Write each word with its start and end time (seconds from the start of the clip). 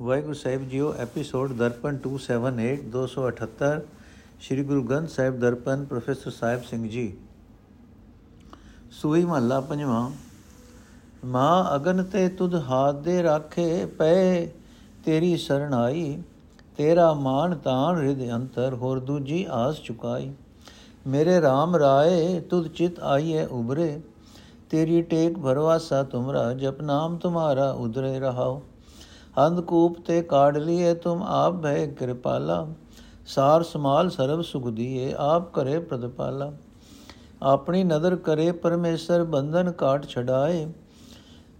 ਵਾਹਿਗੁਰੂ 0.00 0.34
ਸਾਹਿਬ 0.34 0.68
ਜੀਓ, 0.68 0.92
episode 0.94 1.52
Darpan 1.52 1.96
278 1.96 2.76
278 2.82 3.80
Sri 4.40 4.62
Guru 4.64 4.82
Granth 4.82 5.08
Sahib 5.08 5.38
Darpan 5.40 5.84
professor 5.84 6.30
Sahib 6.30 6.62
Singh 6.62 6.88
ji. 6.88 7.16
Suhi 8.90 9.24
ਮਹੱਲਾ 9.24 9.60
ਪੰਜਵਾਂ, 9.60 10.10
ਮਾਂ 11.24 11.76
ਅਗਨ 11.76 12.02
ਤੇ 12.04 12.28
ਤੁਧ 12.28 12.54
ਹਾਥ 12.54 12.94
ਦੇ 12.94 13.22
ਰਾਖੇ 13.22 13.86
ਪਏ, 13.86 14.46
ਤੇਰੀ 15.04 15.36
ਸਰਣਾਈ 15.36 16.22
ਤੇਰਾ 16.76 17.12
ਮਾਨ 17.14 17.54
ਤਾਨ 17.58 17.98
ਹਿਰਦ 17.98 18.30
ਅੰਤਰ, 18.30 18.74
ਹੋਰ 18.74 19.00
ਦੂਜੀ 19.00 19.46
ਆਸ 19.50 19.82
ਚੁਕਾਈ। 19.82 20.32
ਮੇਰੇ 21.06 21.38
RAM 21.40 21.78
ਰਾਏ, 21.78 22.40
ਤੁਧ 22.40 22.68
ਚਿਤ 22.68 23.00
ਆਈਏ 23.00 23.44
ਉਬਰੇ 23.44 24.00
ਤੇਰੀ 24.70 25.02
ਟੇਕ 25.02 25.38
ਭਰਵਾਸਾ 25.38 26.02
ਤੁਮਰਾ, 26.02 26.52
ਜਪ 26.52 26.82
ਨਾਮ 26.82 27.16
ਤੁਮਾਰਾ 27.16 27.70
ਉਦਰੇ 27.70 28.18
ਰਹਾਓ। 28.18 28.62
ਅੰਧਕੂਪ 29.38 30.00
ਤੇ 30.06 30.20
ਕਾੜ 30.22 30.56
ਲਿਏ 30.58 30.94
ਤੁਮ 30.94 31.22
ਆਪ 31.22 31.62
ਭੈ 31.62 31.86
ਕਿਰਪਾਲਾ 31.88 32.66
ਸਾਰ 33.26 33.62
ਸਮਾਲ 33.62 34.08
ਸਰਬ 34.10 34.42
ਸੁਖ 34.42 34.68
ਦੀਏ 34.68 35.12
ਆਪ 35.18 35.52
ਕਰੇ 35.52 35.78
ਪ੍ਰਦਪਾਲਾ 35.78 36.50
ਆਪਣੀ 37.42 37.82
ਨਦਰ 37.84 38.16
ਕਰੇ 38.16 38.50
ਪਰਮੇਸ਼ਰ 38.52 39.24
ਬੰਧਨ 39.24 39.70
ਕਾਟ 39.72 40.06
ਛਡਾਏ 40.06 40.66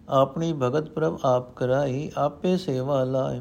ਆਪਣੀ 0.09 0.53
ਭਗਤ 0.53 0.89
ਪ੍ਰਭ 0.89 1.19
ਆਪ 1.25 1.55
ਕਰਾਈ 1.57 2.11
ਆਪੇ 2.17 2.57
ਸੇਵਾ 2.57 3.03
ਲਾਏ 3.05 3.41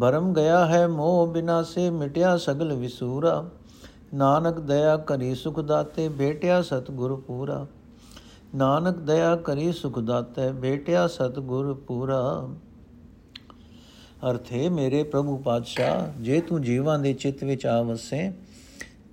ਭਰਮ 0.00 0.32
ਗਿਆ 0.34 0.64
ਹੈ 0.66 0.86
ਮੋਹ 0.88 1.26
ਬਿਨਾ 1.26 1.62
ਸੇ 1.62 1.88
ਮਿਟਿਆ 1.90 2.36
ਸਗਲ 2.36 2.72
ਵਿਸੂਰਾ 2.72 3.44
ਨਾਨਕ 4.14 4.58
ਦਇਆ 4.60 4.96
ਕਰੀ 4.96 5.34
ਸੁਖ 5.34 5.60
ਦਾਤੇ 5.60 6.08
ਬੇਟਿਆ 6.08 6.60
ਸਤਗੁਰ 6.62 7.14
ਪੂਰਾ 7.20 7.66
ਨਾਨਕ 8.54 8.98
ਦਇਆ 8.98 9.34
ਕਰੀ 9.36 9.72
ਸੁਖ 9.72 9.98
ਦਾਤੇ 9.98 10.50
ਬੇਟਿਆ 10.52 11.06
ਸਤਗੁਰ 11.06 11.72
ਪੂਰਾ 11.86 12.48
ਅਰਥੇ 14.30 14.68
ਮੇਰੇ 14.68 15.02
ਪ੍ਰਭੂ 15.02 15.36
ਪਾਤਸ਼ਾਹ, 15.36 16.22
ਜੇ 16.22 16.40
ਤੂੰ 16.40 16.62
ਜੀਵਾਂ 16.62 16.98
ਦੇ 16.98 17.12
ਚਿੱਤ 17.12 17.44
ਵਿੱਚ 17.44 17.66
ਆ 17.66 17.82
ਵਸੇ, 17.82 18.32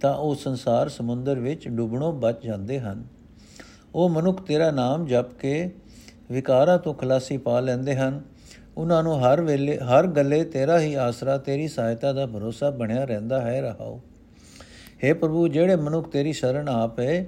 ਤਾਂ 0.02 0.16
ਉਹ 0.16 0.36
ਸੰਸਾਰ 0.36 0.90
ਸਮੁੰਦਰ 0.90 1.40
ਵਿੱਚ 1.40 1.68
ਡੁੱਬਣੋਂ 1.68 2.14
ਬਚ 2.14 2.36
ਜਾਂਦੇ 2.44 2.80
ਹਨ। 2.80 3.04
ਉਹ 3.96 4.10
ਮਨੁੱਖ 4.10 4.42
ਤੇਰਾ 4.42 4.72
ਨਾਮ 4.72 5.06
ਜਪ 5.06 5.34
ਕੇ 5.34 5.72
ਵਿਕਾਰਾਂ 6.32 6.78
ਤੋਂ 6.80 6.94
ਖਲਾਸੀ 6.94 7.38
ਪਾ 7.38 7.60
ਲੈਂਦੇ 7.60 7.96
ਹਨ। 7.96 8.22
ਉਹਨਾਂ 8.78 9.04
ਨੂੰ 9.04 9.20
ਹਰ 9.20 9.42
ਵੇਲੇ, 9.42 9.78
ਹਰ 9.78 10.08
ਗੱਲੇ 10.08 10.44
ਤੇਰਾ 10.44 10.80
ਹੀ 10.80 10.94
ਆਸਰਾ, 10.94 11.38
ਤੇਰੀ 11.38 11.68
ਸਹਾਇਤਾ 11.68 12.14
ਦਾ 12.14 12.26
ਭਰੋਸਾ 12.26 12.70
ਬਣਿਆ 12.70 13.04
ਰਹਿੰਦਾ 13.04 13.42
ਹੈ, 13.42 13.62
ਰਹਾਓ। 13.62 14.02
हे 15.06 15.16
ਪ੍ਰਭੂ, 15.16 15.48
ਜਿਹੜੇ 15.48 15.76
ਮਨੁੱਖ 15.76 16.10
ਤੇਰੀ 16.10 16.34
ਸ਼ਰਨ 16.34 16.70
ਆਪੇ 16.70 17.26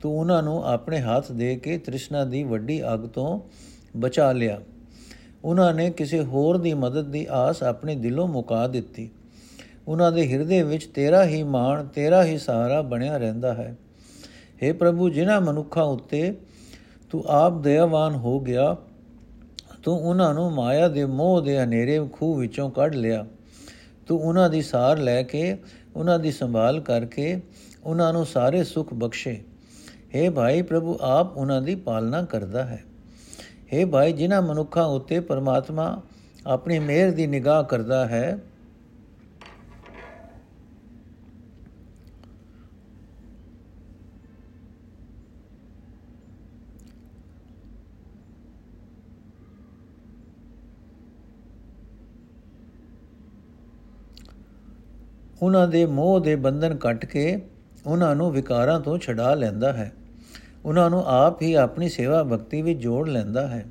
ਤੂੰ 0.00 0.18
ਉਹਨਾਂ 0.18 0.42
ਨੂੰ 0.42 0.64
ਆਪਣੇ 0.66 1.00
ਹੱਥ 1.00 1.32
ਦੇ 1.32 1.56
ਕੇ 1.56 1.78
ਤ੍ਰਿਸ਼ਨਾ 1.78 2.24
ਦੀ 2.24 2.42
ਵੱਡੀ 2.42 2.82
ਅੱਗ 2.94 3.00
ਤੋਂ 3.00 3.40
ਬਚਾ 3.96 4.32
ਲਿਆ। 4.32 4.60
ਉਹਨਾਂ 5.44 5.74
ਨੇ 5.74 5.90
ਕਿਸੇ 5.90 6.24
ਹੋਰ 6.24 6.56
ਦੀ 6.56 6.74
ਮਦਦ 6.74 7.04
ਦੀ 7.04 7.26
ਆਸ 7.30 7.62
ਆਪਣੇ 7.62 7.94
ਦਿਲੋਂ 7.94 8.28
ਮੁਕਾ 8.28 8.66
ਦਿੱਤੀ। 8.68 9.10
ਉਹਨਾਂ 9.88 10.12
ਦੇ 10.12 10.32
ਹਿਰਦੇ 10.32 10.62
ਵਿੱਚ 10.62 10.86
ਤੇਰਾ 10.86 11.24
ਹੀ 11.24 11.42
ਮਾਣ, 11.42 11.84
ਤੇਰਾ 11.84 12.24
ਹੀ 12.24 12.38
ਸਹਾਰਾ 12.38 12.82
ਬਣਿਆ 12.82 13.16
ਰਹਿੰਦਾ 13.16 13.54
ਹੈ। 13.54 13.76
हे 14.64 14.74
ਪ੍ਰਭੂ, 14.74 15.08
ਜਿਨ੍ਹਾਂ 15.08 15.40
ਮਨੁੱਖਾਂ 15.40 15.84
ਉੱਤੇ 15.84 16.34
ਤੂੰ 17.10 17.24
ਆਪ 17.26 17.62
ਦਇਆਵਾਨ 17.62 18.14
ਹੋ 18.14 18.40
ਗਿਆ, 18.40 18.76
ਤੂੰ 19.82 20.00
ਉਹਨਾਂ 20.00 20.34
ਨੂੰ 20.34 20.52
ਮਾਇਆ 20.52 20.88
ਦੇ 20.88 21.04
ਮੋਹ 21.04 21.40
ਦੇ 21.40 21.58
ਹਨੇਰੇ 21.58 22.08
ਖੂਹ 22.12 22.36
ਵਿੱਚੋਂ 22.36 22.70
ਕੱਢ 22.70 22.94
ਲਿਆ। 22.94 23.26
ਤੂੰ 24.06 24.20
ਉਹਨਾਂ 24.20 24.50
ਦੀ 24.50 24.62
ਸਾਰ 24.62 24.98
ਲੈ 24.98 25.22
ਕੇ, 25.22 25.56
ਉਹਨਾਂ 25.96 26.18
ਦੀ 26.18 26.32
ਸੰਭਾਲ 26.32 26.80
ਕਰਕੇ 26.80 27.40
ਉਹਨਾਂ 27.84 28.12
ਨੂੰ 28.12 28.26
ਸਾਰੇ 28.26 28.64
ਸੁੱਖ 28.64 28.94
ਬਖਸ਼ੇ। 28.94 29.40
हे 30.14 30.32
ਭਾਈ, 30.32 30.62
ਪ੍ਰਭੂ 30.62 30.98
ਆਪ 31.00 31.36
ਉਹਨਾਂ 31.36 31.62
ਦੀ 31.62 31.74
ਪਾਲਣਾ 31.74 32.22
ਕਰਦਾ 32.22 32.64
ਹੈ। 32.64 32.84
हे 33.72 33.86
ਭਾਈ, 33.86 34.12
ਜਿਨ੍ਹਾਂ 34.12 34.42
ਮਨੁੱਖਾਂ 34.42 34.84
ਉੱਤੇ 34.84 35.20
ਪਰਮਾਤਮਾ 35.20 36.00
ਆਪਣੀ 36.46 36.78
ਮਿਹਰ 36.78 37.10
ਦੀ 37.10 37.26
ਨਿਗਾਹ 37.26 37.62
ਕਰਦਾ 37.64 38.06
ਹੈ, 38.06 38.38
ਉਹਨਾਂ 55.42 55.66
ਦੇ 55.68 55.84
ਮੋਹ 55.86 56.20
ਦੇ 56.20 56.34
ਬੰਧਨ 56.36 56.76
ਕੱਟ 56.76 57.04
ਕੇ 57.04 57.40
ਉਹਨਾਂ 57.86 58.14
ਨੂੰ 58.16 58.30
ਵਿਕਾਰਾਂ 58.32 58.80
ਤੋਂ 58.80 58.98
ਛਡਾ 58.98 59.34
ਲੈਂਦਾ 59.34 59.72
ਹੈ। 59.72 59.92
ਉਹਨਾਂ 60.64 60.90
ਨੂੰ 60.90 61.02
ਆਪ 61.06 61.42
ਹੀ 61.42 61.54
ਆਪਣੀ 61.54 61.88
ਸੇਵਾ 61.88 62.22
ਭਗਤੀ 62.22 62.62
ਵਿੱਚ 62.62 62.80
ਜੋੜ 62.80 63.08
ਲੈਂਦਾ 63.08 63.46
ਹੈ। 63.48 63.66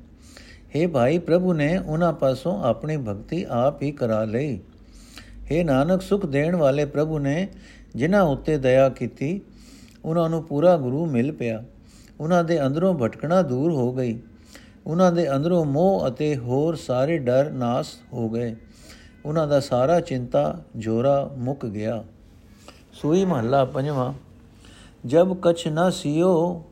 हे 0.76 0.90
ਭਾਈ 0.90 1.18
ਪ੍ਰਭੂ 1.18 1.52
ਨੇ 1.52 1.78
ਉਹਨਾਂ 1.78 2.12
ਪਾਸੋਂ 2.12 2.62
ਆਪਣੀ 2.64 2.96
ਭਗਤੀ 2.96 3.46
ਆਪ 3.48 3.82
ਹੀ 3.82 3.92
ਕਰਾ 3.92 4.24
ਲਈ। 4.24 4.60
हे 5.44 5.64
ਨਾਨਕ, 5.64 6.02
ਸੁਖ 6.02 6.26
ਦੇਣ 6.26 6.56
ਵਾਲੇ 6.56 6.84
ਪ੍ਰਭੂ 6.84 7.18
ਨੇ 7.18 7.48
ਜਿਨ੍ਹਾਂ 7.96 8.22
ਉੱਤੇ 8.22 8.58
ਦਇਆ 8.58 8.88
ਕੀਤੀ, 8.88 9.40
ਉਹਨਾਂ 10.04 10.30
ਨੂੰ 10.30 10.44
ਪੂਰਾ 10.44 10.76
ਗੁਰੂ 10.76 11.06
ਮਿਲ 11.06 11.32
ਪਿਆ। 11.32 11.64
ਉਹਨਾਂ 12.20 12.44
ਦੇ 12.44 12.66
ਅੰਦਰੋਂ 12.66 12.94
ਭਟਕਣਾ 12.94 13.42
ਦੂਰ 13.42 13.72
ਹੋ 13.72 13.92
ਗਈ। 13.92 14.18
ਉਹਨਾਂ 14.86 15.12
ਦੇ 15.12 15.36
ਅੰਦਰੋਂ 15.36 15.64
ਮੋਹ 15.64 16.08
ਅਤੇ 16.08 16.36
ਹੋਰ 16.36 16.76
ਸਾਰੇ 16.76 17.18
ਡਰ 17.18 17.50
ਨਾਸ 17.50 17.86
ਹੋ 18.12 18.28
ਗਏ। 18.28 18.56
ਉਹਨਾਂ 19.24 19.48
ਦਾ 19.48 19.60
ਸਾਰਾ 19.60 20.00
ਚਿੰਤਾ, 20.00 20.62
ਜੋਰਾ 20.76 21.30
ਮੁੱਕ 21.36 21.66
ਗਿਆ। 21.66 22.04
ਸੂਈ 22.92 23.24
ਮਹੱਲਾ 23.24 23.64
ਪੰਜਵਾਂ, 23.64 24.12
ਜਬ 25.06 25.36
ਕਛ 25.42 25.66
ਨਾ 25.66 25.90
ਸਿਓ 25.90 26.64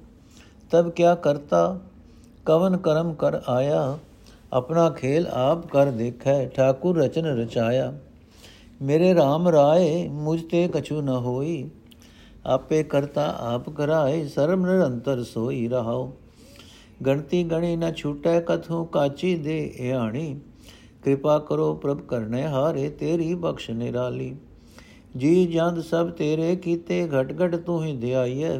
ਤਬ 0.70 0.90
ਕਿਆ 0.90 1.14
ਕਰਤਾ 1.14 1.78
ਕਵਨ 2.46 2.76
ਕਰਮ 2.76 3.12
ਕਰ 3.14 3.40
ਆਇਆ 3.48 3.98
ਆਪਣਾ 4.52 4.88
ਖੇਲ 4.90 5.26
ਆਪ 5.28 5.66
ਕਰ 5.66 5.90
ਦੇਖੈ 5.90 6.44
ਠਾਕੁਰ 6.46 6.96
ਰਚਨ 6.96 7.26
ਰਚਾਇਆ 7.38 7.92
ਮੇਰੇ 8.82 9.12
RAM 9.14 9.50
ਰਾਏ 9.52 10.08
ਮੁਝ 10.08 10.40
ਤੇ 10.42 10.68
ਕਛੂ 10.74 11.00
ਨ 11.00 11.16
ਹੋਈ 11.18 11.68
ਆਪੇ 12.46 12.82
ਕਰਤਾ 12.82 13.26
ਆਪ 13.44 13.70
ਕਰਾਏ 13.70 14.24
ਸਰਬ 14.26 14.66
ਨਿਰੰਤਰ 14.66 15.22
ਸੋਈ 15.24 15.66
ਰਹਾਓ 15.68 16.12
ਗਣਤੀ 17.06 17.42
ਗਣੀ 17.44 17.74
ਨ 17.76 17.92
ਛੂਟੈ 17.92 18.40
ਕਥੂ 18.40 18.84
ਕਾਚੀ 18.84 19.34
ਦੇ 19.36 19.58
ਇਆਣੀ 19.80 20.34
ਕਿਰਪਾ 21.04 21.38
ਕਰੋ 21.38 21.74
ਪ੍ਰਭ 21.74 22.00
ਕਰਨੇ 22.00 22.46
ਹਾਰੇ 22.46 22.88
ਤੇਰੀ 22.90 23.34
ਬਖਸ਼ 23.34 23.70
ਨਿਰਾਲੀ 23.70 24.34
ਜੀ 25.16 25.46
ਜੰਦ 25.46 25.80
ਸਭ 25.80 26.10
ਤੇਰੇ 26.10 26.54
ਕੀਤੇ 26.56 27.06
ਘਟ 27.10 27.32
ਘਟ 27.40 27.56
ਤੂੰ 27.56 27.82
ਹੀ 27.84 27.96
ਦਿਆਈਐ 27.96 28.58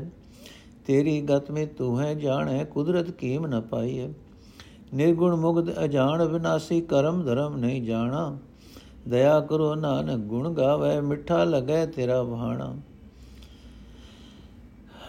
ਤੇਰੀ 0.89 1.21
ਗਤ 1.21 1.51
ਮੇ 1.51 1.67
ਤੂੰ 1.67 2.01
ਹੈ 2.01 2.15
ਜਾਣੈ, 2.15 2.65
ਕੁਦਰਤ 2.65 3.11
ਕੀਮ 3.11 3.47
ਨ 3.47 3.61
ਪਾਈਐ। 3.61 4.09
ਨਿਰਗੁਣ 4.95 5.37
ਮੁਗਧ 5.37 5.85
ਅਜਾਣ 5.85 6.25
ਵਿਨਾਸੀ 6.25 6.81
ਕਰਮ 6.81 7.23
ਧਰਮ 7.23 7.57
ਨਹੀਂ 7.57 7.83
ਜਾਣਾ। 7.83 8.39
ਦਇਆ 9.09 9.41
ਕਰੋ 9.41 9.75
ਨਾਨਕ, 9.75 10.19
ਗੁਣ 10.19 10.53
ਗਾਵੇ, 10.53 11.01
ਮਿੱਠਾ 11.01 11.45
ਲਗੈ 11.45 11.87
ਤੇਰਾ 11.87 12.23
ਭਾਣਾ 12.25 12.75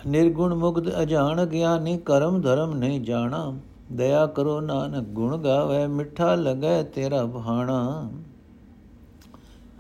ਨਿਰਗੁਣ 0.08 0.56
ਮੁਗਧ 0.56 1.02
ਅਜਾਣ 1.02 1.46
ਗਿਆਨੀ, 1.46 1.98
ਕਰਮ 1.98 2.42
ਧਰਮ 2.42 2.74
ਨਹੀਂ 2.74 3.02
ਜਾਣਾ। 3.02 3.54
ਦਇਆ 3.94 4.26
ਕਰੋ 4.26 4.60
ਨਾਨਕ, 4.62 5.08
ਗੁਣ 5.08 5.38
ਗਾਵੇ, 5.38 5.88
ਮਿੱਠਾ 5.88 6.36
ਲਗੈ 6.36 6.84
ਤੇਰਾ 6.84 7.26
ਭਾਣਾ 7.26 8.10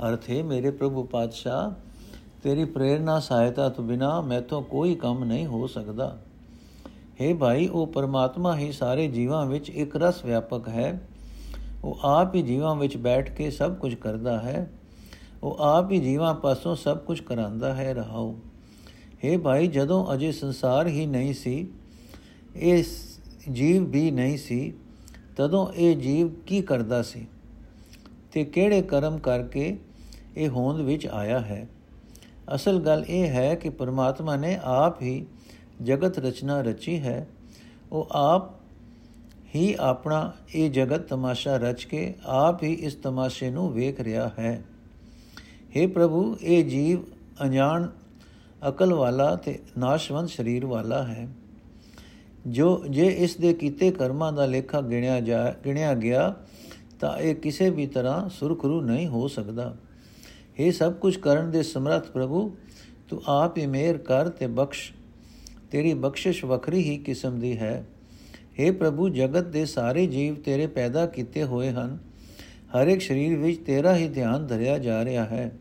ਅਰਥ 0.09 0.29
ਹੈ 0.29 0.43
ਮੇਰੇ 0.43 0.71
ਪ੍ਰਭੂ 0.71 1.03
ਪਾਤਸ਼ਾਹ 1.03 1.88
ਤੇਰੀ 2.43 2.65
ਪ੍ਰੇਰਣਾ, 2.65 3.19
ਸਹਾਇਤਾ 3.19 3.69
ਤੋਂ 3.69 3.83
ਬਿਨਾ 3.83 4.21
ਮੈਥੋਂ 4.21 4.61
ਕੋਈ 4.61 4.95
ਕੰਮ 4.95 5.23
ਨਹੀਂ 5.23 5.45
ਹੋ 5.45 5.67
ਸਕਦਾ। 5.67 6.21
हे 6.95 7.37
ਭਾਈ, 7.37 7.67
ਉਹ 7.67 7.87
ਪਰਮਾਤਮਾ 7.87 8.57
ਹੀ 8.57 8.71
ਸਾਰੇ 8.71 9.07
ਜੀਵਾਂ 9.07 9.45
ਵਿੱਚ 9.45 9.69
ਇੱਕ 9.69 9.95
ਰਸ 9.95 10.25
ਵਿਆਪਕ 10.25 10.67
ਹੈ। 10.67 11.07
ਉਹ 11.83 11.99
ਆਪ 12.03 12.35
ਹੀ 12.35 12.41
ਜੀਵਾਂ 12.41 12.75
ਵਿੱਚ 12.75 12.97
ਬੈਠ 12.97 13.31
ਕੇ 13.31 13.51
ਸਭ 13.51 13.75
ਕੁਝ 13.75 13.95
ਕਰਦਾ 13.95 14.39
ਹੈ। 14.39 14.71
ਉਹ 15.43 15.57
ਆਪ 15.59 15.91
ਹੀ 15.91 15.99
ਜੀਵਾਂ 15.99 16.33
ਪਾਸੋਂ 16.33 16.75
ਸਭ 16.75 16.97
ਕੁਝ 16.97 17.21
ਕਰਾਂਦਾ 17.21 17.73
ਹੈ। 17.73 17.93
ਰਹਾਓ। 17.93 18.39
हे 19.13 19.41
ਭਾਈ, 19.41 19.67
ਜਦੋਂ 19.67 20.13
ਅਜੇ 20.13 20.31
ਸੰਸਾਰ 20.31 20.87
ਹੀ 20.87 21.05
ਨਹੀਂ 21.05 21.33
ਸੀ, 21.33 21.67
ਇਹ 22.55 22.83
ਜੀਵ 23.51 23.83
ਵੀ 23.89 24.11
ਨਹੀਂ 24.11 24.37
ਸੀ, 24.37 24.73
ਤਦੋਂ 25.37 25.67
ਇਹ 25.75 25.97
ਜੀਵ 25.97 26.33
ਕੀ 26.33 26.61
ਕਰਦਾ 26.61 27.01
ਸੀ? 27.01 27.27
ਤੇ 28.31 28.45
ਕਿਹੜੇ 28.45 28.81
ਕਰਮ 28.81 29.17
ਕਰਕੇ 29.17 29.79
ਇਹ 30.37 30.49
ਹੋਂਦ 30.49 30.81
ਵਿੱਚ 30.81 31.07
ਆਇਆ 31.07 31.39
ਹੈ? 31.39 31.69
ਅਸਲ 32.55 32.79
ਗੱਲ 32.79 33.05
ਇਹ 33.07 33.27
ਹੈ 33.27 33.55
ਕਿ 33.55 33.69
ਪਰਮਾਤਮਾ 33.69 34.35
ਨੇ 34.35 34.59
ਆਪ 34.63 35.01
ਹੀ 35.01 35.25
ਜਗਤ 35.83 36.19
ਰਚਨਾ 36.19 36.61
ਰਚੀ 36.61 36.99
ਹੈ। 36.99 37.27
ਉਹ 37.91 38.07
ਆਪ 38.11 38.59
ਹੀ 39.55 39.75
ਆਪਣਾ 39.79 40.31
ਇਹ 40.55 40.71
ਜਗਤ 40.71 40.99
ਤਮਾਸ਼ਾ 40.99 41.57
ਰਚ 41.57 41.83
ਕੇ 41.83 42.15
ਆਪ 42.25 42.63
ਹੀ 42.63 42.73
ਇਸ 42.73 42.95
ਤਮਾਸ਼ੇ 42.95 43.49
ਨੂੰ 43.49 43.73
ਵੇਖ 43.73 44.01
ਰਿਹਾ 44.01 44.31
ਹੈ। 44.39 44.63
हे 45.77 45.89
ਪ੍ਰਭੂ, 45.89 46.37
ਇਹ 46.41 46.65
ਜੀਵ 46.65 46.99
ਅਣਜਾਣ, 47.43 47.87
ਅਕਲ 48.69 48.93
ਵਾਲਾ 48.93 49.35
ਤੇ 49.35 49.59
ਨਾਸ਼ਵੰਤ 49.77 50.29
ਸਰੀਰ 50.29 50.65
ਵਾਲਾ 50.65 51.03
ਹੈ। 51.03 51.27
ਜੋ, 52.47 52.83
ਜੇ 52.89 53.07
ਇਸ 53.07 53.35
ਦੇ 53.35 53.53
ਕੀਤੇ 53.53 53.91
ਕਰਮਾਂ 53.91 54.33
ਦਾ 54.33 54.45
ਲੇਖਾ 54.45 54.81
ਗਿਣਿਆ 54.81 55.19
ਜਾ, 55.19 55.55
ਗਿਣਿਆ 55.65 55.93
ਗਿਆ 55.93 56.35
ਤਾਂ 56.99 57.17
ਇਹ 57.17 57.35
ਕਿਸੇ 57.35 57.69
ਵੀ 57.69 57.87
ਤਰ੍ਹਾਂ 57.87 58.29
ਸੁਰਖਰੂ 58.29 58.81
ਨਹੀਂ 58.81 59.07
ਹੋ 59.07 59.27
ਸਕਦਾ। 59.27 59.75
ਇਹ 60.59 60.71
ਸਭ 60.71 60.93
ਕੁਝ 60.93 61.17
ਕਰਨ 61.17 61.51
ਦੇ 61.51 61.63
ਸਮਰੱਥ 61.63 62.11
ਪ੍ਰਭੂ, 62.11 62.57
ਤੂੰ 63.09 63.21
ਆਪ 63.27 63.57
ਹੀ 63.57 63.65
ਮਿਹਰ 63.65 63.97
ਕਰ 63.97 64.29
ਤੇ 64.29 64.47
ਬਖਸ਼। 64.47 64.91
ਤੇਰੀ 65.71 65.93
ਬਖਸ਼ਿਸ਼ 65.93 66.45
ਵੱਖਰੀ 66.45 66.83
ਹੀ 66.83 66.97
ਕਿਸਮ 66.97 67.39
ਦੀ 67.39 67.57
ਹੈ। 67.57 67.87
हे 68.33 68.73
ਪ੍ਰਭੂ, 68.73 69.09
ਜਗਤ 69.09 69.43
ਦੇ 69.43 69.65
ਸਾਰੇ 69.65 70.07
ਜੀਵ 70.07 70.35
ਤੇਰੇ 70.35 70.67
ਪੈਦਾ 70.67 71.05
ਕੀਤੇ 71.05 71.43
ਹੋਏ 71.43 71.69
ਹਨ। 71.69 71.97
ਹਰ 72.57 72.87
ਇੱਕ 72.87 73.01
ਸਰੀਰ 73.01 73.37
ਵਿੱਚ 73.37 73.65
ਤੇਰਾ 73.65 73.95
ਹੀ 73.95 74.07
ਧਿਆਨ 74.07 74.47
ਧਰਿਆ 74.47 74.77
ਜਾ 74.77 75.05
ਰਿਹਾ 75.05 75.25
ਹੈ। 75.25 75.51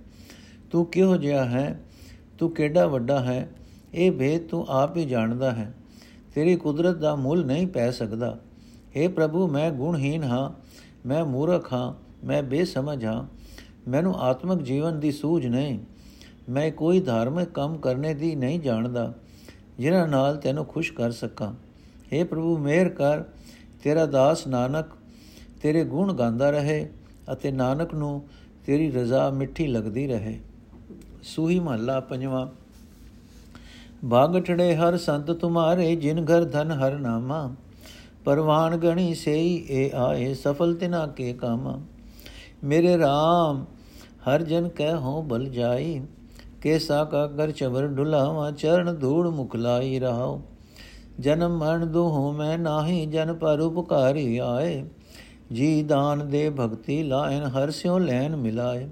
ਤੂੰ 0.70 0.86
ਕਿਹੋ 0.86 1.16
ਜਿਹਾ 1.16 1.44
ਹੈ? 1.44 1.80
ਤੂੰ 2.38 2.50
ਕਿਹੜਾ 2.50 2.86
ਵੱਡਾ 2.86 3.20
ਹੈ? 3.20 3.50
ਇਹ 3.94 4.12
ਭੇਦ 4.12 4.46
ਤੂੰ 4.46 4.66
ਆਪ 4.68 4.96
ਹੀ 4.96 5.04
ਜਾਣਦਾ 5.04 5.50
ਹੈ। 5.50 5.74
ਤੇਰੀ 6.34 6.56
ਕੁਦਰਤ 6.56 6.96
ਦਾ 6.96 7.16
ਮੁੱਲ 7.16 7.46
ਨਹੀਂ 7.46 7.66
ਪੈ 7.66 7.90
ਸਕਦਾ। 7.90 8.40
हे 8.72 9.10
ਪ੍ਰਭੂ, 9.10 9.48
ਮੈਂ 9.48 9.70
ਗੁਣਹੀਨ 9.70 10.22
ਹਾਂ। 10.22 10.50
ਮੈਂ 11.08 11.24
ਮੂਰਖ 11.24 11.72
ਹਾਂ। 11.72 11.94
ਮੈਂ 12.26 12.42
ਬੇਸਮਝ 12.42 13.04
ਹਾਂ। 13.04 13.38
ਮੈਨੂੰ 13.88 14.14
ਆਤਮਿਕ 14.14 14.62
ਜੀਵਨ 14.62 15.00
ਦੀ 15.00 15.12
ਸੂਝ 15.12 15.46
ਨਹੀਂ। 15.46 15.78
ਮੈਂ 16.48 16.70
ਕੋਈ 16.70 17.00
ਧਾਰਮਿਕ 17.00 17.48
ਕੰਮ 17.48 17.76
ਕਰਨੇ 17.76 18.14
ਦੀ 18.14 18.34
ਨਹੀਂ 18.34 18.60
ਜਾਣਦਾ, 18.60 19.12
ਜਿਨ੍ਹਾਂ 19.78 20.06
ਨਾਲ 20.08 20.36
ਤੈਨੂੰ 20.36 20.64
ਖੁਸ਼ 20.64 20.92
ਕਰ 20.92 21.10
ਸਕਾਂ। 21.10 21.52
हे 22.12 22.26
ਪ੍ਰਭੂ, 22.26 22.56
ਮਿਹਰ 22.58 22.88
ਕਰ। 22.88 23.22
ਤੇਰਾ 23.82 24.06
ਦਾਸ 24.06 24.46
ਨਾਨਕ 24.46 24.86
ਤੇਰੇ 25.62 25.84
ਗੁਣ 25.84 26.12
ਗਾਉਂਦਾ 26.12 26.50
ਰਹੇ 26.50 26.88
ਅਤੇ 27.32 27.50
ਨਾਨਕ 27.50 27.94
ਨੂੰ 27.94 28.22
ਤੇਰੀ 28.66 28.90
ਰਜ਼ਾ 28.90 29.30
ਮਿੱਠੀ 29.30 29.66
ਲੱਗਦੀ 29.66 30.06
ਰਹੇ। 30.06 30.38
ਸੂਹੀ 31.22 31.58
ਮਹੱਲਾ 31.60 32.00
ਪੰਜਵਾਂ। 32.00 32.46
ਬਾਗਟੜੇ 34.04 34.74
ਹਰ 34.76 34.96
ਸੰਤ 34.96 35.30
ਤੁਮਾਰੇ, 35.30 35.94
ਜਿਨ 35.96 36.24
ਘਰ 36.24 36.44
ਧਨ 36.44 36.70
ਹਰ 36.70 36.98
ਨਾਮਾ। 36.98 37.54
ਪਰਵਾਨ 38.24 38.76
ਗਣੀ 38.76 39.14
ਸੇਈ 39.14 39.66
ਏ 39.70 39.90
ਆਏ, 39.94 40.34
ਸਫਲ 40.34 40.74
ਤਿਨਾ 40.74 41.06
ਕੇ 41.06 41.32
ਕਾਮ। 41.32 41.82
ਮੇਰੇ 42.64 42.96
RAM 42.96 43.64
ਹਰ 44.28 44.42
ਜਨ 44.42 44.68
ਕਹਿ 44.68 44.94
ਹੋ 44.94 45.22
ਬਲ 45.22 45.48
ਜਾਈ। 45.48 46.00
ਕੇਸਾ 46.62 47.04
ਕਾ 47.04 47.26
ਕਰ 47.26 47.50
ਚਵਰ 47.50 47.86
ਢੁਲਾਵਾ 47.86 48.50
ਚਰਨ 48.50 48.96
ਧੂੜ 48.96 49.28
ਮੁਖਲਾਈ 49.28 49.98
ਰਹਾਓ 49.98 50.42
ਜਨਮ 51.20 51.58
ਮਰਨ 51.58 51.92
ਦੁਹ 51.92 52.32
ਮੈਂ 52.32 52.58
ਨਾਹੀ, 52.58 53.06
ਜਨ 53.06 53.34
ਪਰ 53.34 53.60
ਉਪਕਾਰੀ 53.60 54.38
ਆਏ। 54.38 54.84
ਜੀ 55.52 55.82
ਦਾਨ 55.82 56.28
ਦੇ 56.28 56.50
ਭਗਤੀ 56.50 57.02
ਲਾਇਨ, 57.02 57.42
ਹਰ 57.42 57.70
ਸਿਓ 57.70 57.98
ਲੈਨ 57.98 58.36
ਮਿਲਾਏ। 58.36 58.88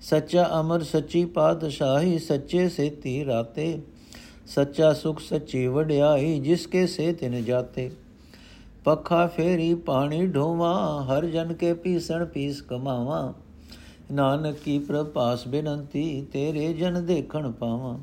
ਸੱਚਾ 0.00 0.50
ਅਮਰ 0.60 0.82
ਸੱਚੀ 0.82 1.24
ਪਾਤਸ਼ਾਹੀ, 1.24 2.18
ਸੱਚੇ 2.18 2.68
ਸੇਤੀ 2.68 3.24
ਰਾਤੇ। 3.24 3.78
ਸੱਚਾ 4.46 4.92
ਸੁਖ 4.92 5.20
ਸੱਚੀ 5.20 5.66
ਵਡਿਆਈ, 5.66 6.40
ਜਿਸ 6.40 6.66
ਕੇ 6.66 6.86
ਸੇ 6.86 7.12
ਤਿਨ 7.12 7.44
ਜਾਤੇ। 7.44 7.90
ਪੱਖਾ 8.86 9.26
ਫੇਰੀ 9.26 9.74
ਪਾਣੀ 9.74 10.26
ਢੋਵਾ, 10.26 11.04
ਹਰ 11.04 11.26
ਜਨ 11.26 11.52
ਕੇ 11.52 11.74
ਪੀਸਣ 11.74 12.24
ਪੀਸ 12.24 12.62
ਕਮਾਵਾ। 12.62 13.34
ਨਾਨਕ 14.12 14.56
ਕੀ 14.56 14.78
ਪ੍ਰਪਾਸ 14.78 15.48
ਬੇਨੰਤੀ, 15.48 16.26
ਤੇਰੇ 16.32 16.72
ਜਨ 16.72 17.06
ਦੇਖਣ 17.06 17.50
ਪਾਵਾਂ। 17.50 17.98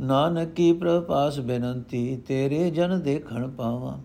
ਨਾਨਕ 0.00 0.48
ਕੀ 0.48 0.72
ਪ੍ਰਪਾਸ 0.72 1.40
ਬੇਨੰਤੀ, 1.40 2.16
ਤੇਰੇ 2.16 2.70
ਜਨ 2.70 3.00
ਦੇਖਣ 3.00 3.50
ਪਾਵਾਂ। 3.50 3.98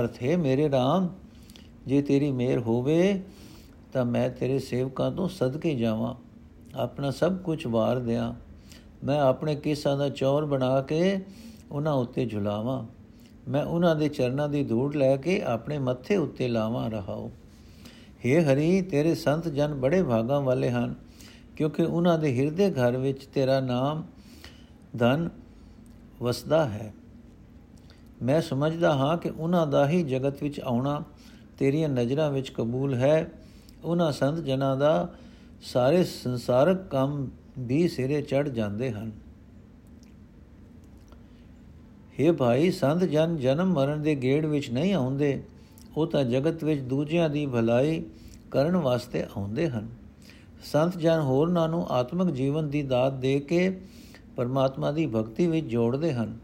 ਅਰਥ 0.00 0.22
ਹੈ, 0.22 0.36
ਮੇਰੇ 0.36 0.68
RAM 0.68 1.08
ਜੇ 1.86 2.02
ਤੇਰੀ 2.02 2.32
ਮਿਹਰ 2.32 2.58
ਹੋਵੇ, 2.58 3.22
ਤਾਂ 3.92 4.04
ਮੈਂ 4.04 4.30
ਤੇਰੇ 4.30 4.58
ਸੇਵਕਾਂ 4.58 5.10
ਤੋਂ 5.10 5.28
ਸਦਕੇ 5.28 5.74
ਜਾਵਾਂ। 5.74 6.14
ਆਪਣਾ 6.76 7.10
ਸਭ 7.10 7.36
ਕੁਝ 7.36 7.66
ਵਾਰ 7.66 7.98
ਦਿਆਂ। 7.98 8.34
ਮੈਂ 9.04 9.20
ਆਪਣੇ 9.20 9.54
ਕੇਸਾਂ 9.54 9.96
ਦਾ 9.96 10.08
ਚੌਰ 10.08 10.44
ਬਣਾ 10.44 10.82
ਕੇ 10.82 11.24
ਉਹਨਾਂ 11.72 11.92
ਉੱਤੇ 11.92 12.26
ਝੁਲਾਵਾਂ। 12.26 12.93
ਮੈਂ 13.48 13.64
ਉਹਨਾਂ 13.64 13.96
ਦੇ 13.96 14.08
ਚਰਨਾਂ 14.08 14.48
ਦੀ 14.48 14.64
ਧੂੜ 14.64 14.96
ਲੈ 14.96 15.16
ਕੇ 15.16 15.42
ਆਪਣੇ 15.42 15.78
ਮੱਥੇ 15.78 16.16
ਉੱਤੇ 16.16 16.48
ਲਾਵਾਂ 16.48 16.90
ਰਹਾਉ। 16.90 17.30
हे 18.26 18.44
ਹਰੀ, 18.44 18.82
ਤੇਰੇ 18.82 19.14
ਸੰਤ 19.14 19.48
ਜਨ 19.48 19.74
ਬੜੇ 19.74 20.02
ਭਾਗਾਂ 20.02 20.40
ਵਾਲੇ 20.40 20.70
ਹਨ, 20.70 20.94
ਕਿਉਂਕਿ 21.56 21.82
ਉਹਨਾਂ 21.82 22.18
ਦੇ 22.18 22.38
ਹਿਰਦੇ 22.38 22.70
ਘਰ 22.70 22.96
ਵਿੱਚ 22.96 23.24
ਤੇਰਾ 23.24 23.60
ਨਾਮ 23.60 24.04
ਧਨ 24.98 25.28
ਵਸਦਾ 26.22 26.64
ਹੈ। 26.64 26.94
ਮੈਂ 28.22 28.40
ਸਮਝਦਾ 28.40 28.94
ਹਾਂ 28.94 29.16
ਕਿ 29.16 29.30
ਉਹਨਾਂ 29.30 29.66
ਦਾ 29.66 29.88
ਹੀ 29.88 30.02
ਜਗਤ 30.02 30.42
ਵਿੱਚ 30.42 30.60
ਆਉਣਾ 30.60 31.02
ਤੇਰੀਆਂ 31.58 31.88
ਨਜ਼ਰਾਂ 31.88 32.30
ਵਿੱਚ 32.30 32.50
ਕਬੂਲ 32.50 32.94
ਹੈ। 32.94 33.30
ਉਹਨਾਂ 33.84 34.12
ਸੰਤ 34.12 34.38
ਜਨਾਂ 34.38 34.76
ਦਾ 34.76 35.08
ਸਾਰੇ 35.62 36.04
ਸੰਸਾਰਕ 36.04 36.76
ਕੰਮ 36.90 37.28
ਵੀ 37.58 37.88
ਸਿਰੇ 37.88 38.22
ਚੜ 38.22 38.48
ਜਾਂਦੇ 38.48 38.90
ਹਨ। 38.92 39.23
हे 42.20 42.32
ਭਾਈ 42.32 42.70
ਸੰਤ 42.70 43.04
ਜਨ 43.04 43.36
ਜਨਮ 43.36 43.72
ਮਰਨ 43.72 44.02
ਦੇ 44.02 44.14
ਗੇੜ 44.14 44.46
ਵਿੱਚ 44.46 44.70
ਨਹੀਂ 44.70 44.94
ਆਉਂਦੇ। 44.94 45.42
ਉਹ 45.96 46.06
ਤਾਂ 46.06 46.24
ਜਗਤ 46.24 46.64
ਵਿੱਚ 46.64 46.80
ਦੂਜਿਆਂ 46.80 47.28
ਦੀ 47.30 47.46
ਭਲਾਈ 47.46 48.02
ਕਰਨ 48.50 48.76
ਵਾਸਤੇ 48.76 49.22
ਆਉਂਦੇ 49.22 49.68
ਹਨ। 49.68 49.88
ਸੰਤ 50.64 50.98
ਜਨ 50.98 51.20
ਹੋਰਨਾਂ 51.20 51.68
ਨੂੰ 51.68 51.86
ਆਤਮਿਕ 51.90 52.30
ਜੀਵਨ 52.30 52.70
ਦੀ 52.70 52.82
ਦਾਤ 52.82 53.12
ਦੇ 53.12 53.40
ਕੇ 53.40 53.80
ਪਰਮਾਤਮਾ 54.36 54.92
ਦੀ 54.92 55.06
ਭਗਤੀ 55.06 55.46
ਵਿੱਚ 55.46 55.66
ਜੋੜਦੇ 55.66 56.12
ਹਨ 56.12 56.38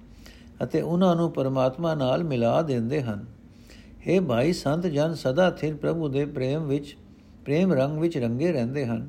ਅਤੇ 0.62 0.80
ਉਹਨਾਂ 0.80 1.16
ਨੂੰ 1.16 1.30
ਪਰਮਾਤਮਾ 1.32 1.94
ਨਾਲ 1.94 2.24
ਮਿਲਾ 2.24 2.62
ਦਿੰਦੇ 2.62 3.02
ਹਨ। 3.02 3.24
हे 4.08 4.24
ਭਾਈ 4.24 4.52
ਸੰਤ 4.52 4.86
ਜਨ 4.86 5.14
ਸਦਾ 5.14 5.50
ਥਿਰ 5.50 5.74
ਪ੍ਰਭੂ 5.74 6.08
ਦੇ 6.08 6.24
ਪ੍ਰੇਮ 6.24 6.66
ਵਿੱਚ, 6.66 6.96
ਪ੍ਰੇਮ 7.44 7.72
ਰੰਗ 7.72 7.98
ਵਿੱਚ 7.98 8.18
ਰੰਗੇ 8.18 8.52
ਰਹਿੰਦੇ 8.52 8.86
ਹਨ। 8.86 9.08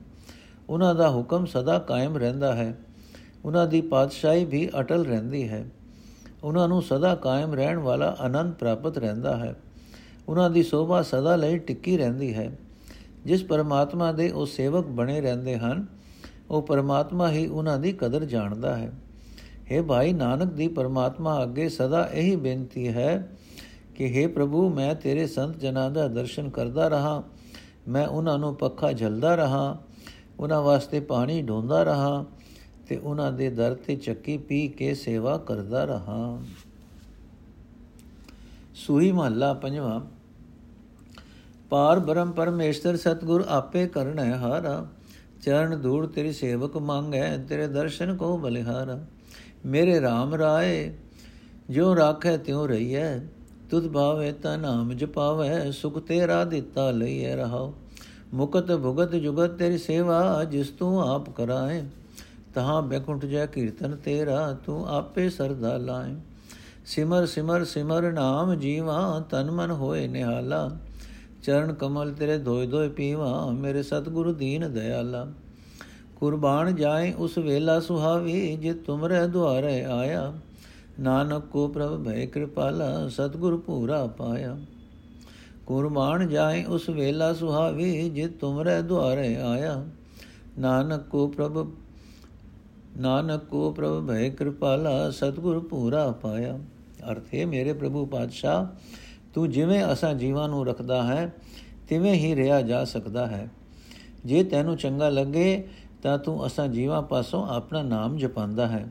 ਉਹਨਾਂ 0.69 0.95
ਦਾ 0.95 1.09
ਹੁਕਮ 1.09 1.45
ਸਦਾ 1.45 1.79
ਕਾਇਮ 1.79 2.17
ਰਹਿੰਦਾ 2.17 2.55
ਹੈ। 2.55 2.77
ਉਹਨਾਂ 3.45 3.67
ਦੀ 3.67 3.81
ਪਾਤਸ਼ਾਹੀ 3.81 4.45
ਵੀ 4.45 4.69
ਅਟਲ 4.79 5.05
ਰਹਿੰਦੀ 5.05 5.49
ਹੈ। 5.49 5.65
ਉਹਨਾਂ 6.43 6.67
ਨੂੰ 6.67 6.81
ਸਦਾ 6.81 7.15
ਕਾਇਮ 7.15 7.53
ਰਹਿਣ 7.53 7.77
ਵਾਲਾ 7.77 8.17
ਆਨੰਦ 8.19 8.53
ਪ੍ਰਾਪਤ 8.53 8.97
ਰਹਿੰਦਾ 8.97 9.37
ਹੈ। 9.37 9.55
ਉਹਨਾਂ 10.29 10.49
ਦੀ 10.49 10.63
ਸੋਭਾ 10.63 11.01
ਸਦਾ 11.01 11.35
ਲਈ 11.35 11.57
ਟਿੱਕੀ 11.57 11.97
ਰਹਿੰਦੀ 11.97 12.33
ਹੈ। 12.33 12.57
ਜਿਸ 13.25 13.43
ਪਰਮਾਤਮਾ 13.43 14.11
ਦੇ 14.11 14.31
ਉਹ 14.31 14.45
ਸੇਵਕ 14.45 14.85
ਬਣੇ 14.85 15.21
ਰਹਿੰਦੇ 15.21 15.57
ਹਨ, 15.57 15.85
ਉਹ 16.49 16.61
ਪਰਮਾਤਮਾ 16.61 17.31
ਹੀ 17.31 17.47
ਉਹਨਾਂ 17.47 17.77
ਦੀ 17.79 17.91
ਕਦਰ 17.91 18.25
ਜਾਣਦਾ 18.25 18.75
ਹੈ। 18.77 18.91
हे 19.71 19.83
ਭਾਈ 19.83 20.13
ਨਾਨਕ 20.13 20.53
ਦੀ 20.53 20.67
ਪਰਮਾਤਮਾ, 20.67 21.43
ਅੱਗੇ 21.43 21.69
ਸਦਾ 21.69 22.09
ਇਹੀ 22.13 22.35
ਬੇਨਤੀ 22.35 22.87
ਹੈ 22.87 23.27
ਕਿ 23.95 24.25
हे 24.25 24.31
ਪ੍ਰਭੂ, 24.31 24.69
ਮੈਂ 24.69 24.95
ਤੇਰੇ 24.95 25.27
ਸੰਤ 25.27 25.59
ਜਨਾਂ 25.59 25.91
ਦਾ 25.91 26.07
ਦਰਸ਼ਨ 26.07 26.49
ਕਰਦਾ 26.49 26.87
ਰਹਾ। 26.87 27.23
ਮੈਂ 27.87 28.07
ਉਹਨਾਂ 28.07 28.39
ਨੂੰ 28.39 28.55
ਪੱਖਾ 28.55 28.91
ਝਲਦਾ 28.91 29.35
ਰਹਾ, 29.35 29.77
ਉਹਨਾਂ 30.39 30.61
ਵਾਸਤੇ 30.61 30.99
ਪਾਣੀ 30.99 31.41
ਢੋਂਦਾ 31.41 31.83
ਰਹਾ। 31.83 32.25
ਤੇ 32.91 32.97
ਉਹਨਾਂ 32.97 33.31
ਦੇ 33.31 33.49
ਦਰ 33.49 33.73
ਤੇ 33.73 33.95
ਚੱਕੀ 33.95 34.37
ਪੀ 34.37 34.67
ਕੇ 34.67 34.93
ਸੇਵਾ 34.93 35.37
ਕਰਦਾ 35.37 35.85
ਰਹਾ। 35.85 36.41
ਸੂਈ 38.75 39.11
ਮਹੱਲਾ 39.11 39.53
ਪੰਜਵਾਂ। 39.53 40.01
ਪਾਰ 41.69 41.99
ਬ੍ਰਹਮ 41.99 42.31
ਪਰਮੇਸ਼ਰ, 42.31 42.97
ਸਤਗੁਰ 42.97 43.45
ਆਪੇ 43.47 43.87
ਕਰਨਾ 43.87 44.37
ਹਾਰਾ। 44.37 44.87
ਚਰਨ 45.41 45.81
ਧੂੜ 45.81 46.07
ਤੇਰੀ 46.07 46.31
ਸੇਵਕ 46.31 46.77
ਮੰਗੈ, 46.77 47.37
ਤੇਰੇ 47.37 47.67
ਦਰਸ਼ਨ 47.67 48.15
ਕੋ 48.15 48.37
ਬਲਿਹਾਰਾ। 48.37 49.05
ਮੇਰੇ 49.65 49.99
RAM 49.99 50.37
ਰਾਏ 50.37 50.93
ਜੋ 51.69 51.95
ਰਾਖੈ 51.95 52.37
ਤਿਉ 52.37 52.67
ਰਹੀਐ। 52.67 53.19
ਤੁਧ 53.69 53.87
ਭਾਵੇ 53.87 54.31
ਤਾ 54.31 54.57
ਨਾਮ 54.57 54.93
ਜਪਾਵੇ, 54.93 55.71
ਸੁਖ 55.71 55.99
ਤੇਰਾ 55.99 56.45
ਦਿੱਤਾ 56.45 56.91
ਲਈਐ 56.91 57.35
ਰਹਾਉ। 57.35 57.73
ਮੁਕਤ 58.33 58.71
ਭੁਗਤ 58.71 59.15
ਜੁਗਤ 59.15 59.49
ਤੇਰੀ 59.49 59.77
ਸੇਵਾ, 59.77 60.43
ਜਿਸ 60.43 60.69
ਤੂੰ 60.69 61.09
ਆਪ 61.09 61.29
ਕਰਾਏ। 61.29 61.83
ਤਹਾਂ 62.53 62.81
ਬੈਕੁੰਠ 62.81 63.25
ਜੈ 63.25 63.45
ਕੀਰਤਨ 63.45 63.95
ਤੇਰਾ, 63.95 64.57
ਤੂੰ 64.65 64.87
ਆਪੇ 64.89 65.29
ਸਰਦਾ 65.29 65.77
ਲਾਏ 65.77 66.15
ਸਿਮਰ 66.85 67.25
ਸਿਮਰ 67.25 67.63
ਸਿਮਰ 67.63 68.11
ਨਾਮ 68.11 68.55
ਜੀਵਾ, 68.55 69.23
ਤਨ 69.29 69.51
ਮਨ 69.51 69.71
ਹੋਏ 69.71 70.07
ਨਿਹਾਲਾ। 70.07 70.71
ਚਰਨ 71.43 71.73
ਕਮਲ 71.73 72.13
ਤੇਰੇ 72.13 72.37
ਧੋਇ 72.37 72.67
ਧੋਇ 72.67 72.89
ਪੀਵਾ, 72.89 73.51
ਮੇਰੇ 73.51 73.83
ਸਤਿਗੁਰੂ 73.83 74.33
ਦੀਨ 74.33 74.73
ਦਇਆਲਾ 74.73 75.27
ਕੁਰਬਾਨ 76.15 76.75
ਜਾਏ 76.75 77.13
ਉਸ 77.13 77.37
ਵੇਲਾ 77.37 77.79
ਸੁਹਾਵੀ, 77.79 78.57
ਜੇ 78.57 78.73
ਤੁਮਰੇ 78.73 79.27
ਦੁਆਰੇ 79.27 79.85
ਆਇਆ। 79.85 80.33
ਨਾਨਕ 80.99 81.43
ਕੋ 81.45 81.67
ਪ੍ਰਭ 81.67 82.03
ਭੈ 82.05 82.25
ਕਿਰਪਾਲਾ, 82.25 83.07
ਸਤਿਗੁਰ 83.07 83.57
ਪੂਰਾ 83.57 84.07
ਪਾਇਆ। 84.07 84.57
ਕੁਰਬਾਨ 85.65 86.27
ਜਾਏ 86.27 86.63
ਉਸ 86.63 86.89
ਵੇਲਾ 86.89 87.33
ਸੁਹਾਵੀ, 87.33 88.09
ਜੇ 88.09 88.27
ਤੁਮਰੇ 88.27 88.81
ਦੁਆਰੇ 88.81 89.35
ਆਇਆ। 89.35 89.85
ਨਾਨਕ 90.59 91.01
ਕੋ 91.01 91.27
ਪ੍ਰਭ 91.27 91.67
ਨਾਨਕ 92.96 93.44
ਕੋ 93.44 93.72
ਪ੍ਰਭ 93.72 94.06
ਭੈ 94.06 94.28
ਕਿਰਪਾਲਾ 94.28 95.10
ਸਤਿਗੁਰ 95.10 95.58
ਪੂਰਾ 95.60 96.10
ਪਾਇਆ 96.10 96.58
ਅਰਥੇ 97.10 97.44
ਮੇਰੇ 97.44 97.72
ਪ੍ਰਭੂ 97.72 98.06
ਪਾਤਸ਼ਾਹ 98.06 98.66
ਤੂੰ 99.34 99.50
ਜਿਵੇਂ 99.50 99.92
ਅਸਾਂ 99.92 100.14
ਜੀਵਾਂ 100.14 100.48
ਨੂੰ 100.48 100.66
ਰੱਖਦਾ 100.66 101.02
ਹੈ 101.02 101.32
ਤਿਵੇਂ 101.88 102.14
ਹੀ 102.14 102.34
ਰਿਹਾ 102.36 102.62
ਜਾ 102.62 102.84
ਸਕਦਾ 102.84 103.26
ਹੈ 103.26 103.48
ਜੇ 104.24 104.44
ਤੈਨੂੰ 104.44 104.76
ਚੰਗਾ 104.76 105.08
ਲੱਗੇ 105.08 105.68
ਤਾਂ 106.02 106.18
ਤੂੰ 106.18 106.46
ਅਸਾਂ 106.46 106.68
ਜੀਵਾਂ 106.68 107.02
ਪਾਸੋਂ 107.02 107.46
ਆਪਣਾ 107.46 107.82
ਨਾਮ 107.82 108.16
ਜਪਾਂਦਾ 108.18 108.66
ਹੈ 108.66 108.86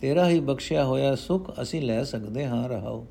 ਤੇਰਾ 0.00 0.28
ਹੀ 0.28 0.40
ਬਖਸ਼ਿਆ 0.40 0.84
ਹੋਇਆ 0.84 1.14
ਸੁਖ 1.14 1.50
ਅਸੀਂ 1.62 1.82
ਲੈ 1.82 2.04
ਸਕਦੇ 2.04 2.46
ਹਾਂ 2.46 2.68
ਰਹਾਓ 2.68 3.06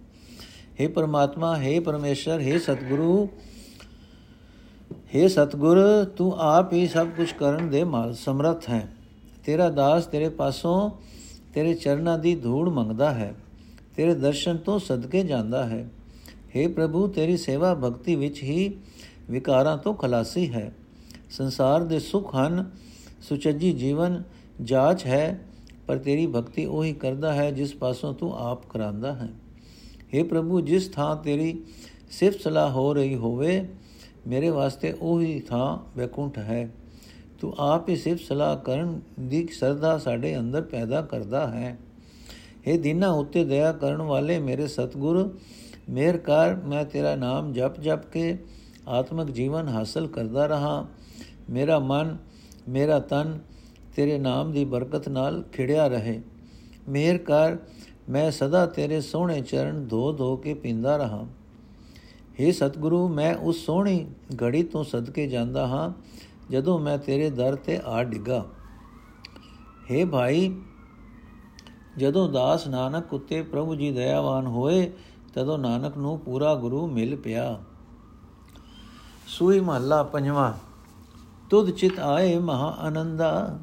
हे 0.81 0.85
परमात्मा 0.87 1.47
हे 1.61 1.71
परमेश्वर 1.79 2.41
हे 2.41 2.59
सतगुरु 2.59 3.27
हे 5.13 5.27
ਸਤਗੁਰ 5.29 6.05
ਤੂੰ 6.17 6.33
ਆਪ 6.39 6.73
ਹੀ 6.73 6.87
ਸਭ 6.87 7.07
ਕੁਝ 7.07 7.31
ਕਰਨ 7.33 7.69
ਦੇ 7.69 7.83
ਮਾਲ 7.83 8.13
ਸਮਰੱਥ 8.13 8.69
ਹੈ 8.69 8.87
ਤੇਰਾ 9.44 9.68
ਦਾਸ 9.70 10.06
ਤੇਰੇ 10.06 10.28
ਪਾਸੋਂ 10.28 10.90
ਤੇਰੇ 11.54 11.74
ਚਰਨਾਂ 11.74 12.18
ਦੀ 12.18 12.34
ਧੂੜ 12.34 12.68
ਮੰਗਦਾ 12.68 13.10
ਹੈ, 13.10 13.34
ਤੇਰੇ 13.96 14.14
ਦਰਸ਼ਨ 14.14 14.56
ਤੋਂ 14.56 14.78
ਸਦਕੇ 14.78 15.22
ਜਾਂਦਾ 15.22 15.64
ਹੈ। 15.66 15.90
हे 16.56 16.70
ਪ੍ਰਭੂ, 16.72 17.06
ਤੇਰੀ 17.08 17.36
ਸੇਵਾ 17.36 17.74
ਭਗਤੀ 17.74 18.16
ਵਿੱਚ 18.16 18.42
ਹੀ 18.42 18.76
ਵਿਕਾਰਾਂ 19.30 19.76
ਤੋਂ 19.78 19.94
ਖਲਾਸੀ 19.94 20.52
ਹੈ। 20.52 20.74
ਸੰਸਾਰ 21.30 21.84
ਦੇ 21.84 21.98
ਸੁਖ 21.98 22.34
ਹਨ, 22.36 22.70
ਸੁਚੱਜੀ 23.20 23.72
ਜੀਵਨ 23.72 24.22
ਜਾਚ 24.62 25.06
ਹੈ, 25.06 25.40
ਪਰ 25.86 25.98
ਤੇਰੀ 25.98 26.26
ਭਗਤੀ 26.26 26.64
ਉਹੀ 26.64 26.92
ਕਰਦਾ 26.92 27.32
ਹੈ 27.32 27.50
ਜਿਸ 27.50 27.74
ਪਾਸੋਂ 27.74 28.14
ਤੂੰ 28.14 28.32
ਆਪ 28.38 28.66
ਕਰਾਂਦਾ 28.66 29.12
ਹੈ। 29.14 29.28
हे 30.14 30.24
ਪ੍ਰਭੂ, 30.24 30.60
ਜਿਸ 30.60 30.88
ਥਾਂ 30.88 31.16
ਤੇਰੀ 31.16 31.62
ਸਿਫਤ 32.10 32.40
ਸਲਾਹ 32.40 32.70
ਹੋ 32.70 32.92
ਰਹੀ 32.94 33.14
ਹੋਵੇ, 33.14 33.68
ਮੇਰੇ 34.26 34.50
ਵਾਸਤੇ 34.50 34.92
ਉਹੀ 34.92 35.40
ਥਾਂ 35.40 35.78
ਬੈਕੁੰਠ 35.96 36.38
ਹੈ। 36.38 36.68
ਤੂੰ 37.44 37.54
ਆਪ 37.58 37.88
ਹੀ 37.88 37.96
ਸਿਫਤ 37.96 38.20
ਸਲਾਹ 38.20 38.56
ਕਰਨ 38.56 39.00
ਦੀ 39.20 39.46
ਸਰਦਾ 39.46 39.98
ਸਾਡੇ 39.98 40.38
ਅੰਦਰ 40.38 40.62
ਪੈਦਾ 40.62 41.02
ਕਰਦਾ 41.02 41.46
ਹੈ। 41.46 41.78
ਇਹ 42.66 42.78
ਦਿਨਾਂ, 42.78 43.10
ਉੱਤੇ 43.10 43.44
ਦਇਆ 43.44 43.72
ਕਰਨ 43.72 44.02
ਵਾਲੇ 44.02 44.38
ਮੇਰੇ 44.38 44.66
ਸਤਿਗੁਰ, 44.66 45.38
ਮੇਰ 45.90 46.16
ਕਰ, 46.16 46.54
ਮੈਂ 46.54 46.84
ਤੇਰਾ 46.84 47.16
ਨਾਮ 47.16 47.52
ਜਪ 47.52 47.80
ਜਪ 47.80 48.06
ਕੇ 48.06 48.38
ਆਤਮਿਕ 48.88 49.30
ਜੀਵਨ 49.30 49.68
ਹਾਸਲ 49.68 50.06
ਕਰਦਾ 50.06 50.46
ਰਹਾ। 50.46 50.86
ਮੇਰਾ 51.50 51.78
ਮਨ, 51.78 52.16
ਮੇਰਾ 52.68 53.00
ਤਨ 53.00 53.38
ਤੇਰੇ 53.96 54.18
ਨਾਮ 54.18 54.52
ਦੀ 54.52 54.64
ਬਰਕਤ 54.64 55.08
ਨਾਲ 55.08 55.42
ਖਿੜਿਆ 55.42 55.86
ਰਹੇ। 55.88 56.20
ਮੇਰ 56.88 57.18
ਕਰ, 57.18 57.56
ਮੈਂ 58.08 58.30
ਸਦਾ 58.30 58.66
ਤੇਰੇ 58.66 59.00
ਸੋਹਣੇ 59.00 59.40
ਚਰਨ 59.40 59.86
ਧੋ 59.88 60.12
ਧੋ 60.12 60.36
ਕੇ 60.36 60.54
ਪੀਂਦਾ 60.54 60.96
ਰਹਾ। 60.96 61.26
हे 62.40 62.52
ਸਤਿਗੁਰੂ, 62.52 63.08
ਮੈਂ 63.08 63.34
ਉਸ 63.34 63.66
ਸੋਹਣੀ 63.66 64.06
ਘੜੀ 64.42 64.62
ਤੋਂ 64.62 64.84
ਸਦਕੇ 64.84 65.26
ਜਾਂਦਾ 65.26 65.66
ਹਾਂ 65.66 65.92
ਜਦੋਂ 66.50 66.78
ਮੈਂ 66.78 66.98
ਤੇਰੇ 66.98 67.30
ਦਰ 67.30 67.54
ਤੇ 67.54 67.80
ਆ 67.84 68.02
ਡਿੱਗਾ 68.02 68.44
हे 69.92 70.06
ਭਾਈ, 70.08 70.54
ਜਦੋਂ 71.98 72.28
ਦਾਸ 72.28 72.66
ਨਾਨਕ 72.68 73.12
ਉਤੇ 73.14 73.42
ਪ੍ਰਭੂ 73.42 73.74
ਜੀ 73.74 73.90
ਦਇਆਵਾਨ 73.90 74.46
ਹੋਏ, 74.46 74.90
ਤਦੋਂ 75.34 75.58
ਨਾਨਕ 75.58 75.96
ਨੂੰ 75.96 76.18
ਪੂਰਾ 76.18 76.54
ਗੁਰੂ 76.54 76.86
ਮਿਲ 76.86 77.16
ਪਿਆ। 77.16 77.60
ਸੂਈ 79.26 79.60
ਮਹੱਲਾ 79.60 80.02
ਪੰਜਵਾਂ, 80.02 80.52
ਤੁਧ 81.50 81.70
ਚਿਤ 81.70 81.98
ਆਏ 81.98 82.38
ਮਹਾ 82.38 82.74
ਆਨੰਦਾ, 82.78 83.58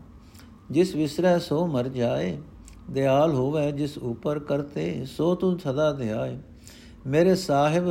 ਜਿਸ 0.72 0.96
ਵਿਸਰੈ 0.96 1.38
ਸੋ 1.40 1.66
ਮਰ 1.68 1.88
ਜਾਏ, 1.88 2.38
ਦਿਆਲ 2.90 3.34
ਹੋਵੇ 3.34 3.72
ਜਿਸ 3.72 3.98
ਉਪਰ 3.98 4.40
ਕਰਤੇ, 4.40 5.06
ਸੋ 5.06 5.34
ਤੂੰ 5.36 5.58
ਸਦਾ 5.60 5.92
ਧਿਆਏ 5.94 6.38
ਮੇਰੇ 7.08 7.36
ਸਾਹਿਬ, 7.36 7.90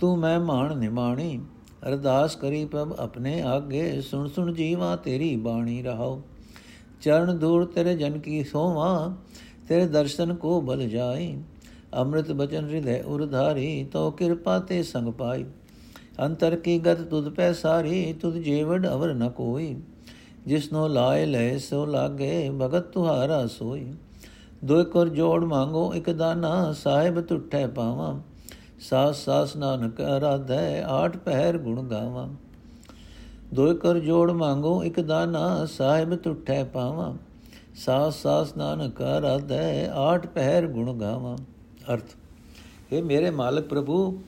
ਤੂੰ 0.00 0.18
ਮੈਂ 0.18 0.38
ਮਾਣ 0.40 0.76
ਨਿਮਾਣੀ 0.76 1.40
ਅਰਦਾਸ 1.86 2.36
ਕਰੀ 2.36 2.64
ਪ੍ਰਭ 2.64 2.94
ਆਪਣੇ 2.98 3.42
ਆਗੇ। 3.42 4.00
ਸੁਣ 4.00 4.28
ਸੁਣ 4.28 4.52
ਜੀਵਾ, 4.52 4.96
ਤੇਰੀ 4.96 5.36
ਬਾਣੀ 5.36 5.82
ਰਹਾਓ। 5.82 6.22
ਚਰਨ 7.00 7.38
ਦੂਰ 7.38 7.64
ਤੇਰੇ 7.64 7.96
ਜਨ 7.96 8.18
ਕੀ 8.18 8.44
ਸੋਵਾ, 8.44 9.16
ਤੇਰੇ 9.68 9.86
ਦਰਸ਼ਨ 9.86 10.34
ਕੋ 10.34 10.60
ਬਲ 10.60 10.88
ਜਾਏ 10.88 11.36
ਅੰਮ੍ਰਿਤ 11.94 12.32
ਬਚਨ 12.32 12.68
ਹਿਰਦੈ 12.68 13.02
ਉਰਧਾਰੀ 13.02 13.84
ਤੋ 13.92 14.10
ਕਿਰਪਾ 14.10 14.58
ਤੇ 14.58 14.82
ਸੰਗ 14.82 15.12
ਪਾਈ। 15.12 15.44
ਅੰਤਰ 16.20 16.56
ਕੀ 16.56 16.78
ਗਤ 16.78 17.00
ਤੁਧ 17.00 17.28
ਪੈ 17.28 17.52
ਸਾਰੀ, 17.52 18.12
ਤੁਧ 18.12 18.34
ਜੀਵੜ 18.34 18.88
ਅਵਰ 18.88 19.14
ਨ 19.14 19.28
ਕੋਈ। 19.28 19.76
ਜਿਸਨੋ 20.46 20.88
ਲਾਏ 20.88 21.26
ਲੈ 21.26 21.58
ਸੋ 21.58 21.86
ਲਾਗੇ, 21.86 22.50
ਭਗਤ 22.50 22.82
ਤੁਹਾਰਾ 22.82 23.46
ਸੋਈ। 23.46 23.92
ਦੋ 24.64 24.84
ਕਰ 24.84 25.08
ਜੋੜ 25.08 25.44
ਮੰਗੋ, 25.44 25.94
ਇਕ 25.94 26.10
ਦਾਨਾ, 26.10 26.72
ਸਾਹਿਬ 26.72 27.20
ਟੁੱਟੇ 27.20 27.66
ਪਾਵਾਂ। 27.66 28.20
ਸਾਸ 28.80 29.16
ਸਾਸ 29.16 29.56
ਨਾਨਕ 29.56 30.02
ਅਰਾਧੈ 30.02 30.82
ਆਠ 30.82 31.16
ਪਹਿਰ 31.16 31.58
ਗੁਣ 31.58 31.82
ਗਾਵਾਂ। 31.82 32.28
ਦੋ 33.54 33.74
ਕਰ 33.74 33.98
ਜੋੜ 33.98 34.30
ਮੰਗੋ, 34.32 34.84
ਇਕ 34.84 35.00
ਦਾਨਾ 35.00 35.66
ਸਾਹਿਬ 35.66 36.14
ਟੁੱਟੇ 36.14 36.64
ਪਾਵਾਂ। 36.64 37.14
ਸਾਸ 37.74 38.14
ਸਾਸ 38.14 38.56
ਨਾਨਕ 38.56 39.02
ਅਰਾਧੈ 39.02 39.88
ਆਠ 39.88 40.26
ਪਹਿਰ 40.26 40.66
ਗੁਣ 40.66 40.92
ਗਾਵਾਂ। 40.92 41.36
ਅਰਥ 41.92 42.16
ਇਹ 42.92 43.02
ਮੇਰੇ 43.02 43.30
ਮਾਲਕ 43.30 43.64
ਪ੍ਰਭੂ, 43.64 44.22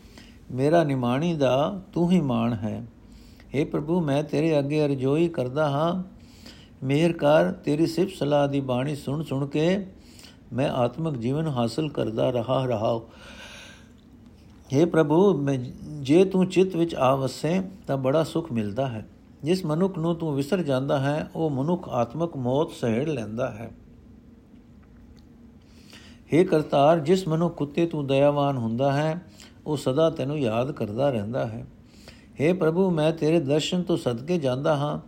ਮੇਰਾ 0.51 0.85
ਨਿਮਾਣੀ 0.85 1.35
ਦਾ 1.35 1.81
ਤੂੰ 1.93 2.11
ਹੀ 2.11 2.21
ਮਾਣ 2.21 2.53
ਹੈ। 2.53 2.87
हे 3.59 3.67
ਪ੍ਰਭੂ, 3.67 4.01
ਮੈਂ 4.01 4.23
ਤੇਰੇ 4.23 4.59
ਅੱਗੇ 4.59 4.85
ਅਰਜ਼ੋਈ 4.85 5.29
ਕਰਦਾ 5.29 5.69
ਹਾਂ। 5.69 6.03
ਮਿਹਰ 6.87 7.13
ਕਰ, 7.13 7.53
ਤੇਰੀ 7.53 7.87
ਸਿਫਤ 7.87 8.13
ਸਲਾਹ 8.19 8.49
ਦੀ 8.49 8.61
ਬਾਣੀ 8.61 8.95
ਸੁਣ 8.95 9.25
ਸੁਣ 9.25 9.47
ਕੇ 9.47 9.87
ਮੈਂ 10.53 10.71
ਆਤਮਿਕ 10.71 11.17
ਜੀਵਨ 11.17 11.47
ਹਾਸਲ 11.47 11.89
ਕਰਦਾ 11.89 12.31
ਰਹਾ 12.31 12.67
ਰਹਾ 12.67 13.01
हे 14.72 14.86
ਪ੍ਰਭੂ 14.86 15.46
ਜੇ 16.02 16.24
ਤੂੰ 16.26 16.46
ਚਿੱਤ 16.48 16.76
ਵਿੱਚ 16.76 16.96
ਆ 16.96 17.14
ਵਸੇ 17.16 17.62
ਤਾਂ 17.88 17.98
ਬੜਾ 17.98 18.24
ਸੁਖ 18.24 18.52
ਮਿਲਦਾ 18.52 18.88
ਹੈ 18.88 19.06
ਜਿਸ 19.44 19.64
ਮਨੁੱਖ 19.66 19.98
ਨੂੰ 19.98 20.16
ਤੂੰ 20.16 20.34
ਵਿਸਰ 20.36 20.62
ਜਾਂਦਾ 20.62 21.00
ਹੈ 21.00 21.30
ਉਹ 21.36 21.50
ਮਨੁੱਖ 21.50 21.88
ਆਤਮਿਕ 21.92 22.38
ਮੌਤ 22.38 22.72
ਸਹਿੜ 22.72 23.08
ਲੈਂਦਾ 23.10 23.50
ਹੈ 23.52 23.70
हे 26.32 26.44
ਕਰਤਾਰ 26.46 27.00
ਜਿਸ 27.00 27.28
ਮਨੁੱਖ 27.28 27.62
ਉਤੇ 27.62 27.86
ਤੂੰ 27.86 28.06
ਦਇਆਵਾਨ 28.08 28.58
ਹੁੰਦਾ 28.58 28.92
ਹੈ 28.92 29.20
ਉਹ 29.66 29.78
ਸਦਾ 29.78 30.10
ਤੈਨੂੰ 30.10 30.40
ਯਾਦ 30.40 30.72
ਕਰਦਾ 30.72 31.10
ਰਹਿੰਦਾ 31.10 31.46
ਹੈ 31.48 31.66
हे 32.40 32.56
ਪ੍ਰਭੂ 32.56 32.90
ਮੈਂ 32.90 33.12
ਤੇਰੇ 33.14 33.40
ਦਰਸ਼ਨ 33.42 33.84
ਤੋਂ 33.84 33.98
ਸਦਕੇ 33.98 34.38
ਜਾਂਦਾ 34.38 34.76
ਹਾਂ 34.76 35.00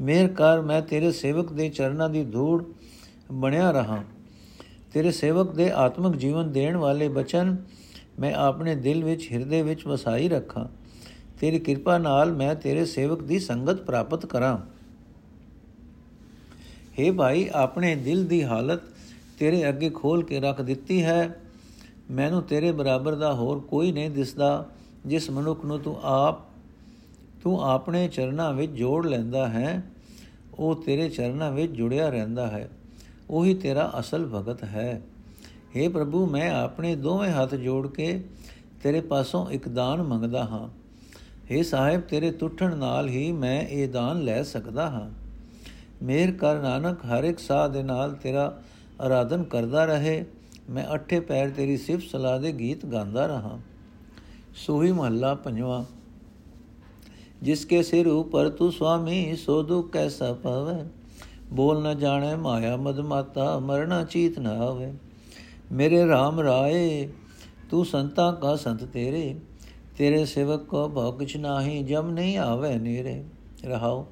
ਮਿਹਰ 0.00 0.28
ਕਰ 0.28 0.60
ਮੈਂ 0.60 0.80
ਤੇਰੇ 0.82 1.10
ਸੇਵਕ 1.12 1.52
ਦੇ 1.52 1.68
ਚਰਨਾਂ 1.68 2.08
ਦੀ 2.08 2.24
ਧੂੜ 2.24 2.62
ਬਣਿਆ 3.32 3.70
ਰਹਾ 3.70 4.02
ਤੇਰੇ 4.94 5.10
ਸੇਵਕ 5.12 5.54
ਦੇ 5.54 5.70
ਆਤਮਿਕ 5.72 6.16
ਜੀਵਨ 6.16 6.50
ਦੇਣ 6.52 6.76
ਵਾਲੇ 6.76 7.08
ਬਚਨ 7.08 7.56
ਮੈਂ 8.19 8.33
ਆਪਣੇ 8.33 8.75
ਦਿਲ 8.75 9.03
ਵਿੱਚ, 9.03 9.31
ਹਿਰਦੇ 9.31 9.61
ਵਿੱਚ 9.61 9.87
ਵਸਾਈ 9.87 10.29
ਰੱਖਾਂ। 10.29 10.65
ਤੇਰੀ 11.39 11.59
ਕਿਰਪਾ 11.59 11.97
ਨਾਲ 11.97 12.31
ਮੈਂ 12.31 12.55
ਤੇਰੇ 12.55 12.85
ਸੇਵਕ 12.85 13.23
ਦੀ 13.23 13.39
ਸੰਗਤ 13.39 13.75
ਪ੍ਰਾਪਤ 13.75 14.25
ਕਰਾਂ। 14.25 14.57
हे 16.99 17.13
ਭਾਈ, 17.13 17.49
ਆਪਣੇ 17.53 17.95
ਦਿਲ 17.95 18.25
ਦੀ 18.25 18.43
ਹਾਲਤ 18.43 18.79
ਤੇਰੇ 19.39 19.69
ਅੱਗੇ 19.69 19.89
ਖੋਲ 19.89 20.23
ਕੇ 20.23 20.39
ਰੱਖ 20.39 20.61
ਦਿੱਤੀ 20.61 21.03
ਹੈ। 21.03 21.41
ਮੈਨੂੰ 22.11 22.43
ਤੇਰੇ 22.43 22.71
ਬਰਾਬਰ 22.71 23.15
ਦਾ 23.15 23.33
ਹੋਰ 23.33 23.59
ਕੋਈ 23.59 23.91
ਨਹੀਂ 23.91 24.09
ਦਿਸਦਾ, 24.09 24.65
ਜਿਸ 25.05 25.29
ਮਨੁੱਖ 25.29 25.65
ਨੂੰ 25.65 25.79
ਤੂੰ 25.79 25.97
ਆਪ, 26.03 26.39
ਤੂੰ 27.43 27.63
ਆਪਣੇ 27.63 28.07
ਚਰਨਾਂ 28.07 28.53
ਵਿੱਚ 28.53 28.71
ਜੋੜ 28.71 29.07
ਲੈਂਦਾ 29.07 29.49
ਹੈ। 29.49 29.83
ਉਹ 30.59 30.75
ਤੇਰੇ 30.75 31.09
ਚਰਨਾਂ 31.09 31.51
ਵਿੱਚ 31.51 31.71
ਜੁੜਿਆ 31.71 32.09
ਰਹਿੰਦਾ 32.09 32.47
ਹੈ। 32.47 32.69
ਉਹੀ 33.29 33.53
ਤੇਰਾ 33.53 33.93
ਅਸਲ 33.99 34.25
ਭਗਤ 34.25 34.63
ਹੈ। 34.63 35.01
हे 35.77 35.91
ਪ੍ਰਭੂ, 35.91 36.25
ਮੈਂ 36.25 36.51
ਆਪਣੇ 36.51 36.95
ਦੋਵੇਂ 36.95 37.31
ਹੱਥ 37.31 37.55
ਜੋੜ 37.55 37.87
ਕੇ 37.87 38.23
ਤੇਰੇ 38.83 39.01
ਪਾਸੋਂ 39.01 39.51
ਇੱਕ 39.51 39.69
ਦਾਨ 39.69 40.03
ਮੰਗਦਾ 40.03 40.43
ਹਾਂ। 40.43 40.69
हे 41.53 41.63
ਸਾਹਿਬ, 41.63 42.01
ਤੇਰੇ 42.01 42.31
ਟੁੱਟਣ 42.31 42.77
ਨਾਲ 42.77 43.09
ਹੀ 43.09 43.31
ਮੈਂ 43.31 43.61
ਇਹ 43.61 43.89
ਦਾਨ 43.89 44.21
ਲੈ 44.21 44.43
ਸਕਦਾ 44.43 44.89
ਹਾਂ। 44.89 45.09
ਮੇਰ 46.03 46.31
ਕਰ 46.31 46.61
ਨਾਨਕ, 46.61 47.05
ਹਰ 47.05 47.23
ਇੱਕ 47.23 47.39
ਸਾਹ 47.39 47.69
ਦੇ 47.69 47.83
ਨਾਲ 47.83 48.13
ਤੇਰਾ 48.13 48.59
ਆਰਾਧਨ 49.01 49.43
ਕਰਦਾ 49.43 49.85
ਰਹੇ। 49.85 50.25
ਮੈਂ 50.69 50.85
ਅੱਠੇ 50.93 51.19
ਪੈਰ 51.19 51.49
ਤੇਰੀ 51.49 51.77
ਸਿਫਤ 51.77 52.03
ਸਲਾਹ 52.03 52.39
ਦੇ 52.39 52.51
ਗੀਤ 52.51 52.85
ਗਾਉਂਦਾ 52.85 53.25
ਰਹਾ। 53.25 53.59
ਸੋਹੀ 54.55 54.91
ਮਹੱਲਾ 54.91 55.33
ਪੰਜਵਾ 55.35 55.85
ਜਿਸਕੇ 57.41 57.83
ਸਿਰ 57.83 58.07
ਉਪਰ 58.07 58.49
ਤੂੰ 58.49 58.71
ਸੁਆਮੀ, 58.71 59.35
ਸੋ 59.35 59.63
ਦੁਖ 59.63 59.91
ਕੈਸਾ 59.91 60.33
ਪਵੇ? 60.33 60.89
ਬੋਲ 61.53 61.83
ਨ 61.83 61.97
ਜਾਣੇ 61.97 62.35
ਮਾਇਆ 62.35 62.77
ਮਦ 62.77 62.99
ਮਾਤਾ 62.99 63.59
ਮਰਣਾ 63.59 64.03
ਚੀਤ 64.03 64.39
ਨ 64.39 64.47
ਆਵੇ। 64.47 64.93
ਮੇਰੇ 65.71 66.03
RAM 66.03 66.39
ਰਾਏ, 66.41 67.09
ਤੂੰ 67.69 67.85
ਸੰਤਾਂ 67.85 68.33
ਕਾ 68.33 68.55
ਸੰਤ 68.55 68.83
ਤੇਰੇ 68.83 69.35
ਤੇਰੇ 69.97 70.25
ਸੇਵਕ 70.25 70.63
ਕੋ 70.63 70.87
ਭੌਕਛ 70.89 71.37
ਨਾਹੀ, 71.37 71.83
ਜਮ 71.83 72.09
ਨਹੀਂ 72.09 72.37
ਆਵੇ 72.37 72.75
ਨੀਰੇ। 72.75 73.23
ਰਹਾਓ, 73.65 74.07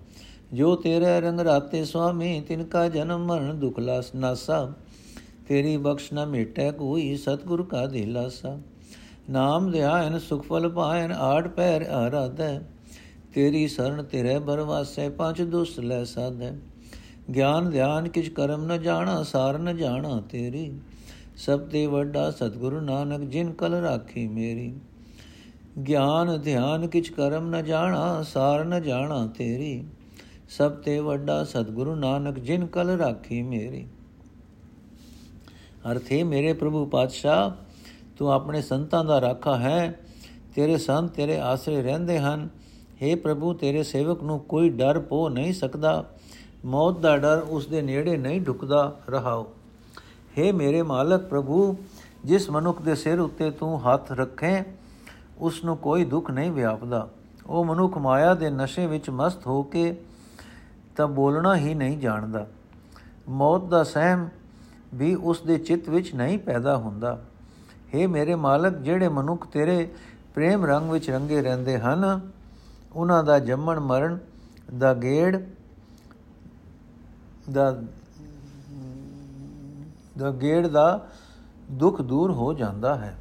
ਜੋ 0.54 0.76
ਤੇਰੇ 0.76 1.22
ਰੰਗ 1.22 1.40
ਰਾਤੇ 1.40 1.86
ਸੁਆਮੀ, 1.86 2.42
ਤਿਨ 2.42 2.64
ਕਾ 2.64 2.90
ਜਨਮ 2.90 3.26
ਮਰਨ 3.26 3.60
ਦੁਖ 3.60 3.80
ਲਾਸ 3.80 4.16
ਨਾਸਾ। 4.16 4.74
ਤੇਰੀ 5.48 5.78
ਬਖਸ਼ 5.78 6.14
ਨ 6.14 6.26
ਮਿਟੈ 6.26 6.72
ਕੋਈ, 6.72 7.16
ਸਤਗੁਰ 7.16 7.64
ਕਾ 7.64 7.86
ਦਿਲਾਸਾ 7.86 8.58
ਨਾਮ 9.30 9.72
ਧਿਆਨ, 9.72 10.20
ਸੁਖ 10.20 10.46
ਫਲ 10.48 10.70
ਪਾਇਨ, 10.70 11.12
ਆੜ 11.12 11.48
ਪੈਰ 11.48 11.82
ਆਰਾਧੈ। 11.82 12.60
ਤੇਰੀ 13.34 13.68
ਸਰਣ 13.68 14.04
ਤੇਰੇ 14.04 14.40
ਬਰਵਾਸੇ, 14.40 15.10
ਪੰਜ 15.10 15.42
ਦੁਸ 15.42 15.80
ਲੈ 15.80 16.04
ਸਾਧੈ। 16.04 16.54
ਗਿਆਨ 17.36 17.70
ਧਿਆਨ 17.70 18.08
ਕਿਛ 18.08 18.30
ਕਰਮ 18.30 18.66
ਨ 18.66 18.82
ਜਾਣਾ, 18.82 19.24
ਸਾਰ 19.24 19.58
ਨ 19.58 19.78
ਜਾਣਾ 19.78 20.22
ਤੇਰੀ। 20.30 20.72
ਸਭ 21.38 21.60
ਤੇ 21.60 21.86
ਵੱਡਾ 21.86 22.32
ਸਤਿਗੁਰੂ 22.32 22.80
ਨਾਨਕ, 22.80 23.30
ਜਿਨ 23.30 23.52
ਕਲ 23.52 23.74
ਰਾਖੀ 23.74 24.28
ਮੇਰੀ। 24.28 24.76
ਗਿਆਨ, 25.88 26.42
ਧਿਆਨ 26.42 26.88
ਕਿਛ 26.88 27.10
ਕਰਮ 27.10 27.56
ਨ 27.56 27.64
ਜਾਣਾ, 27.64 28.24
ਸਾਰ 28.24 28.66
ਨ 28.66 28.82
ਜਾਣਾ 28.82 29.28
ਤੇਰੀ। 29.28 29.86
ਸਭ 30.50 30.72
ਤੇ 30.72 31.00
ਵੱਡਾ 31.00 31.44
ਸਤਿਗੁਰੂ 31.44 31.96
ਨਾਨਕ, 31.96 32.40
ਜਿਨ 32.40 32.66
ਕਲ 32.66 32.90
ਰਾਖੀ 32.90 33.42
ਮੇਰੀ। 33.42 33.88
ਅਰਥੇ 35.92 36.24
ਮੇਰੇ 36.24 36.54
ਪ੍ਰਭੂ 36.54 36.86
ਪਾਤਸ਼ਾਹ, 36.86 37.52
ਤੂੰ 38.18 38.32
ਆਪਣੇ 38.32 38.62
ਸੰਤਾਂ 38.62 39.06
ਦਾ 39.06 39.22
ਰਾਖਾ 39.22 39.58
ਹੈ। 39.58 40.00
ਤੇਰੇ 40.56 40.78
ਸੰਤ 40.78 41.12
ਤੇਰੇ 41.12 41.40
ਆਸਰੇ 41.40 41.82
ਰਹਿੰਦੇ 41.82 42.20
ਹਨ। 42.20 42.50
हे 43.04 43.20
ਪ੍ਰਭੂ, 43.20 43.54
ਤੇਰੇ 43.54 43.84
ਸੇਵਕ 43.84 44.24
ਨੂੰ 44.24 44.40
ਕੋਈ 44.40 44.70
ਡਰ 44.70 45.00
ਪੋ 45.00 45.30
ਨਹੀਂ 45.30 45.54
ਸਕਦਾ। 45.54 46.10
ਮੌਤ 46.66 47.00
ਦਾ 47.00 47.18
ਡਰ 47.18 47.46
ਉਸ 47.50 47.68
ਦੇ 47.68 47.82
ਨੇੜੇ 47.82 48.18
ਨਹੀਂ 48.18 48.42
ਢੁਕਦਾ। 48.42 49.00
ਰਹਾਓ। 49.10 49.54
हे 50.38 50.54
ਮੇਰੇ 50.56 50.82
ਮਾਲਕ 50.82 51.22
ਪ੍ਰਭੂ, 51.22 51.78
ਜਿਸ 52.26 52.50
ਮਨੁੱਖ 52.50 52.82
ਦੇ 52.82 52.96
ਸਿਰ 52.96 53.20
ਉੱਤੇ 53.20 53.52
ਤੂੰ 53.52 53.80
ਹੱਥ 53.82 54.12
ਰੱਖੇ 54.12 54.64
ਉਸ 55.38 55.64
ਨੂੰ 55.64 55.78
ਕੋਈ 55.78 56.06
ਦੁੱਖ 56.06 56.32
ਨਹੀਂ 56.32 56.52
ਵਿਆਪਦਾ। 56.52 57.10
ਉਹ 57.46 57.66
ਮਨੁੱਖ 57.66 57.98
ਮਾਇਆ 57.98 58.34
ਦੇ 58.34 58.50
ਨਸ਼ੇ 58.50 58.88
ਵਿੱਚ 58.88 59.10
ਮਸਤ 59.10 59.48
ਹੋ 59.48 59.64
ਕੇ 59.64 59.96
ਤਾਂ 60.96 61.08
ਬੋਲਣਾ 61.08 61.56
ਹੀ 61.56 61.74
ਨਹੀਂ 61.74 61.98
ਜਾਣਦਾ। 61.98 62.48
ਮੌਤ 63.30 63.64
ਦਾ 63.64 63.84
ਸਹਿਮ 63.84 64.30
ਵੀ 64.94 65.16
ਉਸ 65.16 65.42
ਦੇ 65.42 65.58
ਚਿੱਤ 65.58 65.90
ਵਿੱਚ 65.90 66.16
ਨਹੀਂ 66.16 66.40
ਪੈਦਾ 66.40 66.78
ਹੁੰਦਾ। 66.78 67.22
हे 67.96 68.10
ਮੇਰੇ 68.10 68.36
ਮਾਲਕ, 68.36 68.78
ਜਿਹੜੇ 68.78 69.08
ਮਨੁੱਖ 69.08 69.48
ਤੇਰੇ 69.48 69.90
ਪ੍ਰੇਮ 70.36 70.66
ਰੰਗ 70.66 70.92
ਵਿੱਚ 70.92 71.10
ਰੰਗੇ 71.10 71.42
ਰਹਿੰਦੇ 71.42 71.78
ਹਨ, 71.78 72.20
ਉਹਨਾਂ 72.94 73.24
ਦਾ 73.24 73.40
ਜੰਮਣ 73.40 73.80
ਮਰਨ 73.80 74.18
ਦਾ 74.78 74.94
ਗੇੜ, 74.94 75.42
ਦਾ 77.52 77.82
ਦਾ 80.18 80.32
ਗੇੜ 80.32 80.68
ਦਾ 80.68 81.08
ਦੁੱਖ 81.72 82.02
ਦੂਰ 82.02 82.32
ਹੋ 82.32 82.54
ਜਾਂਦਾ 82.54 82.96
ਹੈ। 82.96 83.18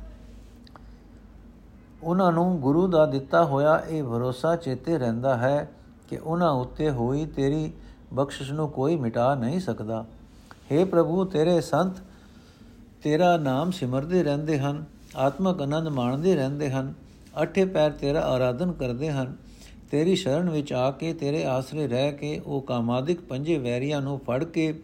ਉਹਨਾਂ 2.03 2.33
ਨੂੰ 2.33 2.61
ਗੁਰੂ 2.61 2.87
ਦਾ 2.87 3.07
ਦਿੱਤਾ 3.07 3.45
ਹੋਇਆ 3.45 3.83
ਇਹ 3.89 4.05
ਭਰੋਸਾ 4.05 4.57
ਚੇਤੇ 4.57 4.99
ਰਹਿੰਦਾ 4.99 5.37
ਹੈ 5.37 5.71
ਕਿ 6.09 6.17
ਉਹਨਾਂ 6.17 6.51
ਉੱਤੇ 6.51 6.91
ਹੋਈ 6.91 7.27
ਤੇਰੀ 7.27 7.73
ਬਖਸ਼ਿਸ਼ 8.15 8.53
ਨੂੰ 8.53 8.69
ਕੋਈ 8.71 8.97
ਮਿਟਾ 8.97 9.35
ਨਹੀਂ 9.35 9.61
ਸਕਦਾ। 9.61 10.05
हे 10.73 10.87
ਪ੍ਰਭੂ, 10.87 11.25
ਤੇਰੇ 11.25 11.61
ਸੰਤ 11.61 11.97
ਤੇਰਾ 13.03 13.37
ਨਾਮ 13.37 13.71
ਸਿਮਰਦੇ 13.71 14.23
ਰਹਿੰਦੇ 14.23 14.59
ਹਨ, 14.59 14.85
ਆਤਮਕ 15.17 15.63
ਆਨੰਦ 15.63 15.89
ਮਾਣਦੇ 15.89 16.35
ਰਹਿੰਦੇ 16.35 16.71
ਹਨ, 16.71 16.95
ਅਠੇ 17.43 17.65
ਪੈਰ 17.65 17.91
ਤੇਰਾ 17.91 18.21
ਆਰਾਧਨ 18.21 18.73
ਕਰਦੇ 18.73 19.11
ਹਨ। 19.11 19.37
ਤੇਰੀ 19.91 20.17
ਸ਼ਰਨ 20.17 20.51
ਵਿੱਚ 20.51 20.73
ਆ 20.73 20.91
ਕੇ, 20.91 21.13
ਤੇਰੇ 21.15 21.45
ਆਸਰੇ 21.45 21.89
ਰਹਿ 21.89 22.13
ਕੇ 22.13 22.39
ਉਹ 22.47 22.61
ਕਾਮਾਦਿਕ 22.61 23.21
ਪੰਜੇ 23.21 23.59
ਵੈਰੀਆਂ 23.59 24.01
ਨੂੰ 24.01 24.19
ਫੜ 24.19 24.45
ਕੇ 24.45 24.83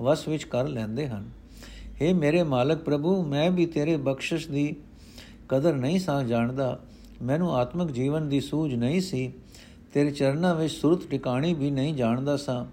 ਵਸ 0.00 0.28
ਵਿੱਚ 0.28 0.44
ਕਰ 0.44 0.68
ਲੈਂਦੇ 0.68 1.08
ਹਨ। 1.08 1.30
हे 2.02 2.14
ਮੇਰੇ 2.14 2.42
ਮਾਲਕ 2.42 2.78
ਪ੍ਰਭੂ, 2.78 3.24
ਮੈਂ 3.24 3.50
ਵੀ 3.50 3.66
ਤੇਰੇ 3.66 3.96
ਬਖਸ਼ਿਸ਼ 3.96 4.48
ਦੀ 4.48 4.76
ਕਦਰ 5.48 5.74
ਨਹੀਂ 5.74 6.00
ਸਾਂ 6.00 6.24
ਜਾਣਦਾ। 6.24 6.80
ਮੈਨੂੰ 7.22 7.56
ਆਤਮਿਕ 7.56 7.90
ਜੀਵਨ 7.90 8.28
ਦੀ 8.28 8.40
ਸੂਝ 8.40 8.74
ਨਹੀਂ 8.74 9.00
ਸੀ। 9.00 9.32
ਤੇਰੇ 9.94 10.10
ਚਰਨਾਂ 10.10 10.54
ਵਿੱਚ 10.54 10.74
ਸੁਰਤ 10.74 11.06
ਟਿਕਾਣੀ 11.10 11.54
ਵੀ 11.54 11.70
ਨਹੀਂ 11.70 11.94
ਜਾਣਦਾ 11.94 12.36
ਸਾਂ। 12.36 12.66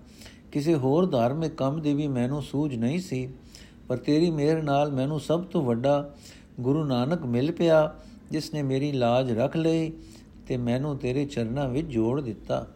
ਕਿਸੇ 0.51 0.75
ਹੋਰ 0.75 1.05
ਧਾਰਮਿਕ 1.05 1.55
ਕੰਮ 1.55 1.81
ਦੀ 1.81 1.93
ਵੀ 1.93 2.07
ਮੈਨੂੰ 2.07 2.43
ਸੂਝ 2.43 2.75
ਨਹੀਂ 2.75 2.99
ਸੀ। 2.99 3.29
ਪਰ 3.87 3.97
ਤੇਰੀ 3.97 4.31
ਮਿਹਰ 4.31 4.63
ਨਾਲ 4.63 4.91
ਮੈਨੂੰ 4.91 5.19
ਸਭ 5.19 5.43
ਤੋਂ 5.43 5.61
ਵੱਡਾ 5.61 6.13
ਗੁਰੂ 6.59 6.83
ਨਾਨਕ 6.83 7.21
ਮਿਲ 7.21 7.51
ਪਿਆ, 7.51 7.95
ਜਿਸ 8.31 8.53
ਨੇ 8.53 8.63
ਮੇਰੀ 8.63 8.91
ਲਾਜ 8.91 9.31
ਰੱਖ 9.31 9.57
ਲਈ 9.57 9.91
ਤੇ 10.47 10.57
ਮੈਨੂੰ 10.57 10.97
ਤੇਰੇ 10.97 11.25
ਚਰਨਾਂ 11.25 11.69
ਵਿੱਚ 11.69 11.87
ਜੋੜ 11.87 12.21
ਦਿੱਤਾ। 12.21 12.67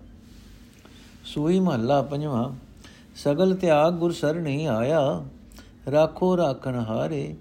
ਸੂਈ 1.25 1.59
ਮਹੱਲਾ 1.59 2.01
ਪੰਜਵਾਂ, 2.01 2.55
ਸਗਲ 3.15 3.55
ਤਿਆਗ 3.55 3.93
ਗੁਰ 3.93 4.11
ਸਰਣੀ 4.11 4.65
ਆਇਆ। 4.65 5.25
ਰਾਖੋ 5.91 6.37
ਰਾਖਣ 6.37 6.75
ਹਾਰੇ, 6.75 7.35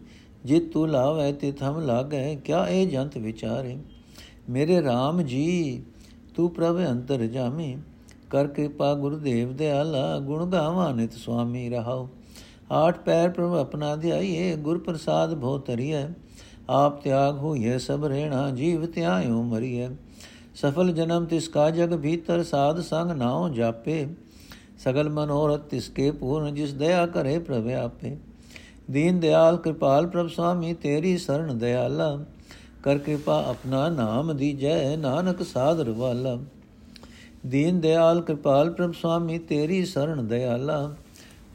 ਜੇ 0.44 0.60
ਤੂੰ 0.60 0.88
ਲਾਵੇ 0.88 1.32
ਤੇ 1.32 1.52
ਥਮ 1.52 1.80
ਲਾਗੇ 1.80 2.36
ਕਿਆ 2.36 2.66
ਇਹ 2.68 2.86
ਜੰਤ 2.88 3.16
ਵਿਚਾਰੇ? 3.18 3.76
ਮੇਰੇ 4.50 4.80
RAM 4.80 5.22
ਜੀ, 5.22 5.82
ਤੂੰ 6.34 6.50
ਪ੍ਰਭ 6.50 6.78
ਅੰਤਰ 6.90 7.26
ਜਾਮੀ, 7.26 7.76
ਕਰ 8.30 8.46
ਕਿਰਪਾ 8.46 8.94
ਗੁਰਦੇਵ 8.94 9.52
ਦਿਆਲਾ, 9.52 10.18
ਗੁਣ 10.18 10.46
ਗਾਵਾਂ 10.46 10.94
ਨਿਤ 10.94 11.12
ਸੁਆਮੀ 11.12 11.68
ਰਹਾਓ। 11.68 12.08
ਆਠ 12.72 12.98
ਪੈਰ 12.98 13.30
ਪ੍ਰਭ 13.30 13.54
ਆਪਣਾ 13.54 13.96
ਧਿਆਈਏ, 13.96 14.56
ਗੁਰ 14.56 14.78
ਪ੍ਰਸਾਦ 14.78 15.34
ਭੋ 15.34 15.58
ਤਰੀਐ 15.58 16.06
ਆਪ 16.68 17.02
ਤਿਆਗ 17.02 17.36
ਹੋਈਏ 17.36 17.78
ਸਭ 17.78 18.04
ਰਹਿਣਾ 18.04 18.50
ਜੀਵ 18.50 18.86
ਤਿਆਇਓ 18.86 19.42
ਮਰੀਐ। 19.42 19.88
ਸਫਲ 20.54 20.92
ਜਨਮ 20.92 21.24
ਤਿਸ 21.24 21.48
ਕਾ 21.48 21.70
ਜਗ 21.70 21.96
ਭੀਤਰ, 21.96 22.42
ਸਾਧ 22.42 22.80
ਸੰਗ 22.80 23.10
ਨਾਉ 23.10 23.48
ਜਾਪੇ। 23.48 24.06
ਸਗਲ 24.78 25.08
ਮਨੋਰਥ 25.08 25.60
ਤਿਸ 25.60 25.88
ਕੇ 25.88 26.10
ਪੂਰਨ, 26.10 26.54
ਜਿਸ 26.54 26.74
ਦਇਆ 26.74 27.06
ਕਰੇ 27.06 27.38
ਪ੍ਰਭ 27.38 27.68
ਆਪੇ। 27.68 28.16
ਦੀਨ 28.91 29.19
ਦਿਆਲ 29.19 29.57
ਕਿਰਪਾਲ 29.57 30.07
ਪ੍ਰਭ 30.07 30.27
ਸੁਆਮੀ 30.27 30.73
ਤੇਰੀ 30.73 31.17
ਸਰਣ 31.17 31.53
ਦਿਆਲਾ 31.53 32.17
ਕਰ 32.83 32.97
ਕਿਰਪਾ 32.97 33.43
ਆਪਣਾ 33.47 33.87
ਨਾਮ 33.89 34.33
ਦੀਜੈ 34.33 34.95
ਨਾਨਕ 34.97 35.43
ਸਾਧਰ 35.43 35.89
ਵਾਲਾ 35.89 36.37
ਦੀਨ 37.45 37.79
ਦਿਆਲ 37.81 38.21
ਕਿਰਪਾਲ 38.21 38.69
ਪ੍ਰਭ 38.69 38.93
ਸੁਆਮੀ 38.93 39.37
ਤੇਰੀ 39.39 39.83
ਸਰਣ 39.85 40.23
ਦਿਆਲਾ 40.23 40.95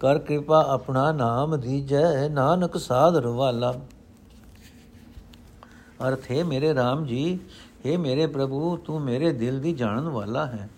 ਕਰ 0.00 0.18
ਕਿਰਪਾ 0.18 0.60
ਆਪਣਾ 0.68 1.10
ਨਾਮ 1.12 1.56
ਦੀਜੈ 1.56 2.28
ਨਾਨਕ 2.28 2.76
ਸਾਧਰ 2.78 3.26
ਵਾਲਾ 3.26 3.72
ਅਰਥ 6.08 6.30
ਹੈ 6.30 6.44
ਮੇਰੇ 6.44 6.72
RAM 6.72 7.04
ਜੀ 7.04 7.38
हे 7.86 7.98
ਮੇਰੇ 7.98 8.26
ਪ੍ਰਭੂ 8.26 8.76
ਤੂੰ 8.76 9.00
ਮੇਰੇ 9.00 9.32
ਦਿਲ 9.32 9.60
ਦੀ 9.60 9.72
ਜਾਣਨ 9.72 10.08
ਵਾਲਾ 10.08 10.46
ਹੈ 10.46 10.68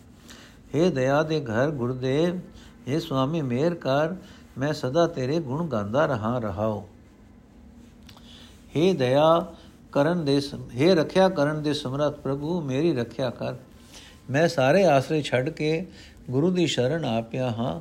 हे 0.74 0.90
ਦਇਆ 0.90 1.22
ਦੇ 1.22 1.40
ਘਰ 1.40 1.70
ਗੁਰਦੇਵ 1.70 2.38
हे 2.88 3.00
ਸੁਆਮੀ 3.00 3.42
ਮੇਰ 3.42 3.74
ਕਰ 3.74 4.14
ਮੈਂ 4.58 4.72
ਸਦਾ 4.72 5.06
ਤੇਰੇ 5.06 5.38
ਗੁਣ 5.40 5.66
ਗਾਉਂਦਾ 5.68 6.06
ਰਹਾ 6.06 6.38
ਰਹਾਓ 6.38 6.84
हे 8.74 8.94
ਦਇਆ 8.96 9.24
ਕਰਨ 9.92 10.24
ਦੇ 10.24 10.38
हे 10.74 10.94
ਰੱਖਿਆ 10.94 11.28
ਕਰਨ 11.28 11.62
ਦੇ 11.62 11.72
ਸਮਰੱਥ 11.74 12.18
ਪ੍ਰਭੂ 12.20 12.60
ਮੇਰੀ 12.60 12.94
ਰੱਖਿਆ 12.94 13.30
ਕਰ 13.30 13.54
ਮੈਂ 14.30 14.46
ਸਾਰੇ 14.48 14.84
ਆਸਰੇ 14.84 15.22
ਛੱਡ 15.22 15.48
ਕੇ 15.50 15.86
ਗੁਰੂ 16.30 16.50
ਦੀ 16.50 16.66
ਸ਼ਰਨ 16.66 17.04
ਆਪਿਆ 17.04 17.50
ਹਾਂ 17.50 17.80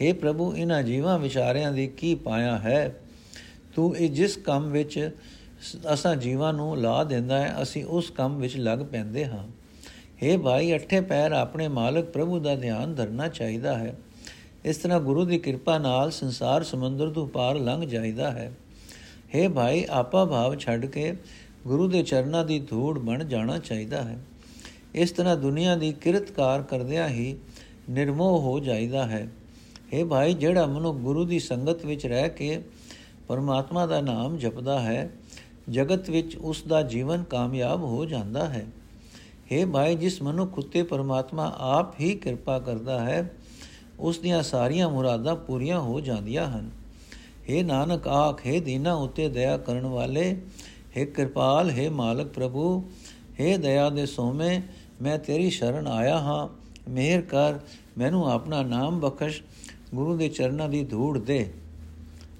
हे 0.00 0.14
ਪ੍ਰਭੂ 0.14 0.52
ਇਹਨਾਂ 0.54 0.82
ਜੀਵਾਂ 0.82 1.18
ਵਿਚਾਰਿਆਂ 1.18 1.72
ਦੀ 1.72 1.86
ਕੀ 1.96 2.14
ਪਾਇਆ 2.14 2.56
ਹੈ 2.58 2.94
ਤੂੰ 3.76 3.94
ਇਹ 3.96 4.10
ਜਿਸ 4.10 4.36
ਕੰਮ 4.36 4.70
ਵਿੱਚ 4.70 5.10
ਅਸਾਂ 5.92 6.14
ਜੀਵਾਂ 6.16 6.52
ਨੂੰ 6.52 6.76
ਲਾ 6.80 7.02
ਦਿੰਦਾ 7.04 7.38
ਹੈ 7.38 7.62
ਅਸੀਂ 7.62 7.84
ਉਸ 7.86 8.10
ਕੰਮ 8.10 8.36
ਵਿੱਚ 8.38 8.56
ਲੱਗ 8.56 8.78
ਪੈਂਦੇ 8.84 9.24
ਹਾਂ 9.24 9.44
हे 10.22 10.38
ਭਾਈ 10.38 10.74
ਅੱਠੇ 10.74 11.00
ਪੈਰ 11.00 11.32
ਆਪਣੇ 11.32 11.68
ਮਾਲਕ 11.70 12.10
ਪ੍ਰਭੂ 12.10 12.38
ਦਾ 12.38 12.54
ਧਿਆਨ 12.56 12.94
ਧਰਨਾ 12.94 13.28
ਚਾਹੀਦਾ 13.28 13.76
ਹੈ 13.78 13.94
ਇਸ 14.64 14.76
ਤਰ੍ਹਾਂ 14.76 15.00
ਗੁਰੂ 15.00 15.24
ਦੀ 15.24 15.38
ਕਿਰਪਾ 15.38 15.78
ਨਾਲ 15.78 16.10
ਸੰਸਾਰ 16.10 16.64
ਸਮੁੰਦਰ 16.64 17.10
ਤੋਂ 17.10 17.26
ਪਾਰ 17.26 17.58
ਲੰਘ 17.58 17.84
ਜਾਈਦਾ 17.84 18.30
ਹੈ 18.30 18.50
हे 19.34 19.48
ਭਾਈ 19.52 19.84
ਆਪਾ 19.90 20.24
ਭਾਵ 20.24 20.56
ਛੱਡ 20.56 20.86
ਕੇ 20.86 21.12
ਗੁਰੂ 21.66 21.88
ਦੇ 21.88 22.02
ਚਰਨਾਂ 22.02 22.44
ਦੀ 22.44 22.58
ਧੂੜ 22.60 22.98
ਬਣ 22.98 23.24
ਜਾਣਾ 23.24 23.58
ਚਾਹੀਦਾ 23.58 24.02
ਹੈ 24.02 24.18
ਇਸ 24.94 25.10
ਤਰ੍ਹਾਂ 25.10 25.36
ਦੁਨੀਆ 25.36 25.76
ਦੀ 25.76 25.92
ਕਿਰਤਕਾਰ 25.92 26.62
ਕਰਦਿਆਂ 26.62 27.08
ਹੀ 27.08 27.36
ਨਿਰਮੋਹ 27.88 28.40
ਹੋ 28.40 28.58
ਜਾਈਦਾ 28.60 29.06
ਹੈ 29.06 29.26
हे 29.94 30.06
ਭਾਈ 30.06 30.34
ਜਿਹੜਾ 30.34 30.66
ਮਨੁ 30.66 30.92
ਗੁਰੂ 30.94 31.24
ਦੀ 31.24 31.38
ਸੰਗਤ 31.38 31.84
ਵਿੱਚ 31.84 32.06
ਰਹਿ 32.06 32.28
ਕੇ 32.28 32.60
ਪਰਮਾਤਮਾ 33.28 33.86
ਦਾ 33.86 34.00
ਨਾਮ 34.00 34.36
ਜਪਦਾ 34.38 34.80
ਹੈ 34.80 35.10
ਜਗਤ 35.68 36.10
ਵਿੱਚ 36.10 36.36
ਉਸ 36.36 36.62
ਦਾ 36.62 36.82
ਜੀਵਨ 36.84 37.22
ਕਾਮਯਾਬ 37.24 37.82
ਹੋ 37.82 38.04
ਜਾਂਦਾ 38.04 38.48
ਹੈ 38.48 38.66
हे 39.52 39.66
ਭਾਈ 39.66 39.96
ਜਿਸ 39.96 40.20
ਮਨੁੱਖ 40.22 40.58
ਉਤੇ 40.58 40.82
ਪਰਮਾਤਮਾ 40.82 41.52
ਆਪ 41.68 42.00
ਹੀ 42.00 42.14
ਕਿਰਪਾ 42.14 42.58
ਕਰਦਾ 42.58 43.00
ਹੈ 43.00 43.22
ਉਸ 43.98 44.18
ਦੀਆਂ 44.18 44.42
ਸਾਰੀਆਂ 44.42 44.88
ਮੁਰਾਦਾਂ 44.88 45.34
ਪੂਰੀਆਂ 45.36 45.80
ਹੋ 45.80 46.00
ਜਾਂਦੀਆਂ 46.00 46.46
ਹਨ 46.48 46.70
हे 47.48 47.64
ਨਾਨਕ 47.64 48.08
ਆਖੇ 48.08 48.60
ਦੀਨਾ 48.60 48.94
ਉਤੇ 48.96 49.28
ਦਇਆ 49.28 49.56
ਕਰਨ 49.58 49.86
ਵਾਲੇ 49.86 50.30
हे 50.96 51.06
ਕਿਰਪਾਲ 51.06 51.70
हे 51.70 51.90
ਮਾਲਕ 51.92 52.28
ਪ੍ਰਭੂ 52.28 52.66
हे 53.40 53.56
ਦਇਆ 53.58 53.88
ਦੇ 53.90 54.06
ਸੋਮੇ 54.06 54.60
ਮੈਂ 55.00 55.18
ਤੇਰੀ 55.18 55.50
ਸ਼ਰਨ 55.50 55.86
ਆਇਆ 55.86 56.18
ਹਾਂ 56.18 56.48
ਮਿਹਰ 56.88 57.20
ਕਰ 57.22 57.58
ਮੈਨੂੰ 57.98 58.28
ਆਪਣਾ 58.30 58.62
ਨਾਮ 58.64 59.00
ਬਖਸ਼ 59.00 59.40
ਗੁਰੂ 59.94 60.16
ਦੇ 60.16 60.28
ਚਰਨਾਂ 60.28 60.68
ਦੀ 60.68 60.84
ਧੂੜ 60.84 61.18
ਦੇ 61.18 61.46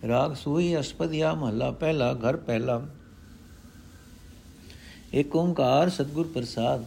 ਰਾਗ 0.09 0.35
ਸੂਈ 0.35 0.79
ਅਸਪਦਿਆ 0.81 1.33
ਮਹੱਲਾ 1.35 1.71
ਪਹਿਲਾ 1.71 2.13
ਘਰ 2.15 2.37
ਪਹਿਲਾ 2.37 2.81
ਏਕ 5.15 5.37
ਓੰਕਾਰ 5.37 5.89
ਸਤਗੁਰ 5.89 6.27
ਪ੍ਰਸਾਦ 6.27 6.85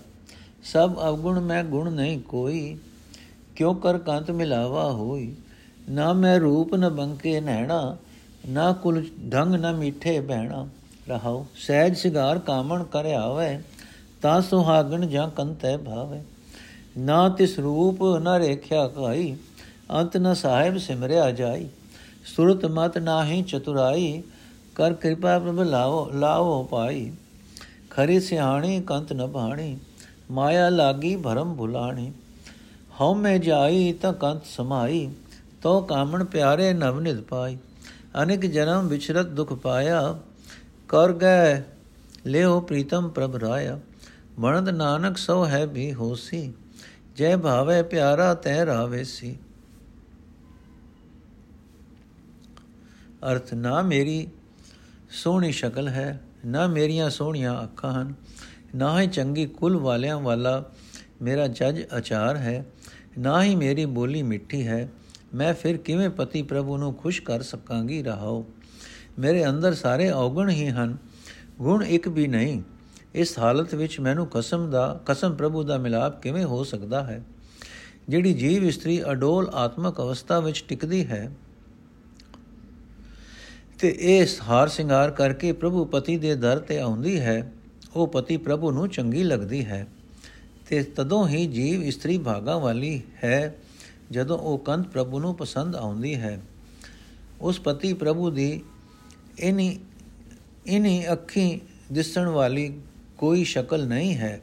ਸਭ 0.63 0.99
ਅਵਗੁਣ 0.99 1.39
ਮੈਂ 1.39 1.63
ਗੁਣ 1.63 1.91
ਨਹੀਂ 1.91 2.19
ਕੋਈ 2.21 2.77
ਕਿਉ 3.56 3.74
ਕਰ 3.74 3.98
ਕੰਤ 3.98 4.30
ਮਿਲਾਵਾ 4.30 4.92
ਹੋਈ? 4.92 5.34
ਨਾ 5.90 6.12
ਮੈਂ 6.12 6.40
ਰੂਪ 6.40 6.74
ਨ 6.74 6.88
ਬੰਕੇ 6.88 7.40
ਨਹਿਣਾ 7.40 7.96
ਨਾ 8.48 8.72
ਕੁਲ 8.72 9.04
ਢੰਗ 9.32 9.54
ਨ 9.54 9.76
ਮਿੱਠੇ 9.76 10.20
ਬਹਿਣਾ। 10.20 10.68
ਰਹਾਉ 11.08 11.44
ਸਹਿਜ 11.54 11.96
ਸਿਗਾਰ 11.96 12.38
ਕਾਮਣ 12.38 12.84
ਕਰ 12.84 13.04
ਆਵੇ, 13.04 13.58
ਤਾਂ 14.22 14.40
ਸੁਹਾਗਣ 14.42 15.06
ਜਾਂ 15.06 15.28
ਕੰਤੈ 15.30 15.76
ਭਾਵੇ। 15.76 16.20
ਨਾ 16.98 17.28
ਤਿਸ 17.28 17.58
ਰੂਪ 17.58 18.04
ਨ 18.04 18.28
ਰੇਖਿਆ 18.28 18.88
ਕਾਈ, 18.88 19.36
ਅੰਤ 19.92 20.16
ਨ 20.16 20.34
ਸਾਹਿਬ 20.34 20.78
ਸਿਮਰਿਆ 20.78 21.30
ਜਾਈ। 21.30 21.68
ਸੁਰਤ 22.36 22.66
ਮਤ 22.66 22.98
ਨਾਹੀ 22.98 23.42
ਚਤੁਰਾਈ, 23.42 24.22
ਕਰ 24.74 24.92
ਕਿਰਪਾ 24.92 25.38
ਪ੍ਰਭ 25.38 25.60
ਲਾਓ 25.60 26.10
ਲਾਓ 26.10 26.62
ਪਾਈ। 26.62 27.12
ਖਰੀ 27.90 28.20
ਸਿਆਣੀ 28.20 28.80
ਕੰਤ 28.80 29.12
ਨ 29.12 29.26
ਭਾਣੀ, 29.26 29.76
ਮਾਇਆ 30.30 30.68
ਲਾਗੀ 30.68 31.16
ਭਰਮ 31.16 31.54
ਭੁਲਾਣੀ। 31.54 32.12
ਹਉ 33.00 33.14
ਮੈਂ 33.14 33.38
ਜਾਈ 33.38 33.92
ਤਾਂ 33.92 34.12
ਕੰਤ 34.12 34.44
ਸਮਾਈ 34.46 35.08
ਤੋ 35.62 35.80
ਕਾਮਣ 35.80 36.24
ਪਿਆਰੇ 36.24 36.72
ਨਵ 36.72 37.00
ਨਿਤ 37.00 37.20
ਪਾਈ। 37.20 37.56
ਅਨੇਕ 38.22 38.46
ਜਨਮ 38.46 38.86
ਵਿਚਰਤ 38.88 39.26
ਦੁਖ 39.28 39.52
ਪਾਇਆ, 39.52 40.18
ਕਰ 40.88 41.12
ਗਏ 41.12 41.62
ਲਿਓ 42.26 42.60
ਪ੍ਰੀਤਮ 42.60 43.08
ਪ੍ਰਭ 43.08 43.36
ਰਾਇਆ। 43.36 43.78
ਬਣਦ 44.40 44.68
ਨਾਨਕ 44.68 45.16
ਸੋ 45.16 45.44
ਹੈ 45.46 45.66
ਵੀ 45.66 45.92
ਹੋਸੀ, 45.94 46.52
ਜੈ 47.16 47.36
ਭਾਵੇ 47.36 47.82
ਪਿਆਰਾ 47.82 48.32
ਤੈ 48.34 48.64
ਰਾਵੇਸੀ 48.66 49.36
ਅਰਥ, 53.22 53.52
ਨਾ 53.54 53.82
ਮੇਰੀ 53.82 54.26
ਸੋਹਣੀ 55.12 55.52
ਸ਼ਕਲ 55.52 55.88
ਹੈ, 55.88 56.20
ਨਾ 56.46 56.66
ਮੇਰੀਆਂ 56.66 57.10
ਸੋਹਣੀਆਂ 57.10 57.62
ਅੱਖਾਂ 57.62 57.92
ਹਨ, 57.92 58.14
ਨਾ 58.74 59.00
ਹੀ 59.00 59.06
ਚੰਗੀ 59.06 59.46
ਕੁਲ 59.46 59.76
ਵਾਲਿਆਂ 59.76 60.18
ਵਾਲਾ 60.20 60.62
ਮੇਰਾ 61.22 61.46
ਜੱਜ 61.48 61.82
ਆਚਾਰ 61.92 62.36
ਹੈ। 62.36 62.64
ਨਾ 63.18 63.42
ਹੀ 63.44 63.54
ਮੇਰੀ 63.54 63.84
ਬੋਲੀ 63.84 64.22
ਮਿੱਠੀ 64.22 64.66
ਹੈ, 64.66 64.88
ਮੈਂ 65.34 65.54
ਫਿਰ 65.54 65.76
ਕਿਵੇਂ 65.76 66.08
ਪਤੀ 66.10 66.42
ਪ੍ਰਭੂ 66.42 66.76
ਨੂੰ 66.76 66.94
ਖੁਸ਼ 66.94 67.22
ਕਰ 67.22 67.42
ਸਕਾਂਗੀ 67.42 68.02
ਰਹਾਓ? 68.02 68.44
ਮੇਰੇ 69.18 69.46
ਅੰਦਰ 69.48 69.74
ਸਾਰੇ 69.74 70.10
ਔਗਣ 70.10 70.48
ਹੀ 70.48 70.68
ਹਨ, 70.68 70.96
ਗੁਣ 71.58 71.84
ਇੱਕ 71.84 72.08
ਵੀ 72.08 72.26
ਨਹੀਂ। 72.26 72.62
ਇਸ 73.14 73.38
ਹਾਲਤ 73.38 73.74
ਵਿੱਚ 73.74 74.00
ਮੈਨੂੰ 74.00 74.26
ਕਸਮ 74.26 74.70
ਦਾ, 74.70 75.00
ਕਸਮ 75.06 75.34
ਪ੍ਰਭੂ 75.34 75.62
ਦਾ 75.62 75.78
ਮਿਲਾਪ 75.78 76.20
ਕਿਵੇਂ 76.22 76.44
ਹੋ 76.44 76.64
ਸਕਦਾ 76.64 77.02
ਹੈ? 77.04 77.22
ਜਿਹੜੀ 78.08 78.34
ਜੀਵ 78.34 78.64
ਇਸਤਰੀ 78.64 79.02
ਅਡੋਲ 79.10 79.48
ਆਤਮਕ 79.54 80.00
ਅਵਸਥਾ 80.00 80.40
ਵਿੱਚ 80.40 80.64
ਟਿਕਦੀ 80.68 81.06
ਹੈ, 81.06 81.30
ਤੇ 83.78 83.96
ਇਹ 83.98 84.26
ਹਾਰ 84.48 84.68
ਸ਼ਿੰਗਾਰ 84.68 85.10
ਕਰਕੇ 85.10 85.52
ਪ੍ਰਭੂ 85.52 85.84
ਪਤੀ 85.84 86.16
ਦੇ 86.16 86.34
ਦਰ 86.34 86.58
ਤੇ 86.58 86.78
ਆਉਂਦੀ 86.80 87.20
ਹੈ, 87.20 87.52
ਉਹ 87.96 88.06
ਪਤੀ 88.08 88.36
ਪ੍ਰਭੂ 88.36 88.70
ਨੂੰ 88.70 88.88
ਚੰਗੀ 88.88 89.22
ਲੱਗਦੀ 89.22 89.64
ਹੈ। 89.64 89.86
ਤੇ 90.68 90.82
ਤਦੋਂ 90.82 91.28
ਹੀ 91.28 91.46
ਜੀਵ 91.46 91.82
ਇਸਤਰੀ 91.82 92.18
ਭਾਗਾ 92.18 92.58
ਵਾਲੀ 92.58 93.02
ਹੈ, 93.24 93.56
ਜਦੋਂ 94.10 94.38
ਉਹ 94.38 94.58
ਕੰਤ 94.58 94.88
ਪ੍ਰਭੂ 94.88 95.20
ਨੂੰ 95.20 95.34
ਪਸੰਦ 95.34 95.76
ਆਉਂਦੀ 95.76 96.14
ਹੈ। 96.14 96.40
ਉਸ 97.40 97.60
ਪਤੀ 97.60 97.92
ਪ੍ਰਭੂ 97.92 98.30
ਦੀ 98.30 98.62
ਇਨੀ 99.38 99.78
ਇਨੀ 100.66 101.12
ਅੱਖੀ 101.12 101.60
ਦਿਸਣ 101.92 102.26
ਵਾਲੀ 102.26 102.80
ਕੋਈ 103.18 103.44
ਸ਼ਕਲ 103.44 103.86
ਨਹੀਂ 103.86 104.16
ਹੈ। 104.16 104.40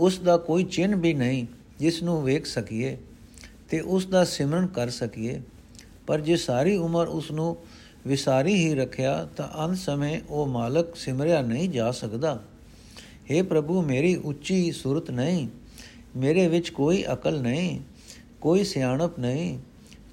ਉਸ 0.00 0.18
ਦਾ 0.18 0.36
ਕੋਈ 0.36 0.64
ਚਿੰਨ 0.64 0.96
ਵੀ 0.96 1.14
ਨਹੀਂ, 1.14 1.46
ਜਿਸ 1.78 2.02
ਨੂੰ 2.02 2.24
ਵੇਖ 2.24 2.46
ਸਕੀਏ 2.46 2.98
ਤੇ 3.68 3.80
ਉਸ 3.80 4.06
ਦਾ 4.06 4.24
ਸਿਮਰਨ 4.24 4.66
ਕਰ 4.66 4.90
ਸਕੀਏ। 4.90 5.42
ਪਰ 6.06 6.20
ਜੇ 6.20 6.36
ਸਾਰੀ 6.36 6.76
ਉਮਰ 6.76 7.08
ਉਸ 7.08 7.30
ਨੂੰ 7.30 7.56
ਵਿਸਾਰੀ 8.06 8.54
ਹੀ 8.54 8.74
ਰੱਖਿਆ, 8.74 9.28
ਤਾਂ 9.36 9.58
ਅੰਤ 9.58 9.78
ਸਮੇਂ 9.78 10.20
ਉਹ 10.28 10.46
ਮਾਲਕ 10.46 10.96
ਸਿਮਰਿਆ 10.96 11.42
ਨਹੀਂ 11.42 11.70
ਜਾ 11.70 11.90
ਸਕਦਾ। 11.90 12.44
हे 13.30 13.44
ਪ੍ਰਭੂ, 13.44 13.82
ਮੇਰੀ 13.82 14.14
ਉੱਚੀ 14.16 14.72
ਸੁਰਤ 14.72 15.10
ਨਹੀਂ, 15.10 15.46
ਮੇਰੇ 16.16 16.48
ਵਿੱਚ 16.48 16.68
ਕੋਈ 16.70 17.04
ਅਕਲ 17.12 17.40
ਨਹੀਂ, 17.42 17.80
ਕੋਈ 18.40 18.64
ਸਿਆਣਪ 18.64 19.18
ਨਹੀਂ। 19.18 19.58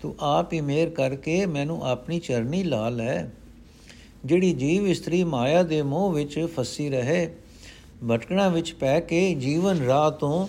ਤੂੰ 0.02 0.15
ਆਪ 0.19 0.54
ਹੀ 0.54 0.62
ਮੇਰ 0.62 0.89
ਕਰਕੇ 0.89 1.45
ਮੈਨੂੰ 1.45 1.84
ਆਪਣੀ 1.86 2.19
ਚਰਨੀ 2.19 2.63
ਲਾ 2.63 2.89
ਲੈ। 2.89 3.24
ਜਿਹੜੀ 4.26 4.54
ਜੀਵ 4.54 4.88
ਇਸਤਰੀ 4.88 5.24
ਮਾਇਆ 5.24 5.63
ਦੇ 5.63 5.82
ਮੋਹ 5.82 6.12
ਵਿੱਚ 6.13 6.47
ਫਸੀ 6.56 6.89
ਰਹੇ, 6.89 7.28
ਭਟਕਣਾ 8.10 8.47
ਵਿੱਚ 8.50 8.74
ਪੈ 8.74 9.00
ਕੇ 9.00 9.34
ਜੀਵਨ 9.36 9.86
ਰਾਹ 9.86 10.12
ਤੋਂ 10.12 10.47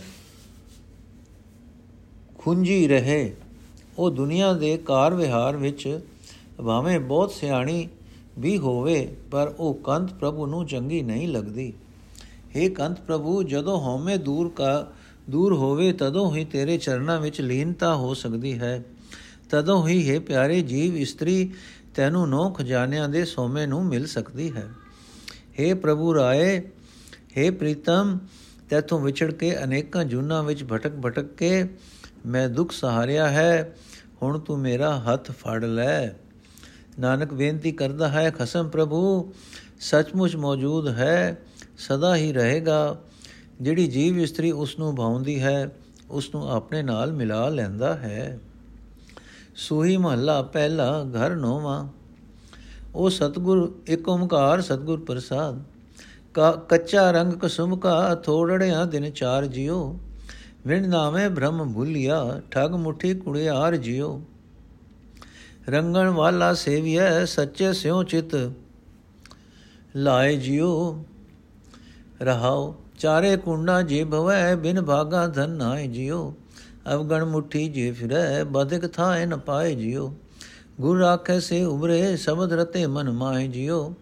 ਖੁੰਝੀ 2.38 2.86
ਰਹੇ। 2.88 3.32
ਉਹ 3.98 4.10
ਦੁਨੀਆ 4.10 4.52
ਦੇ 4.52 4.76
ਕਾਰ 4.76 5.14
ਵਿਹਾਰ 5.14 5.56
ਵਿੱਚ 5.56 6.00
ਭਾਵੇਂ 6.64 7.00
ਬਹੁਤ 7.00 7.30
ਸਿਆਣੀ 7.30 7.88
ਵੀ 8.38 8.58
ਹੋਵੇ, 8.58 9.16
ਪਰ 9.30 9.54
ਉਹ 9.58 9.74
ਕੰਤ 9.74 10.12
ਪ੍ਰਭੂ 10.12 10.46
ਨੂੰ 10.46 10.66
ਚੰਗੀ 10.66 11.02
ਨਹੀਂ 11.02 11.28
ਲੱਗਦੀ। 11.28 11.72
हे 12.55 12.69
ਕੰਤ 12.73 12.99
ਪ੍ਰਭੂ 13.01 13.41
ਜਦੋਂ 13.43 13.79
ਹਉਮੈ 13.79 14.17
ਦੂਰ 14.19 14.49
ਕਾ 14.49 14.91
ਦੂਰ 15.29 15.53
ਹੋਵੇ 15.53 15.91
ਤਦੋਂ 15.93 16.31
ਹੀ 16.35 16.43
ਤੇਰੇ 16.45 16.77
ਚਰਨਾਂ 16.77 17.19
ਵਿੱਚ 17.19 17.41
ਲੀਨਤਾ 17.41 17.95
ਹੋ 17.95 18.13
ਸਕਦੀ 18.13 18.57
ਹੈ 18.59 18.81
ਤਦੋਂ 19.49 19.87
ਹੀ 19.87 20.09
ਹੈ 20.09 20.19
ਪਿਆਰੇ 20.19 20.61
ਜੀਵ 20.63 20.95
ਇਸਤਰੀ 20.97 21.51
ਤੈਨੂੰ 21.95 22.27
ਨੋ 22.29 22.49
ਖਜ਼ਾਨਿਆਂ 22.49 23.07
ਦੇ 23.09 23.23
ਸੋਮੇ 23.25 23.65
ਨੂੰ 23.65 23.83
ਮਿਲ 23.85 24.05
ਸਕਦੀ 24.07 24.51
ਹੈ 24.51 24.67
हे 25.59 25.75
ਪ੍ਰਭੂ 25.75 26.13
ਰਾਏ 26.15 26.59
हे 27.37 27.51
ਪ੍ਰੀਤਮ 27.53 28.17
ਤੈਥੋਂ 28.69 28.99
ਵਿਛੜ 28.99 29.31
ਕੇ 29.33 29.55
ਅਨੇਕਾਂ 29.63 30.03
ਜੁਨਾ 30.05 30.41
ਵਿੱਚ 30.41 30.63
ਭਟਕ 30.63 30.95
ਭਟਕ 31.01 31.33
ਕੇ 31.37 31.67
ਮੈਂ 32.25 32.47
ਦੁੱਖ 32.49 32.71
ਸਹਾਰਿਆ 32.71 33.27
ਹੈ 33.29 33.73
ਹੁਣ 34.21 34.39
ਤੂੰ 34.39 34.59
ਮੇਰਾ 34.59 34.97
ਹੱਥ 35.01 35.31
ਫੜ 35.33 35.63
ਲੈ 35.65 36.13
ਨਾਨਕ 36.99 37.33
ਬੇਨਤੀ 37.33 37.71
ਕਰਦਾ 37.71 38.07
ਹੈ 38.09 38.29
ਖਸਮ 38.31 38.69
ਪ੍ਰਭੂ 38.69 39.31
ਸੱਚਮੁੱਚ 39.81 40.35
ਮੌਜੂਦ 40.35 40.87
ਹੈ 40.89 41.37
ਸਦਾ 41.78 42.16
ਹੀ 42.16 42.32
ਰਹੇਗਾ। 42.32 43.00
ਜਿਹੜੀ 43.60 43.86
ਜੀਵ 43.86 44.18
ਇਸਤਰੀ 44.18 44.50
ਉਸ 44.50 44.78
ਨੂੰ 44.78 44.96
ਭਾਉਂਦੀ 44.96 45.42
ਹੈ 45.42 45.70
ਉਸ 46.10 46.34
ਨੂੰ 46.34 46.50
ਆਪਣੇ 46.50 46.82
ਨਾਲ 46.82 47.12
ਮਿਲਾ 47.12 47.48
ਲੈਂਦਾ 47.48 47.94
ਹੈ। 47.94 48.40
ਸੂਹੀ 49.56 49.96
ਮਹੱਲਾ 49.96 50.42
ਪਹਿਲਾ 50.42 51.04
ਘਰ 51.04 51.36
ਨੋਵਾ। 51.36 51.88
ਉਹ 52.94 53.10
ਸਤਗੁਰ, 53.10 53.78
ਇੱਕ 53.86 54.08
ਓਮਕਾਰ 54.08 54.60
ਸਤਗੁਰ 54.60 55.00
ਪ੍ਰਸਾਦ। 55.00 55.62
ਕੱਚਾ 56.68 57.10
ਰੰਗ 57.10 57.32
ਕਸੁਮ 57.32 57.76
ਕਾ, 57.76 58.14
ਥੋੜੜਿਆ 58.14 58.84
ਦਿਨ 58.84 59.10
ਚਾਰ 59.10 59.46
ਜਿਉ। 59.46 59.98
ਵਿਣ 60.66 60.88
ਨਾਵੇਂ 60.88 61.30
ਬ੍ਰਹਮ 61.30 61.72
ਭੁਲਿਆ 61.72 62.40
ਠਗ 62.50 62.70
ਮੁਠੀ 62.70 63.14
ਕੁੜਿਆਰ 63.14 63.76
ਜਿਉ। 63.76 64.22
ਰੰਗਣ 65.68 66.08
ਵਾਲਾ 66.08 66.54
ਸੇਵਿਐ, 66.54 67.24
ਸੱਚੇ 67.24 67.72
ਸਿਉ 67.72 68.02
ਚਿਤ। 68.02 68.52
ਲਾਏ 69.96 70.36
ਜਿਉ। 70.36 71.04
ਰਹਾਉ 72.22 72.74
ਚਾਰੇ 72.98 73.36
ਕੁੰਡਾ 73.36 73.82
ਜੇ 73.82 74.04
ਭਵੈ, 74.04 74.54
ਬਿਨ 74.56 74.82
ਭਾਗਾ 74.82 75.26
ਧਨ 75.26 75.50
ਨਾਏ 75.50 75.86
ਜਿਉ। 75.86 76.34
ਅਵਗਣ 76.94 77.24
ਮੁਠੀ 77.24 77.68
ਜੇ 77.68 77.92
ਫਿਰੈ 77.92 78.44
ਬਦਕ 78.44 78.92
ਥਾਏ 78.92 79.26
ਨ 79.26 79.36
ਪਾਏ 79.36 79.74
ਜਿਉ। 79.74 80.14
ਗੁਰ 80.80 80.98
ਰਾਖੇ 80.98 81.40
ਸੇ 81.40 81.64
ਉਬਰੇ 81.64 82.16
ਸ਼ਬਦ 82.16 82.52
ਰਤੇ 82.52 82.86
ਮਨ 82.86 83.10
ਮਾਏ 83.10 83.48
ਜਿਉ। 83.48 83.94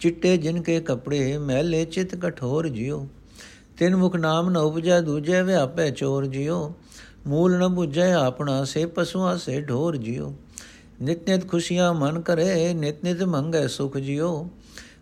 ਚਿੱਟੇ 0.00 0.36
ਜਿਨ 0.36 0.62
ਕੇ 0.62 0.80
ਕਪੜੇ, 0.80 1.38
ਮਹਿਲੇ 1.38 1.84
ਚਿਤ 1.84 2.14
ਕਠੋਰ 2.14 2.68
ਜਿਉ। 2.68 3.06
ਤਿਨ 3.78 3.96
ਮੁਖ 3.96 4.16
ਨਾਮ 4.16 4.50
ਨ 4.50 4.56
ਉਪਜੈ, 4.56 5.00
ਦੂਜੇ 5.00 5.42
ਵਿਆਪੈ 5.42 5.90
ਚੋਰ 5.90 6.26
ਜਿਉ। 6.26 6.72
ਮੂਲ 7.26 7.58
ਨ 7.58 7.76
부ਜੈ 7.78 8.12
ਆਪਣਾ 8.12 8.64
ਸੇ 8.64 8.86
ਪਸ਼ੂਆ 8.86 9.36
ਸੇ 9.36 9.60
ਢੋਰ 9.60 9.96
ਜਿਉ। 9.96 10.34
ਨਿਤ 11.02 11.30
ਨਿਤ 11.30 11.48
ਖੁਸ਼ੀਆਂ 11.48 11.94
ਮਨ 11.94 12.20
ਕਰੇ, 12.20 12.74
ਨਿਤ 12.74 13.04
ਨਿਤ 13.04 13.22
ਮੰਗੈ 13.22 13.66
ਸੁਖ 13.66 13.96
ਜਿਉ। 13.96 14.48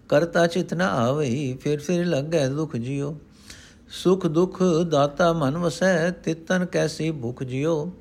ਕਰਤਾ 0.09 0.47
ਚਿਤ 0.47 0.75
ਨ 0.75 0.83
ਆਵਈ 0.83 1.57
ਫਿਰ 1.57 1.79
ਫਿਰ 1.79 2.07
ਲੱਗੈ 2.07 2.49
ਦੁਖ 2.49 2.77
ਜਿਉ। 2.77 3.19
ਸੁਖ 3.89 4.27
ਦੁਖ 4.27 4.63
ਦਾਤਾ 4.89 5.33
ਮਨ 5.33 5.59
ਵਸੈ, 5.59 6.11
ਤਿਤਨ 6.11 6.67
ਕੈਸੀ 6.67 7.11
ਭੁਖ 7.11 7.43
ਜਿਉ। 7.43 7.93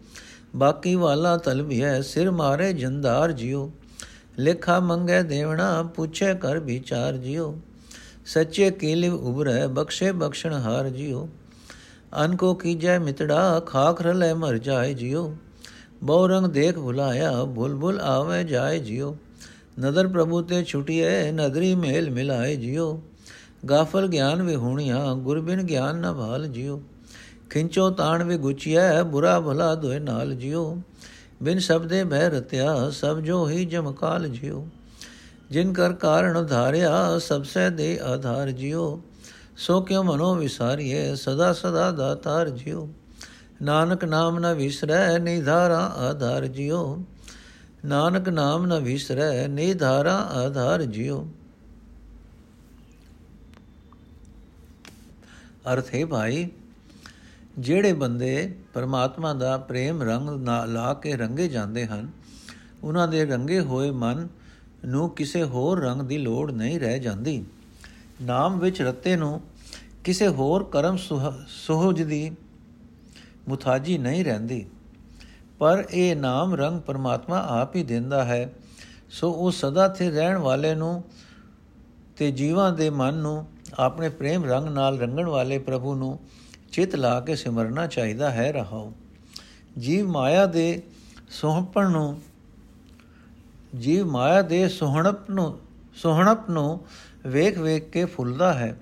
ਬਾਕੀ 0.56 0.96
ਵਾਲਾ 0.96 1.38
ਤਲਬਿਐ 1.38 2.02
ਸਿਰ 2.02 2.32
ਮਾਰੇ 2.32 2.74
ਜੰਦਾਰ 2.74 3.32
ਜਿਉ। 3.32 3.72
ਲੇਖਾ 4.39 4.80
ਮੰਗੇ 4.80 5.24
ਦੇਵਣਾ, 5.24 5.84
ਪੁੱਛੇ 5.84 6.34
ਕਰ 6.34 6.60
ਵਿਚਾਰ 6.60 7.13
ਜਿਉ। 7.13 7.56
ਸੱਚੇ 8.26 8.72
ਕੀਲਿਵ 8.72 9.13
ਉਬਰੈ 9.13 9.68
ਬਖਸ਼ੇ 9.68 10.12
ਬਖਸ਼ਣ 10.12 10.54
ਹਾਰ 10.54 10.89
ਜਿਉ। 10.89 11.28
ਅਨ 12.26 12.36
ਕੋ 12.36 12.54
ਕੀਜੈ 12.54 13.00
ਮਿਤੜਾ, 13.00 13.60
ਖਾਖ 13.60 14.02
ਰਲੇ 14.02 14.34
ਮਰ 14.34 14.58
ਜਾਏ 14.58 14.94
ਜਿਉ। 14.94 15.36
ਬਹੁ 16.04 16.28
ਰੰਗ 16.28 16.46
ਦੇਖ 16.46 16.80
ਭੁਲਾਇਆ 16.80 17.46
ਭੁਲ 17.46 17.76
ਭੁਲ 17.76 18.00
ਆਵੇ 18.00 18.44
ਜਾਏ 18.44 18.80
ਜਿਉ। 18.80 19.18
ਨਦਰ 19.80 20.08
ਪ੍ਰਭੂ 20.08 20.42
ਤੇ 20.42 20.64
ਛੁਟਿਏ 20.64 21.32
ਨਦਰੀ 21.32 21.76
ਮੇਲ 21.76 22.10
ਮਿਲਾਏ 22.10 22.56
ਜਿਉ। 22.56 23.02
ਗਾਫਲ 23.70 24.08
ਗਿਆਨ 24.08 24.44
ਵਿਹੂਣੀਆਂ 24.44 25.16
ਗੁਰਬਿਨ 25.16 25.64
ਗਿਆਨ 25.64 25.96
ਨ 25.96 26.14
ਭਾਲ 26.14 26.48
ਜਿਉ। 26.48 26.82
ਖਿੰਚੋ 27.50 27.90
ਤਾਣ 27.90 28.24
ਵਿ 28.24 28.38
ਗੁਚਿਐ, 28.38 29.04
ਬੁਰਾ 29.04 29.40
ਭਲਾ 29.40 29.76
ਦੋਇ 29.76 30.00
ਨਾਲ 30.00 30.34
ਜਿਉ। 30.36 30.82
ਬਿਨ 31.44 31.60
ਸ਼ਬਦੇ 31.60 32.04
ਬਹਿ 32.04 32.30
ਰਤਿਆ, 32.30 32.90
ਸਭ 32.90 33.20
ਜੋ 33.20 33.50
ਹੀ 33.50 33.66
ਜਮਕਾਲ 33.66 34.28
ਜਿਉ। 34.28 34.68
ਜਿਨ 35.52 35.74
ਕਰ 35.74 35.94
ਕਾਰਣ 35.94 36.44
ਧਾਰਿਆ 36.44 37.20
ਸਭ 37.20 37.44
ਸੇ 37.44 37.70
ਦੇ 37.70 38.00
ਆਧਾਰ 38.04 38.52
ਜਿਉ। 38.52 39.02
ਸੋ 39.58 39.82
ਕਿਉ 39.82 40.04
ਮਨੋ 40.04 40.36
ਵਿਸਾਰੀਏ 40.36 41.16
ਸਦਾ 41.16 41.54
ਸਦਾ 41.54 41.92
ਦਾਤਾਰ 41.92 42.50
ਜਿਉ। 42.50 42.94
ਨਾਨਕ 43.62 44.06
ਨਾਮ 44.06 44.40
ਨ 44.40 44.54
ਵਿਸਰੈ, 44.54 45.18
ਨਿਧਾਰਾ 45.18 45.80
ਆਧਾਰ 45.80 46.46
ਜਿਉ। 46.46 47.04
ਨਾਨਕ 47.86 48.30
ਨਾਮ 48.30 48.65
ਨ 48.65 48.80
ਵਿਸਰੈ 48.80 49.48
ਨਿਧਾਰਾ 49.48 50.15
ਆਧਾਰ 50.15 50.84
ਜਿਉ। 50.84 51.26
ਅਰਥ 55.74 55.93
ਹੈ 55.95 56.06
ਭਾਈ, 56.06 56.48
ਜਿਹੜੇ 57.60 57.93
ਬੰਦੇ 57.93 58.56
ਪਰਮਾਤਮਾ 58.74 59.34
ਦਾ 59.34 59.58
ਪ੍ਰੇਮ 59.58 60.02
ਰੰਗ 60.04 60.30
ਲਾ 60.67 60.93
ਕੇ 60.93 61.15
ਰੰਗੇ 61.17 61.48
ਜਾਂਦੇ 61.48 61.86
ਹਨ, 61.86 62.08
ਉਹਨਾਂ 62.84 63.08
ਦੇ 63.08 63.26
ਰੰਗੇ 63.26 63.60
ਹੋਏ 63.60 63.91
ਮਨ 63.91 64.28
ਨੂੰ 64.86 65.10
ਕਿਸੇ 65.10 65.43
ਹੋਰ 65.43 65.82
ਰੰਗ 65.82 66.02
ਦੀ 66.02 66.17
ਲੋੜ 66.17 66.52
ਨਹੀਂ 66.52 66.80
ਰਹਿ 66.80 67.00
ਜਾਂਦੀ। 67.00 67.43
ਨਾਮ 68.21 68.60
ਵਿੱਚ 68.60 68.82
ਰਤੇ 68.82 69.15
ਨੂੰ 69.15 69.41
ਕਿਸੇ 70.04 70.28
ਹੋਰ 70.28 70.63
ਕਰਮ 70.63 70.98
ਸੁਹਜ 71.48 72.02
ਦੀ 72.02 72.32
ਮੁਤਾਜੀ 73.48 73.98
ਨਹੀਂ 73.98 74.26
ਰਹਿੰਦੀ। 74.26 74.65
ਪਰ 75.60 75.86
ਇਹ 75.91 76.15
ਨਾਮ 76.15 76.54
ਰੰਗ 76.54 76.82
ਪਰਮਾਤਮਾ 76.82 77.46
ਆਪ 77.48 77.76
ਹੀ 77.76 77.84
ਦਿੰਦਾ 77.84 78.26
ਹੈ। 78.26 78.54
ਸੋ 79.10 79.32
ਉਹ 79.32 79.52
ਸਦਾ 79.52 79.88
ਤੇ 79.88 80.10
ਰਹਿਣ 80.10 80.38
ਵਾਲੇ 80.38 80.76
ਨੂੰ 80.76 81.04
ਤੇ 82.18 82.32
ਜੀਵਾਂ 82.32 82.72
ਦੇ 82.72 82.89
ਮਨ 82.89 83.13
ਨੂੰ, 83.13 83.48
ਆਪਣੇ 83.80 84.10
ਪ੍ਰੇਮ 84.10 84.46
ਰੰਗ 84.46 84.68
ਨਾਲ 84.68 85.00
ਰੰਗਣ 85.00 85.26
ਵਾਲੇ 85.26 85.58
ਪ੍ਰਭੂ 85.58 85.96
ਨੂੰ 85.96 86.20
ਚਿਤ 86.72 86.96
ਲਾ 86.96 87.20
ਕੇ 87.20 87.36
ਸਿਮਰਨਾ 87.36 87.88
ਚਾਹੀਦਾ 87.88 88.32
ਹੈ, 88.32 88.52
ਰਹਾਓ। 88.52 88.94
ਜੀਵ 89.78 90.08
ਮਾਇਆ 90.08 90.46
ਦੇ 90.46 90.84
ਸੋਹਣਪਣ 91.30 91.91
ਨੂੰ, 91.91 92.22
ਜੀਵ 93.78 94.06
ਮਾਇਆ 94.06 94.41
ਦੇ 94.41 94.70
ਸੋਹਣਪ 94.70 95.30
ਨੂੰ 95.30 95.60
ਸੋਹਣਪ 95.96 96.50
ਨੂੰ 96.50 96.86
ਵੇਖ 97.28 97.58
ਵੇਖ 97.58 97.89
ਕੇ 97.89 98.06
ਫੁੱਲਦਾ 98.06 98.54
ਹੈ। 98.54 98.80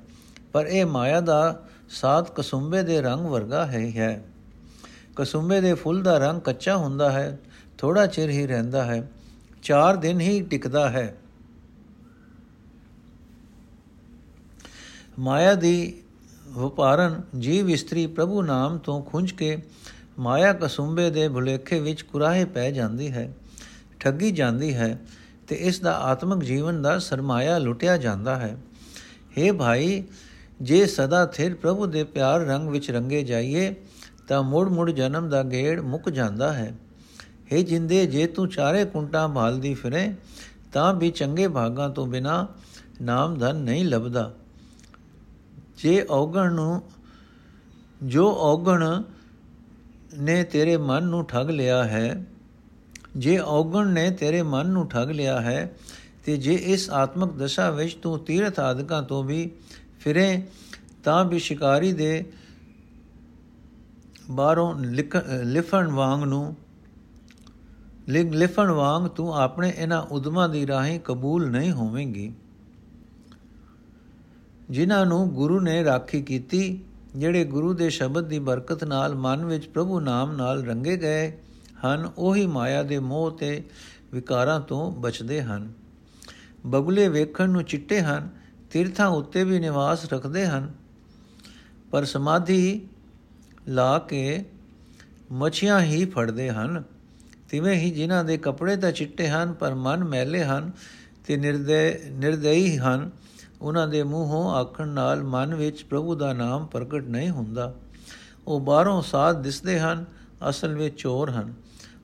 ਪਰ 0.53 0.65
ਇਹ 0.65 0.85
ਮਾਇਆ 0.85 1.21
ਦਾ 1.21 1.63
ਸਾਤ 1.89 2.31
ਕਸੁੰਬੇ 2.31 2.83
ਦੇ 2.83 3.01
ਰੰਗ 3.01 3.25
ਵਰਗਾ 3.25 3.65
ਹੈ 3.65 3.91
ਹੈ। 3.95 4.25
ਕਸੁੰਬੇ 5.15 5.59
ਦੇ 5.61 5.73
ਫੁੱਲ 5.73 6.01
ਦਾ 6.03 6.17
ਰੰਗ 6.17 6.41
ਕੱਚਾ 6.41 6.75
ਹੁੰਦਾ 6.77 7.11
ਹੈ 7.11 7.37
ਥੋੜਾ 7.77 8.05
ਚਿਰ 8.07 8.29
ਹੀ 8.29 8.45
ਰਹਿੰਦਾ 8.47 8.83
ਹੈ 8.83 9.01
4 9.63 9.97
ਦਿਨ 9.97 10.21
ਹੀ 10.21 10.41
ਟਿਕਦਾ 10.41 10.89
ਹੈ। 10.89 11.13
ਮਾਇਆ 15.19 15.53
ਦੀ 15.53 16.01
ਵਪਾਰਨ 16.47 17.21
ਜੀਵ 17.39 17.69
ਇਸਤਰੀ 17.69 18.05
ਪ੍ਰਭੂ 18.07 18.41
ਨਾਮ 18.41 18.77
ਤੋਂ 18.77 19.01
ਖੁੰਝ 19.01 19.31
ਕੇ 19.31 19.57
ਮਾਇਆ 20.19 20.53
ਕਸੁੰਬੇ 20.53 21.09
ਦੇ 21.09 21.27
ਭੁਲੇਖੇ 21.29 21.79
ਵਿੱਚ 21.79 22.01
ਕੁਰਾਹੇ 22.01 22.45
ਪੈ 22.45 22.69
ਜਾਂਦੀ 22.71 23.11
ਹੈ, 23.11 23.31
ਠੱਗੀ 23.99 24.31
ਜਾਂਦੀ 24.31 24.73
ਹੈ 24.73 24.99
ਤੇ 25.47 25.55
ਇਸ 25.55 25.79
ਦਾ 25.79 25.93
ਆਤਮਿਕ 25.99 26.43
ਜੀਵਨ 26.43 26.81
ਦਾ 26.81 26.97
ਸਰਮਾਇਆ 26.99 27.57
ਲੁੱਟਿਆ 27.57 27.97
ਜਾਂਦਾ 27.97 28.35
ਹੈ। 28.35 28.55
हे 29.37 29.55
ਭਾਈ, 29.55 30.03
ਜੇ 30.61 30.85
ਸਦਾ 30.85 31.25
ਥਿਰ 31.25 31.55
ਪ੍ਰਭੂ 31.55 31.85
ਦੇ 31.85 32.03
ਪਿਆਰ 32.03 32.41
ਰੰਗ 32.41 32.69
ਵਿੱਚ 32.69 32.91
ਰੰਗੇ 32.91 33.23
ਜਾਈਏ 33.23 33.73
ਤਾਂ 34.27 34.43
ਮੁੜ 34.43 34.69
ਮੁੜ 34.69 34.91
ਜਨਮ 34.91 35.29
ਦਾ 35.29 35.43
ਗੇੜ 35.43 35.81
ਮੁੱਕ 35.81 36.09
ਜਾਂਦਾ 36.09 36.53
ਹੈ। 36.53 36.75
हे 37.53 37.63
ਜਿੰਦੇ, 37.63 38.05
ਜੇ 38.05 38.27
ਤੂੰ 38.27 38.49
ਚਾਰੇ 38.49 38.85
ਕੁੰਟਾਂ 38.85 39.29
ਭਾਲਦੀ 39.29 39.73
ਫਿਰੇ, 39.73 40.15
ਤਾਂ 40.73 40.93
ਵੀ 40.93 41.11
ਚੰਗੇ 41.11 41.47
ਭਾਗਾਂ 41.47 41.89
ਤੋਂ 41.89 42.07
ਬਿਨਾ 42.07 42.47
ਨਾਮ 43.01 43.37
ਧਨ 43.37 43.55
ਨਹੀਂ 43.55 43.85
ਲੱਭਦਾ। 43.85 44.33
ਜੇ 45.77 46.05
ਔਗਣ 46.09 46.53
ਨੂੰ, 46.53 46.81
ਜੋ 48.03 48.31
ਔਗਣ 48.31 49.01
ਨੇ 50.19 50.43
ਤੇਰੇ 50.43 50.77
ਮਨ 50.77 51.03
ਨੂੰ 51.03 51.25
ਠੱਗ 51.25 51.49
ਲਿਆ 51.49 51.83
ਹੈ, 51.83 52.25
ਜੇ 53.17 53.39
ਔਗਣ 53.39 53.87
ਨੇ 53.87 54.11
ਤੇਰੇ 54.11 54.41
ਮਨ 54.41 54.67
ਨੂੰ 54.67 54.89
ਠੱਗ 54.89 55.09
ਲਿਆ 55.09 55.41
ਹੈ, 55.41 55.75
ਤੇ 56.25 56.37
ਜੇ 56.37 56.53
ਇਸ 56.53 56.89
ਆਤਮਕ 56.89 57.33
ਦਸ਼ਾ 57.33 57.69
ਵਿੱਚ 57.69 57.93
ਤੂੰ 57.93 58.19
ਤੀਰਥ 58.19 58.59
ਆਦਿਕਾਂ 58.59 59.03
ਤੋਂ 59.03 59.23
ਵੀ 59.23 59.51
ਫਿਰੇ, 59.99 60.43
ਤਾਂ 61.03 61.25
ਵੀ 61.25 61.39
ਸ਼ਿਕਾਰੀ 61.39 61.93
ਦੇ 61.93 62.25
ਬਾਹਰੋਂ 64.31 64.73
ਲਿਫਣ 65.43 65.87
ਵਾਂਗ 65.87 66.23
ਨੂੰ 66.23 66.55
ਲਿਫਣ 68.09 68.69
ਵਾਂਗ 68.71 69.07
ਤੂੰ 69.07 69.33
ਆਪਣੇ 69.35 69.73
ਇਹਨਾਂ 69.77 70.01
ਉਦਮਾਂ 70.01 70.47
ਦੀ 70.49 70.65
ਰਾਹੀਂ 70.67 70.99
ਕਬੂਲ 70.99 71.49
ਨਹੀਂ 71.49 71.71
ਹੋਵੇਂਗੀ। 71.71 72.31
ਜਿਨ੍ਹਾਂ 74.69 75.05
ਨੂੰ 75.05 75.27
ਗੁਰੂ 75.29 75.59
ਨੇ 75.59 75.83
ਰਾਖੀ 75.83 76.21
ਕੀਤੀ, 76.21 76.79
ਜਿਹੜੇ 77.15 77.43
ਗੁਰੂ 77.45 77.73
ਦੇ 77.73 77.89
ਸ਼ਬਦ 77.89 78.27
ਦੀ 78.27 78.39
ਬਰਕਤ 78.39 78.83
ਨਾਲ 78.83 79.15
ਮਨ 79.15 79.45
ਵਿੱਚ 79.45 79.67
ਪ੍ਰਭੂ 79.67 79.99
ਨਾਮ 79.99 80.31
ਨਾਲ 80.31 80.63
ਰੰਗੇ 80.63 80.97
ਗਏ 80.97 81.31
ਹਨ, 81.85 82.09
ਉਹੀ 82.17 82.45
ਮਾਇਆ 82.45 82.83
ਦੇ 82.83 82.99
ਮੋਹ 82.99 83.31
ਤੇ 83.31 83.63
ਵਿਕਾਰਾਂ 84.13 84.59
ਤੋਂ 84.59 84.91
ਬਚਦੇ 84.91 85.41
ਹਨ। 85.41 85.71
ਬਗਲੇ 86.65 87.07
ਵੇਖਣ 87.07 87.49
ਨੂੰ 87.49 87.63
ਚਿੱਟੇ 87.63 88.01
ਹਨ, 88.01 88.29
ਤੀਰਥਾਂ 88.71 89.07
ਉੱਤੇ 89.07 89.43
ਵੀ 89.43 89.59
ਨਿਵਾਸ 89.59 90.13
ਰੱਖਦੇ 90.13 90.45
ਹਨ, 90.47 90.71
ਪਰ 91.91 92.05
ਸਮਾਧੀ 92.05 92.81
ਲਾ 93.67 93.99
ਕੇ 93.99 94.45
ਮੱਛੀਆਂ 95.31 95.81
ਹੀ 95.81 96.05
ਫੜਦੇ 96.05 96.49
ਹਨ। 96.49 96.83
ਤਿਵੇਂ 97.49 97.75
ਹੀ 97.75 97.91
ਜਿਨ੍ਹਾਂ 97.91 98.23
ਦੇ 98.23 98.37
ਕੱਪੜੇ 98.37 98.75
ਤਾਂ 98.75 98.91
ਚਿੱਟੇ 98.91 99.27
ਹਨ, 99.27 99.53
ਪਰ 99.53 99.73
ਮਨ 99.73 100.03
ਮੈਲੇ 100.03 100.43
ਹਨ 100.43 100.71
ਤੇ 101.27 101.37
ਨਿਰਦੇ, 101.37 102.01
ਨਿਰਦਈ 102.11 102.77
ਹਨ। 102.77 103.11
ਉਹਨਾਂ 103.61 103.87
ਦੇ 103.87 104.03
ਮੂੰਹੋਂ 104.03 104.51
ਆਖਣ 104.55 104.87
ਨਾਲ 104.87 105.23
ਮਨ 105.23 105.55
ਵਿੱਚ 105.55 105.83
ਪ੍ਰਭੂ 105.83 106.15
ਦਾ 106.15 106.33
ਨਾਮ 106.33 106.65
ਪ੍ਰਗਟ 106.65 107.03
ਨਹੀਂ 107.03 107.29
ਹੁੰਦਾ। 107.29 107.73
ਉਹ 108.47 108.59
ਬਾਹਰੋਂ 108.59 109.01
ਸਾਧ 109.01 109.43
ਦਿਸਦੇ 109.43 109.79
ਹਨ, 109.79 110.05
ਅਸਲ 110.49 110.75
ਵਿੱਚ 110.75 111.01
ਚੋਰ 111.01 111.29
ਹਨ। 111.29 111.53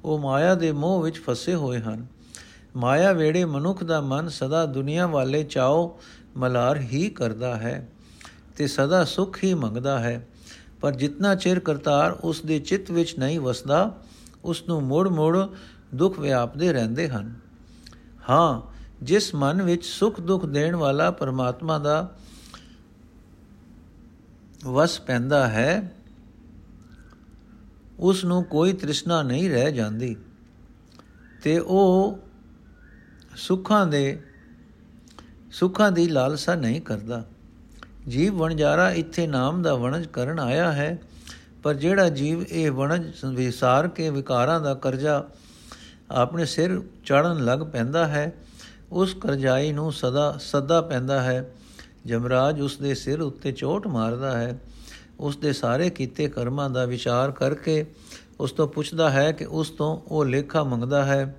ਉਹ 0.06 0.20
ਮਾਇਆ 0.20 0.56
ਦੇ 0.56 0.72
ਮੋਹ 0.72 1.02
ਵਿੱਚ 1.02 1.20
ਫਸੇ 1.20 1.56
ਹੋਏ 1.56 1.80
ਹਨ। 1.80 2.06
ਮਾਇਆ 2.76 3.12
ਵੇੜੇ 3.12 3.46
ਮਨੁੱਖ 3.46 3.84
ਦਾ 3.84 4.02
ਮਨ 4.02 4.30
ਸਦਾ 4.30 4.66
ਦੁਨੀਆ 4.66 5.08
ਵਾਲੇ 5.08 5.44
ਚਾਓ 5.44 6.00
ਮਲਾਰ 6.38 6.78
ਹੀ 6.78 7.10
ਕਰਦਾ 7.10 7.56
ਹੈ 7.56 7.90
ਤੇ 8.58 8.68
ਸਦਾ 8.68 9.04
ਸੁਖ 9.04 9.44
ਹੀ 9.44 9.54
ਮੰਗਦਾ 9.54 10.00
ਹੈ। 10.00 10.28
ਪਰ 10.82 10.92
ਜਿੰਨਾ 10.92 11.36
ਚਿਰ 11.36 11.60
ਕਰਤਾਰ 11.60 12.12
ਉਸ 12.12 12.42
ਦੇ 12.42 12.60
ਚਿੱਤ 12.60 12.92
ਵਿੱਚ 12.92 13.20
ਨਹੀਂ 13.20 13.40
ਵਸਦਾ 13.40 14.02
ਉਸ 14.44 14.64
ਨੂੰ 14.68 14.84
ਮੋੜ-ਮੋੜ 14.84 15.38
ਦੁੱਖ 15.96 16.20
ਵਿਆਪਦੇ 16.20 16.74
ਰਹਿੰਦੇ 16.74 17.10
ਹਨ। 17.10 17.34
ਹਾਂ, 18.30 18.62
ਜਿਸ 19.06 19.36
ਮਨ 19.36 19.62
ਵਿੱਚ 19.62 19.86
ਸੁਖ 19.86 20.20
ਦੁੱਖ 20.20 20.46
ਦੇਣ 20.46 20.76
ਵਾਲਾ 20.76 21.12
ਪਰਮਾਤਮਾ 21.12 21.78
ਦਾ 21.78 22.16
ਵਸ 24.66 25.00
ਪੈਂਦਾ 25.00 25.50
ਹੈ 25.50 25.96
ਉਸ 28.00 28.26
ਨੂੰ 28.26 28.44
ਕੋਈ 28.44 28.74
ਤ੍ਰਿਸ਼ਨਾ 28.74 29.24
ਨਹੀਂ 29.24 29.50
ਰਹਿ 29.50 29.72
ਜਾਂਦੀ 29.72 30.16
ਤੇ 31.44 31.60
ਉਹ 31.60 32.20
ਸੁੱਖਾਂ 33.36 33.88
ਦੇ, 33.88 34.24
ਸੁੱਖਾਂ 35.52 35.92
ਦੀ 35.92 36.08
ਲਾਲਸਾ 36.08 36.56
ਨਹੀਂ 36.56 36.82
ਕਰਦਾ। 36.82 37.26
ਜੀਵ 38.08 38.36
ਵਣਜਾਰਾ 38.36 38.92
ਇੱਥੇ 38.92 39.28
ਨਾਮ 39.28 39.62
ਦਾ 39.62 39.76
ਵਣਜ 39.76 40.06
ਕਰਨ 40.08 40.40
ਆਇਆ 40.40 40.72
ਹੈ, 40.72 40.98
ਪਰ 41.64 41.74
ਜਿਹੜਾ 41.74 42.10
ਜੀਵ 42.10 42.44
ਇਹ 42.44 42.72
ਵਣਜ 42.72 43.12
ਵਿਸਾਰ 43.26 43.88
ਕੇ 43.88 44.10
ਵਿਕਾਰਾਂ 44.10 44.60
ਦਾ 44.62 44.74
ਕਰਜ਼ਾ 44.74 45.28
ਆਪਣੇ 46.12 46.46
ਸਿਰ 46.46 46.82
ਚੜਨ 47.06 47.44
ਲੱਗ 47.46 47.60
ਪੈਂਦਾ 47.60 48.08
ਹੈ, 48.08 48.34
ਉਸ 48.92 49.14
ਕਰਜ਼ਾਈ 49.14 49.72
ਨੂੰ 49.72 49.92
ਸਦਾ 49.94 50.36
ਸਦਾ 50.42 50.82
ਪੈਂਦਾ 50.82 51.22
ਹੈ। 51.22 51.52
ਜਮਰਾਜ 52.06 52.62
ਉਸ 52.62 52.78
ਦੇ 52.78 52.96
ਸਿਰ 52.96 53.22
ਉੱਤੇ 53.22 53.52
ਚੋਟ 53.52 53.88
ਮਾਰਦਾ 53.88 54.38
ਹੈ, 54.38 54.60
ਉਸ 55.20 55.38
ਦੇ 55.38 55.54
ਸਾਰੇ 55.54 55.90
ਕੀਤੇ 55.90 56.28
ਕਰਮਾਂ 56.30 56.70
ਦਾ 56.70 56.86
ਵਿਚਾਰ 56.86 57.32
ਕਰਕੇ 57.32 57.86
ਉਸ 58.40 58.52
ਤੋਂ 58.52 58.68
ਪੁੱਛਦਾ 58.68 59.10
ਹੈ 59.10 59.32
ਕਿ 59.32 59.46
ਉਸ 59.46 59.70
ਤੋਂ 59.70 59.98
ਉਹ 60.08 60.26
ਲੇਖਾ 60.26 60.64
ਮੰਗਦਾ 60.64 61.04
ਹੈ, 61.06 61.36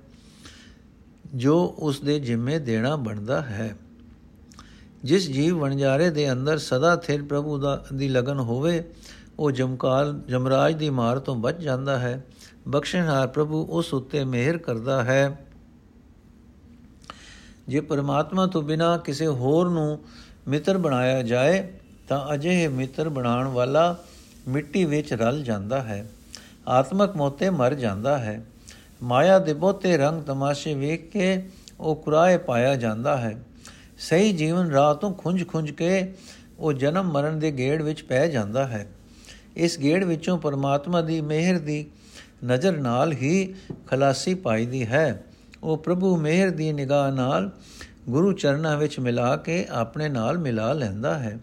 ਜੋ 1.35 1.75
ਉਸ 1.79 1.99
ਦੇ 2.01 2.19
ਜਿੰਮੇ 2.19 2.59
ਦੇਣਾ 2.59 2.95
ਬਣਦਾ 2.95 3.41
ਹੈ। 3.41 3.75
ਜਿਸ 5.03 5.31
ਜੀਵ 5.31 5.59
ਵਣਜਾਰੇ 5.59 6.09
ਦੇ 6.09 6.31
ਅੰਦਰ 6.31 6.57
ਸਦਾ 6.57 6.95
ਥਿਰ 6.95 7.23
ਪ੍ਰਭੂ 7.23 7.57
ਦਾ 7.57 7.85
ਦੀ 7.93 8.09
ਲਗਨ 8.09 8.39
ਹੋਵੇ, 8.39 8.93
ਉਹ 9.39 9.51
ਜਮਕਾਲ 9.51 10.21
ਜਮਰਾਜ 10.27 10.73
ਦੀ 10.73 10.89
ਮਾਰ 10.89 11.19
ਤੋਂ 11.19 11.35
ਬਚ 11.35 11.59
ਜਾਂਦਾ 11.59 11.99
ਹੈ। 11.99 12.25
ਬਖਸ਼ਣਹਾਰ 12.67 13.27
ਪ੍ਰਭੂ 13.27 13.65
ਉਸ 13.65 13.93
ਉੱਤੇ 13.93 14.23
ਮਿਹਰ 14.23 14.57
ਕਰਦਾ 14.57 15.03
ਹੈ। 15.03 15.45
ਜੇ 17.67 17.79
ਪਰਮਾਤਮਾ 17.79 18.47
ਤੋਂ 18.47 18.61
ਬਿਨਾ 18.61 18.97
ਕਿਸੇ 18.97 19.27
ਹੋਰ 19.27 19.69
ਨੂੰ 19.69 19.99
ਮਿੱਤਰ 20.47 20.77
ਬਣਾਇਆ 20.77 21.23
ਜਾਏ, 21.23 21.73
ਤਾਂ 22.07 22.33
ਅਜਿਹੇ 22.33 22.67
ਮਿੱਤਰ 22.67 23.09
ਬਣਾਉਣ 23.09 23.47
ਵਾਲਾ 23.47 23.97
ਮਿੱਟੀ 24.47 24.85
ਵਿੱਚ 24.85 25.13
ਰਲ 25.13 25.43
ਜਾਂਦਾ 25.43 25.81
ਹੈ। 25.81 26.11
ਆਤਮਕ 26.67 27.15
ਮੋਤੇ 27.15 27.49
ਮਰ 27.49 27.73
ਜਾਂਦਾ 27.73 28.17
ਹੈ। 28.17 28.45
ਮਾਇਆ 29.03 29.39
ਦੇ 29.39 29.53
ਬਹੁਤੇ 29.53 29.97
ਰੰਗ 29.97 30.23
ਤਮਾਸ਼ੇ 30.23 30.73
ਵੇਖ 30.73 31.11
ਕੇ 31.11 31.49
ਉਹ 31.79 31.95
ਕੁਰਾਏ 31.95 32.37
ਪਾਇਆ 32.37 32.75
ਜਾਂਦਾ 32.75 33.17
ਹੈ। 33.17 33.43
ਸਹੀ 34.09 34.33
ਜੀਵਨ 34.33 34.71
ਰਾਹ 34.71 34.95
ਤੋਂ 34.95 35.13
ਖੁੰਝ-ਖੁੰਝ 35.13 35.71
ਕੇ 35.71 36.13
ਉਹ 36.59 36.73
ਜਨਮ 36.73 37.11
ਮਰਨ 37.11 37.39
ਦੇ 37.39 37.51
ਗੇੜ 37.51 37.81
ਵਿੱਚ 37.81 38.03
ਪੈ 38.03 38.27
ਜਾਂਦਾ 38.27 38.67
ਹੈ। 38.67 38.87
ਇਸ 39.55 39.79
ਗੇੜ 39.79 40.03
ਵਿੱਚੋਂ 40.03 40.37
ਪਰਮਾਤਮਾ 40.37 41.01
ਦੀ 41.01 41.21
ਮਿਹਰ 41.21 41.59
ਦੀ 41.59 41.91
ਨਜ਼ਰ 42.45 42.77
ਨਾਲ 42.77 43.11
ਹੀ 43.11 43.55
ਖਲਾਸੀ 43.87 44.33
ਪਾਈਦੀ 44.33 44.87
ਹੈ। 44.87 45.23
ਉਹ 45.63 45.77
ਪ੍ਰਭੂ 45.77 46.17
ਮਿਹਰ 46.17 46.49
ਦੀ 46.49 46.73
ਨਿਗਾਹ 46.73 47.11
ਨਾਲ 47.11 47.51
ਗੁਰੂ 48.09 48.31
ਚਰਨਾਂ 48.31 48.77
ਵਿੱਚ 48.77 48.99
ਮਿਲਾ 48.99 49.37
ਕੇ 49.37 49.67
ਆਪਣੇ 49.69 50.09
ਨਾਲ 50.09 50.37
ਮਿਲਾ 50.37 50.73
ਲੈਂਦਾ 50.73 51.19
ਹੈ। 51.19 51.39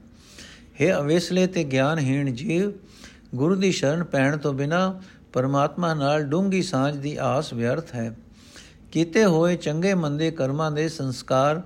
हे 0.83 1.01
ਅਵੇਸਲੇ 1.01 1.47
ਤੇ 1.47 1.65
ਗਿਆਨਹੀਣ 1.65 2.35
ਜੀਵ, 2.35 2.73
ਗੁਰੂ 3.35 3.55
ਦੀ 3.55 3.73
ਸ਼ਰਨ 3.73 4.05
ਪੈਣ 4.05 4.37
ਤੋਂ 4.37 4.53
ਬਿਨਾ 4.53 5.03
ਪਰਮਾਤਮਾ 5.33 5.95
ਨਾਲ 5.95 6.23
ਡੂੰਗੀ 6.23 6.63
ਸਾਂਝ 6.63 6.97
ਦੀ 6.97 7.17
ਆਸ 7.21 7.53
ਵਿਅਰਥ 7.53 7.95
ਹੈ। 7.95 8.17
ਕੀਤੇ 8.93 9.25
ਹੋਏ 9.25 9.57
ਚੰਗੇ 9.57 9.95
ਮੰਦੇ 9.95 10.31
ਕਰਮਾਂ 10.31 10.71
ਦੇ 10.71 10.89
ਸੰਸਕਾਰ 10.89 11.63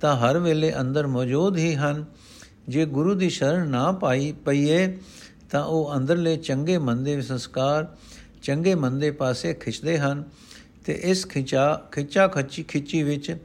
ਤਾਂ 0.00 0.16
ਹਰ 0.16 0.38
ਵੇਲੇ 0.38 0.74
ਅੰਦਰ 0.80 1.06
ਮੌਜੂਦ 1.06 1.56
ਹੀ 1.56 1.74
ਹਨ। 1.74 2.04
ਜੇ 2.68 2.84
ਗੁਰੂ 2.84 3.14
ਦੀ 3.14 3.30
ਸ਼ਰਨ 3.30 3.68
ਨਾ 3.68 3.92
ਪਾਈ 3.92 4.32
ਪਈਏ, 4.32 4.98
ਤਾਂ 5.50 5.64
ਉਹ 5.64 5.96
ਅੰਦਰਲੇ 5.96 6.36
ਚੰਗੇ 6.36 6.78
ਮੰਦੇ 6.78 7.22
ਸੰਸਕਾਰ, 7.22 7.96
ਚੰਗੇ 8.42 8.74
ਮੰਦੇ 8.74 9.10
ਪਾਸੇ 9.10 9.54
ਖਿੱਚਦੇ 9.54 9.98
ਹਨ 9.98 10.24
ਤੇ 10.84 10.92
ਇਸ 10.92 11.26
ਖਿਚਾ, 11.26 11.82
ਖਿੱਚਾ 11.92 12.28
ਖੱਚੀ, 12.28 12.62
ਖਿੱਚੀ 12.62 13.02
ਵਿੱਚ 13.02 13.36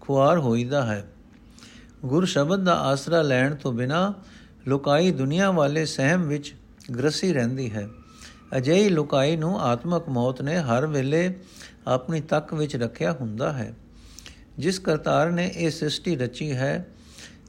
ਖੁਆਰ 0.00 0.38
ਹੋਈਦਾ 0.38 0.86
ਹੈ। 0.86 1.08
ਗੁਰ 2.04 2.24
ਸ਼ਬਦ 2.24 2.64
ਦਾ 2.64 2.74
ਆਸਰਾ 2.74 3.22
ਲੈਣ 3.22 3.54
ਤੋਂ 3.54 3.72
ਬਿਨਾ 3.72 4.14
ਲੋਕਾਈ 4.68 5.10
ਦੁਨੀਆ 5.10 5.50
ਵਾਲੇ 5.50 5.84
ਸਹਿਮ 5.84 6.22
ਵਿੱਚ 6.22 6.54
ਗ੍ਰਸੀ 6.98 7.32
ਰਹਿੰਦੀ 7.32 7.70
ਹੈ। 7.70 7.88
ਅਜਿਹੀ 8.56 8.88
ਲੋਕਾਈ 8.88 9.36
ਨੂੰ 9.36 9.60
ਆਤਮਕ 9.60 10.08
ਮੌਤ 10.08 10.42
ਨੇ 10.42 10.56
ਹਰ 10.56 10.86
ਵੇਲੇ 10.86 11.38
ਆਪਣੀ 11.86 12.20
ਤੱਕ 12.20 12.54
ਵਿੱਚ 12.54 12.76
ਰੱਖਿਆ 12.76 13.12
ਹੁੰਦਾ 13.12 13.52
ਹੈ। 13.52 13.74
ਜਿਸ 14.58 14.78
ਕਰਤਾਰ 14.78 15.30
ਨੇ 15.30 15.50
ਇਹ 15.56 15.70
ਸ੍ਰਿਸ਼ਟੀ 15.70 16.16
ਰਚੀ 16.16 16.52
ਹੈ 16.52 16.86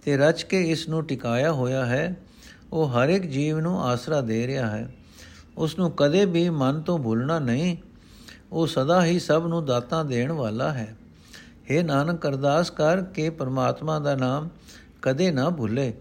ਤੇ 0.05 0.17
ਰਚ 0.17 0.43
ਕੇ 0.43 0.61
ਇਸ 0.71 0.89
ਨੂੰ 0.89 1.03
ਟਿਕਾਇਆ 1.05 1.51
ਹੋਇਆ 1.51 1.85
ਹੈ, 1.85 2.15
ਉਹ 2.73 2.89
ਹਰ 2.89 3.09
ਇੱਕ 3.09 3.25
ਜੀਵ 3.25 3.59
ਨੂੰ 3.59 3.83
ਆਸਰਾ 3.83 4.21
ਦੇ 4.21 4.47
ਰਿਹਾ 4.47 4.69
ਹੈ। 4.69 4.87
ਉਸ 5.57 5.79
ਨੂੰ 5.79 5.91
ਕਦੇ 5.91 6.25
ਵੀ 6.25 6.49
ਮਨ 6.49 6.81
ਤੋਂ 6.81 6.99
ਭੁੱਲਣਾ 6.99 7.39
ਨਹੀਂ, 7.39 7.77
ਉਹ 8.51 8.67
ਸਦਾ 8.67 9.05
ਹੀ 9.05 9.19
ਸਭ 9.19 9.45
ਨੂੰ 9.47 9.65
ਦਾਤਾਂ 9.65 10.05
ਦੇਣ 10.05 10.31
ਵਾਲਾ 10.31 10.71
ਹੈ। 10.71 10.95
हे 11.71 11.85
ਨਾਨਕ, 11.85 12.27
ਅਰਦਾਸ 12.27 12.69
ਕਰ 12.71 13.01
ਕੇ 13.01 13.29
ਪਰਮਾਤਮਾ 13.29 13.99
ਦਾ 13.99 14.15
ਨਾਮ 14.15 14.49
ਕਦੇ 15.01 15.31
ਨਾ 15.31 15.49
ਭੁੱਲੇ। 15.49 15.93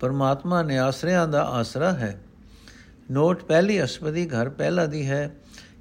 ਪਰਮਾਤਮਾ 0.00 0.62
ਨੇ 0.62 0.78
ਆਸਰਿਆਂ 0.78 1.28
ਦਾ 1.28 1.42
ਆਸਰਾ 1.42 1.92
ਹੈ। 1.92 2.20
ਨੋਟ 3.10 3.42
ਪਹਿਲੀ 3.44 3.82
ਅਸਪਦੀ 3.84 4.26
ਘਰ 4.26 4.48
ਪਹਿਲਾ 4.48 4.86
ਦੀ 4.86 5.06
ਹੈ, 5.06 5.30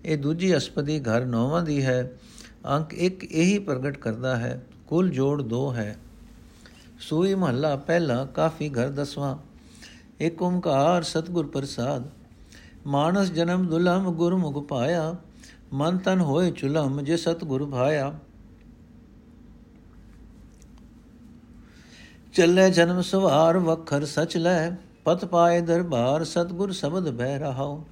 ਇਹ 0.05 0.17
ਦੂਜੀ 0.17 0.58
ਅਸਪਦੀ 0.58 0.99
ਘਰ 0.99 1.25
ਨੌਵਾਂ 1.25 1.63
ਦੀ 1.63 1.86
ਹੈ। 1.86 2.12
ਅੰਕ 2.67 2.93
1 2.93 3.24
ਇਹੀ 3.24 3.60
ਪ੍ਰਗਟ 3.60 3.98
ਕਰਦਾ 3.98 4.38
ਹੈ, 4.38 4.65
ਕੁੱਲ 4.88 5.10
ਜੋੜ 5.10 5.41
2 5.41 5.72
ਹੈ। 5.72 5.98
ਸੂਈ 7.00 7.36
ਮਹੱਲਾ 7.36 7.76
ਪਹਿਲਾ 7.76 8.26
ਕਾਫੀ 8.26 8.69
ਘਰ 8.69 8.89
ਦਸਵਾਂ। 8.89 9.38
ਏਕ 10.22 10.41
ਓੰਕਾਰ 10.41 11.04
ਸਤਗੁਰ 11.04 11.48
ਪ੍ਰਸਾਦ। 11.48 12.04
ਮਾਨਸ 12.88 13.32
ਜਨਮ 13.32 13.67
ਦੁਲਮ 13.67 14.12
ਗੁਰਮੁਖ 14.12 14.67
ਪਾਇਆ। 14.67 15.15
ਮਨ 15.74 15.98
ਤਨ 15.98 16.19
ਹੋਏ 16.19 16.52
ਚੁਲਮ 16.52 17.02
ਜੇ 17.02 17.17
ਸਤਗੁਰ 17.17 17.65
ਭਾਇਆ। 17.65 18.13
ਚੱਲੇ 22.34 22.72
ਜਨਮ 22.72 23.02
ਸਵਾਰ 23.02 23.58
ਵਖਰ 23.58 24.06
ਸਚ 24.06 24.38
ਲੈ। 24.38 24.72
ਪਤ 25.06 25.26
ਪਾਏ 25.26 25.62
ਦਰਬਾਰ 25.62 26.24
ਸਤਗੁਰ 26.24 26.72
ਸ਼ਬਦ 26.72 27.10
ਬਹਿ 27.10 27.39
ਰਹਾਉ। 27.39 27.84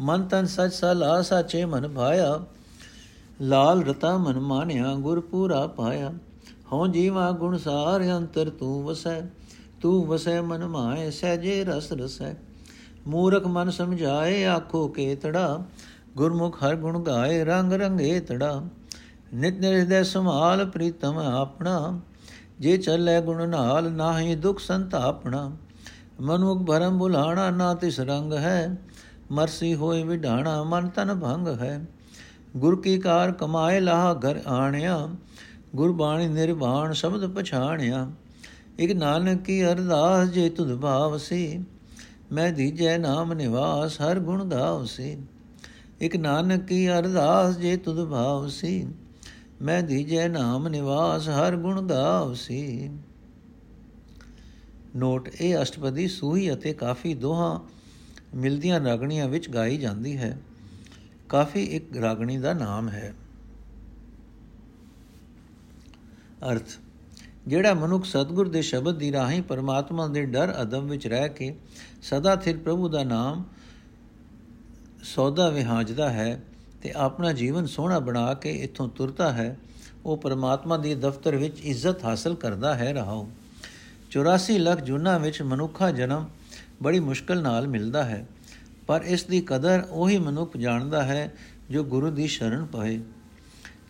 ਮਨ 0.00 0.22
ਤਨ 0.22 0.46
ਸਚ 0.46 0.72
ਸਲਾ 0.72 1.22
ਸਾਚੇ 1.22 1.64
ਮਨ 1.64 1.88
ਭਾਇਆ। 1.88 2.44
ਲਾਲ 3.40 3.84
ਰਤਾ 3.84 4.16
ਮਨ 4.16 4.40
ਮਾਨਿਆ 4.40 4.94
ਗੁਰ 4.94 5.20
ਪੂਰਾ 5.20 5.66
ਪਾਇਆ। 5.66 6.12
ਹਉ 6.72 6.86
ਜੀਵਾ 6.86 7.30
ਗੁਣ 7.30 7.58
ਸਾਰ 7.58 8.16
ਅੰਤਰ 8.16 8.50
ਤੂੰ 8.50 8.84
ਵਸੈ 8.84 9.20
ਤੂੰ 9.80 10.06
ਵਸੈ 10.06 10.40
ਮਨ 10.40 10.66
ਮਾਏ, 10.66 11.10
ਸਹਜੇ 11.10 11.64
ਰਸ 11.64 11.92
ਰਸੈ। 11.92 12.34
ਮੂਰਖ 13.06 13.46
ਮਨ 13.46 13.70
ਸਮਝਾਏ, 13.70 14.44
ਆਖੋ 14.44 14.88
ਕੇ 14.88 15.14
ਤੜਾ। 15.14 15.64
ਗੁਰਮੁਖ 16.16 16.62
ਹਰ 16.62 16.76
ਗੁਣ 16.76 17.02
ਗਾਏ, 17.02 17.44
ਰੰਗ 17.44 17.72
ਰੰਗੇ 17.72 18.20
ਤੜਾ। 18.20 18.62
ਨਿਤ 19.34 19.58
ਨਿਰਦੇ 19.58 20.04
ਸਮਾਲ 20.04 20.70
ਪ੍ਰੀਤਮ 20.70 21.18
ਆਪਣਾ। 21.18 22.00
ਜੇ 22.60 22.76
ਚੱਲੇ 22.76 23.20
ਗੁਣ 23.20 23.48
ਨਾਲ, 23.48 23.92
ਨਾਹੀ 23.92 24.34
ਦੁਖ 24.34 24.58
ਸੰਤਾਪਣਾ। 24.58 25.56
ਮਨੁਖ 26.20 26.62
ਭਰਮ 26.62 26.98
ਬੁਲਾਣਾ 26.98 27.50
ਨਾ 27.50 27.74
ਤਿਸ 27.74 28.00
ਰੰਗ 28.00 28.32
ਹੈ। 28.32 28.78
ਮਰਸੀ 29.30 29.74
ਹੋਏ 29.74 30.02
ਵਿਢਾਣਾ, 30.02 30.62
ਮਨ 30.62 30.88
ਤਨ 30.88 31.20
ਭੰਗ 31.20 31.48
ਹੈ। 31.48 31.84
ਗੁਰ 32.56 32.80
ਕੀ 32.80 32.98
ਕਾਰ 32.98 33.32
ਕਮਾਏ 33.32 33.80
ਲਾਹ 33.80 34.14
ਘਰ 34.14 34.40
ਆਣਿਆ, 34.46 35.08
ਗੁਰਬਾਣੀ 35.74 36.28
ਨਿਰਵਾਣ 36.28 36.92
ਸ਼ਬਦ 36.92 37.26
ਪਛਾਣਿਆ। 37.34 38.10
ਇਕ 38.78 38.92
ਨਾਨਕ 38.92 39.42
ਕੀ 39.42 39.64
ਅਰਦਾਸ 39.66 40.28
ਜੇ 40.28 40.48
ਤੁਧ 40.48 40.74
ਭਾਵ 40.76 41.16
ਸੀ 41.18 41.58
ਮੈਂ 42.32 42.50
ਦੀਜੈ 42.52 42.96
ਨਾਮ 42.98 43.32
ਨਿਵਾਸ 43.32 44.00
ਹਰ 44.00 44.18
ਗੁਣ 44.20 44.44
ਗਾਵ 44.44 44.84
ਸੀ 44.84 45.16
ਇਕ 46.00 46.16
ਨਾਨਕ 46.16 46.64
ਕੀ 46.66 46.88
ਅਰਦਾਸ 46.90 47.56
ਜੇ 47.56 47.76
ਤੁਧ 47.76 48.04
ਭਾਵ 48.04 48.48
ਸੀ 48.48 48.86
ਮੈਂ 49.62 49.82
ਦੀਜੈ 49.82 50.26
ਨਾਮ 50.28 50.68
ਨਿਵਾਸ 50.68 51.28
ਹਰ 51.28 51.56
ਗੁਣ 51.56 51.80
ਗਾਵ 51.82 52.34
ਸੀ 52.34 52.90
ਨੋਟ, 54.96 55.28
ਇਹ 55.40 55.62
ਅਸ਼ਟਪਦੀ 55.62 56.08
ਸੂਹੀ 56.08 56.52
ਅਤੇ 56.52 56.72
ਕਾਫੀ 56.72 57.14
ਦੋਹਾਂ 57.14 57.58
ਮਿਲਦੀਆਂ 58.34 58.80
ਰਾਗਣੀਆਂ 58.80 59.28
ਵਿੱਚ 59.28 59.48
ਗਾਈ 59.50 59.76
ਜਾਂਦੀ 59.76 60.16
ਹੈ। 60.16 60.36
ਕਾਫੀ 61.28 61.64
ਇੱਕ 61.64 61.96
ਰਾਗਣੀ 61.96 62.38
ਦਾ 62.38 62.52
ਨਾਮ 62.52 62.88
ਹੈ। 62.88 63.14
ਅਰਥ, 66.52 66.64
ਜਿਹੜਾ 67.46 67.74
ਮਨੁੱਖ 67.74 68.04
ਸਤਗੁਰ 68.04 68.48
ਦੇ 68.48 68.62
ਸ਼ਬਦ 68.62 68.98
ਦੀ 68.98 69.12
ਰਾਹੀਂ 69.12 69.42
ਪਰਮਾਤਮਾ 69.42 70.06
ਦੇ 70.06 70.24
ਡਰ 70.24 70.62
ਅਦਬ 70.62 70.84
ਵਿੱਚ 70.84 71.06
ਰਹਿ 71.06 71.28
ਕੇ 71.28 71.56
ਸਦਾ 72.02 72.36
ਥਿਰ 72.36 72.56
ਪ੍ਰਭੂ 72.56 72.88
ਦਾ 72.88 73.04
ਨਾਮ 73.04 73.44
ਸੌਦਾ 75.02 75.48
ਵਿਹਾਜਦਾ 75.48 76.10
ਹੈ 76.10 76.42
ਤੇ 76.82 76.92
ਆਪਣਾ 76.96 77.32
ਜੀਵਨ 77.32 77.66
ਸੋਹਣਾ 77.66 77.98
ਬਣਾ 77.98 78.34
ਕੇ 78.34 78.52
ਇੱਥੋਂ 78.52 78.88
ਤੁਰਦਾ 78.88 79.32
ਹੈ, 79.32 79.56
ਉਹ 80.04 80.16
ਪਰਮਾਤਮਾ 80.16 80.76
ਦੇ 80.76 80.94
ਦਫ਼ਤਰ 80.94 81.36
ਵਿੱਚ 81.36 81.60
ਇੱਜ਼ਤ 81.60 82.04
ਹਾਸਲ 82.04 82.34
ਕਰਦਾ 82.34 82.74
ਹੈ 82.74 82.92
ਰਹਾਉ। 82.92 83.26
84 84.10 84.58
ਲੱਖ 84.58 84.80
ਜੁਨਾ 84.80 85.18
ਵਿੱਚ 85.18 85.42
ਮਨੁੱਖਾ 85.42 85.90
ਜਨਮ 85.90 86.28
ਬੜੀ 86.82 87.00
ਮੁਸ਼ਕਲ 87.00 87.42
ਨਾਲ 87.42 87.68
ਮਿਲਦਾ 87.68 88.04
ਹੈ। 88.04 88.26
ਪਰ 88.86 89.02
ਇਸ 89.06 89.24
ਦੀ 89.24 89.40
ਕਦਰ 89.40 89.86
ਉਹੀ 89.90 90.18
ਮਨੁੱਖ 90.18 90.56
ਜਾਣਦਾ 90.56 91.02
ਹੈ 91.02 91.34
ਜੋ 91.70 91.84
ਗੁਰੂ 91.84 92.10
ਦੀ 92.10 92.26
ਸ਼ਰਨ 92.26 92.66
ਪਏ 92.66 93.00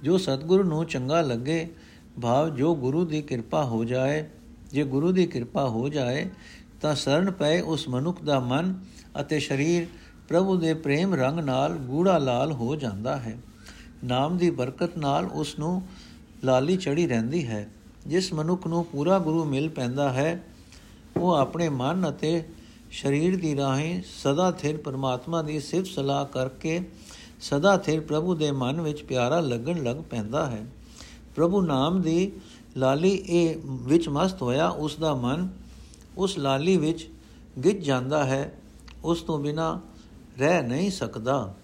ਜੋ 0.02 0.18
ਸਤਿਗੁਰੂ 0.18 0.62
ਨੂੰ 0.62 0.87
ਚੰਗਾ 0.87 1.20
ਲੱਗੇ, 1.20 1.68
ਭਾਵ 2.22 2.56
ਜੋ 2.56 2.74
ਗੁਰੂ 2.74 3.04
ਦੀ 3.04 3.22
ਕਿਰਪਾ 3.22 3.64
ਹੋ 3.64 3.85
ਜਾਏ, 3.85 4.24
ਜੇ 4.72 4.85
ਗੁਰੂ 4.85 5.12
ਦੀ 5.12 5.26
ਕਿਰਪਾ 5.26 5.68
ਹੋ 5.68 5.88
ਜਾਏ, 5.88 6.30
ਤਾਂ 6.80 6.94
ਸ਼ਰਨ 6.94 7.30
ਪਏ 7.30 7.61
ਉਸ 7.61 7.88
ਮਨੁੱਖ 7.88 8.22
ਦਾ 8.22 8.40
ਮਨ 8.40 8.80
ਅਤੇ 9.20 9.40
ਸਰੀਰ 9.40 9.87
ਪ੍ਰਭੂ 10.28 10.56
ਦੇ 10.56 10.74
ਪ੍ਰੇਮ 10.74 11.14
ਰੰਗ 11.14 11.38
ਨਾਲ 11.38 11.76
ਗੂੜਾ 11.76 12.18
ਲਾਲ 12.18 12.52
ਹੋ 12.52 12.76
ਜਾਂਦਾ 12.76 13.16
ਹੈ। 13.16 13.38
ਨਾਮ 14.04 14.37
ਦੀ 14.37 14.50
ਬਰਕਤ 14.50 14.98
ਨਾਲ 14.98 15.26
ਉਸ 15.26 15.59
ਨੂੰ 15.59 15.82
ਲਾਲੀ 16.44 16.76
ਚੜੀ 16.76 17.06
ਰਹਿੰਦੀ 17.06 17.46
ਹੈ। 17.46 17.68
ਜਿਸ 18.06 18.32
ਮਨੁੱਖ 18.32 18.66
ਨੂੰ 18.66 18.85
ਪੂਰਾ 18.85 19.18
ਗੁਰੂ 19.18 19.44
ਮਿਲ 19.44 19.68
ਪੈਂਦਾ 19.68 20.12
ਹੈ, 20.12 20.42
ਉਹ 21.16 21.32
ਆਪਣੇ 21.32 21.68
ਮਨ 21.68 22.09
ਅਤੇ 22.09 22.44
ਸਰੀਰ 23.02 23.37
ਦੀ 23.37 23.56
ਰਾਹੀਂ 23.56 24.02
ਸਦਾ 24.22 24.50
ਥਿਰ 24.50 24.76
ਪਰਮਾਤਮਾ 24.76 25.42
ਦੀ 25.42 25.61
ਸਿਫਤ 25.61 25.87
ਸਲਾਹ 25.87 26.24
ਕਰਕੇ 26.24 26.80
ਸਦਾ 27.40 27.76
ਥਿਰ 27.76 28.00
ਪ੍ਰਭੂ 28.00 28.35
ਦੇ 28.35 28.50
ਮਨ 28.52 28.80
ਵਿੱਚ 28.80 29.02
ਪਿਆਰਾ 29.02 29.40
ਲੱਗਣ 29.40 29.85
ਲੱਗ 29.85 29.96
ਪੈਂਦਾ 29.96 30.46
ਹੈ। 30.46 30.66
ਪ੍ਰਭੂ 31.37 31.61
ਨਾਮ 31.61 32.00
ਦੀ 32.02 32.32
ਲਾਲੀ 32.76 33.22
ਇਹ 33.26 33.56
ਵਿੱਚ 33.66 34.09
ਮਸਤ 34.09 34.42
ਹੋਇਆ, 34.42 34.68
ਉਸ 34.68 34.96
ਦਾ 34.96 35.14
ਮਨ 35.14 35.48
ਉਸ 36.18 36.38
ਲਾਲੀ 36.38 36.76
ਵਿੱਚ 36.76 37.09
ਗਿੱਜ 37.64 37.85
ਜਾਂਦਾ 37.85 38.24
ਹੈ, 38.24 38.59
ਉਸ 39.04 39.22
ਤੋਂ 39.22 39.38
ਬਿਨਾ 39.38 39.80
ਰਹਿ 40.38 40.62
ਨਹੀਂ 40.62 40.90
ਸਕਦਾ। 40.90 41.54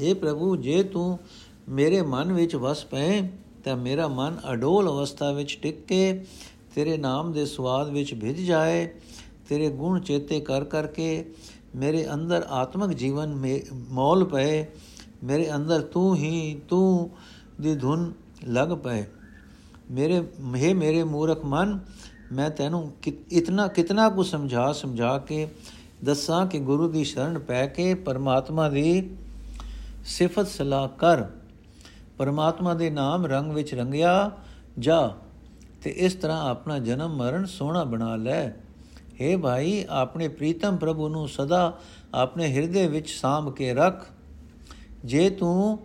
हे 0.00 0.14
ਪ੍ਰਭੂ, 0.14 0.56
ਜੇ 0.56 0.82
ਤੂੰ 0.82 1.18
ਮੇਰੇ 1.68 2.02
ਮਨ 2.02 2.32
ਵਿੱਚ 2.32 2.56
ਵਸ 2.56 2.84
ਪਏ, 2.84 3.28
ਤਾਂ 3.64 3.76
ਮੇਰਾ 3.76 4.08
ਮਨ 4.08 4.40
ਅਡੋਲ 4.52 4.88
ਅਵਸਥਾ 4.88 5.32
ਵਿੱਚ 5.32 5.58
ਟਿਕ 5.62 5.86
ਕੇ 5.86 6.24
ਤੇਰੇ 6.74 6.96
ਨਾਮ 6.96 7.32
ਦੇ 7.32 7.46
ਸਵਾਦ 7.46 7.90
ਵਿੱਚ 7.90 8.14
ਭਿੱਜ 8.14 8.38
ਜਾਏ। 8.38 8.88
ਤੇਰੇ 9.50 9.68
ਗੁਣ 9.70 10.00
ਚੇਤੇ 10.00 10.40
ਕਰ 10.40 10.64
ਕਰਕੇ 10.64 11.24
ਮੇਰੇ 11.76 12.06
ਅੰਦਰ 12.14 12.46
ਆਤਮਿਕ 12.50 12.96
ਜੀਵਨ 12.96 13.34
ਮੌਲ 13.90 14.24
ਪਏ, 14.24 14.66
ਮੇਰੇ 15.24 15.54
ਅੰਦਰ 15.54 15.80
ਤੂੰ 15.82 16.14
ਹੀ 16.16 16.60
ਤੂੰ 16.68 17.10
ਦੀ 17.60 17.74
ਧੁਨ 17.76 18.12
ਲੱਗ 18.48 18.68
ਪਏ। 18.68 19.04
ਮੇਰੇ 19.90 20.22
ਮੇ 20.40 20.72
ਮੇਰੇ 20.74 21.02
ਮੂਰਖ 21.04 21.44
ਮਨ, 21.44 21.78
ਮੈਂ 22.32 22.50
ਤੈਨੂੰ 22.50 22.92
ਇਤਨਾ, 23.32 23.66
ਕਿਤਨਾ 23.68 24.08
ਕੁ 24.08 24.22
ਸਮਝਾ 24.22 24.72
ਸਮਝਾ 24.72 25.18
ਕੇ 25.18 25.48
ਦੱਸਾਂ 26.04 26.46
ਕਿ 26.46 26.58
ਗੁਰੂ 26.60 26.88
ਦੀ 26.88 27.04
ਸ਼ਰਨ 27.04 27.38
ਪੈ 27.38 27.66
ਕੇ 27.66 27.94
ਪਰਮਾਤਮਾ 27.94 28.68
ਦੀ 28.68 29.10
ਸਿਫਤ 30.06 30.48
ਸਲਾਹ 30.48 30.88
ਕਰ। 30.88 31.24
ਪਰਮਾਤਮਾ 32.18 32.74
ਦੇ 32.74 32.90
ਨਾਮ 32.90 33.26
ਰੰਗ 33.26 33.52
ਵਿੱਚ 33.52 33.74
ਰੰਗਿਆ 33.74 34.30
ਜਾ 34.78 35.00
ਤੇ 35.82 35.90
ਇਸ 35.90 36.14
ਤਰ੍ਹਾਂ 36.14 36.50
ਆਪਣਾ 36.50 36.78
ਜਨਮ 36.78 37.16
ਮਰਨ 37.16 37.44
ਸੋਹਣਾ 37.46 37.84
ਬਣਾ 37.84 38.16
ਲੈ। 38.16 38.50
हे 39.20 39.40
ਭਾਈ, 39.40 39.84
ਆਪਣੇ 39.88 40.28
ਪ੍ਰੀਤਮ 40.28 40.76
ਪ੍ਰਭੂ 40.76 41.08
ਨੂੰ 41.08 41.28
ਸਦਾ 41.28 41.78
ਆਪਣੇ 42.14 42.52
ਹਿਰਦੇ 42.52 42.86
ਵਿੱਚ 42.86 43.10
ਸਾਂਭ 43.10 43.52
ਕੇ 43.52 43.74
ਰੱਖ। 43.74 44.06
ਜੇ 45.04 45.30
ਤੂੰ 45.30 45.78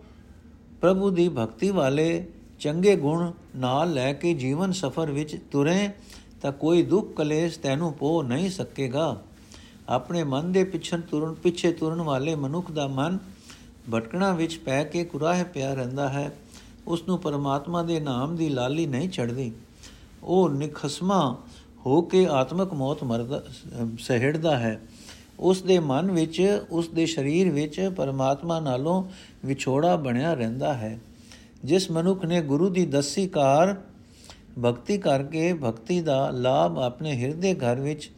ਪ੍ਰਭੂ 0.80 1.10
ਦੀ 1.10 1.28
ਭਗਤੀ 1.28 1.70
ਵਾਲੇ 1.70 2.26
ਚੰਗੇ 2.60 2.96
ਗੁਣ 2.96 3.32
ਨਾਲ 3.56 3.92
ਲੈ 3.92 4.12
ਕੇ 4.12 4.34
ਜੀਵਨ 4.34 4.72
ਸਫਰ 4.72 5.10
ਵਿੱਚ 5.10 5.36
ਤੁਰੇ, 5.52 5.90
ਤਾਂ 6.42 6.52
ਕੋਈ 6.52 6.82
ਦੁੱਖ 6.82 7.14
ਕਲੇਸ਼ 7.14 7.58
ਤੈਨੂੰ 7.58 7.92
ਪੋ 7.92 8.22
ਨਹੀਂ 8.22 8.50
ਸਕੇਗਾ। 8.50 9.22
ਆਪਣੇ 9.88 10.24
ਮਨ 10.24 10.52
ਦੇ 10.52 10.64
ਪਿੱਛੇ 10.64 10.96
ਤੁਰਨ 10.98 11.34
ਪਿੱਛੇ 11.34 11.72
ਤੁਰਨ 11.72 12.00
ਵਾਲੇ 12.02 12.34
ਮਨੁੱਖ 12.34 12.70
ਦਾ 12.70 12.86
ਮਨ 12.86 13.18
ਭਟਕਣਾ 13.94 14.32
ਵਿੱਚ 14.32 14.56
ਪੈ 14.56 14.84
ਕੇ 14.84 15.04
ਕੁਰਾਹ 15.04 15.44
ਪਿਆ 15.44 15.74
ਰਹਿੰਦਾ 15.74 16.08
ਹੈ। 16.08 16.36
ਉਸ 16.86 17.02
ਨੂੰ 17.08 17.18
ਪਰਮਾਤਮਾ 17.18 17.82
ਦੇ 17.82 18.00
ਨਾਮ 18.00 18.36
ਦੀ 18.36 18.48
ਲਾਲੀ 18.48 18.86
ਨਹੀਂ 18.86 19.08
ਚੜਦੀ 19.08 19.52
ਉਹ 20.22 20.48
ਨਿਖਸਮਾ 20.48 21.36
ਹੋ 21.86 22.02
ਕੇ 22.02 22.26
ਆਤਮਿਕ 22.26 22.74
ਮੌਤ 22.74 23.04
ਮਰਦਾ, 23.04 23.42
ਸਹਿੜਦਾ 23.98 24.58
ਹੈ। 24.58 24.80
ਉਸ 25.38 25.62
ਦੇ 25.62 25.78
ਮਨ 25.78 26.10
ਵਿੱਚ 26.10 26.62
ਉਸ 26.70 26.88
ਦੇ 26.88 27.06
ਸਰੀਰ 27.06 27.50
ਵਿੱਚ 27.50 27.90
ਪਰਮਾਤਮਾ 27.96 28.60
ਨਾਲੋਂ 28.60 29.04
ਵਿਛੋੜਾ 29.44 29.96
ਬਣਿਆ 29.96 30.34
ਰਹਿੰਦਾ 30.34 30.74
ਹੈ। 30.74 30.98
ਜਿਸ 31.64 31.90
ਮਨੁੱਖ 31.90 32.24
ਨੇ 32.24 32.40
ਗੁਰੂ 32.40 32.68
ਦੀ 32.68 32.86
ਦਸੀ 32.86 33.28
ਕਾਰ 33.28 33.76
ਭਗਤੀ 34.64 34.98
ਕਰਕੇ 34.98 35.52
ਭਗਤੀ 35.52 36.00
ਦਾ 36.00 36.30
ਲਾਭ 36.30 36.78
ਆਪਣੇ 36.78 37.12
ਹਿਰਦੇ 37.12 37.54
ਘਰ 37.54 37.80
ਵਿੱਚ 37.80 38.10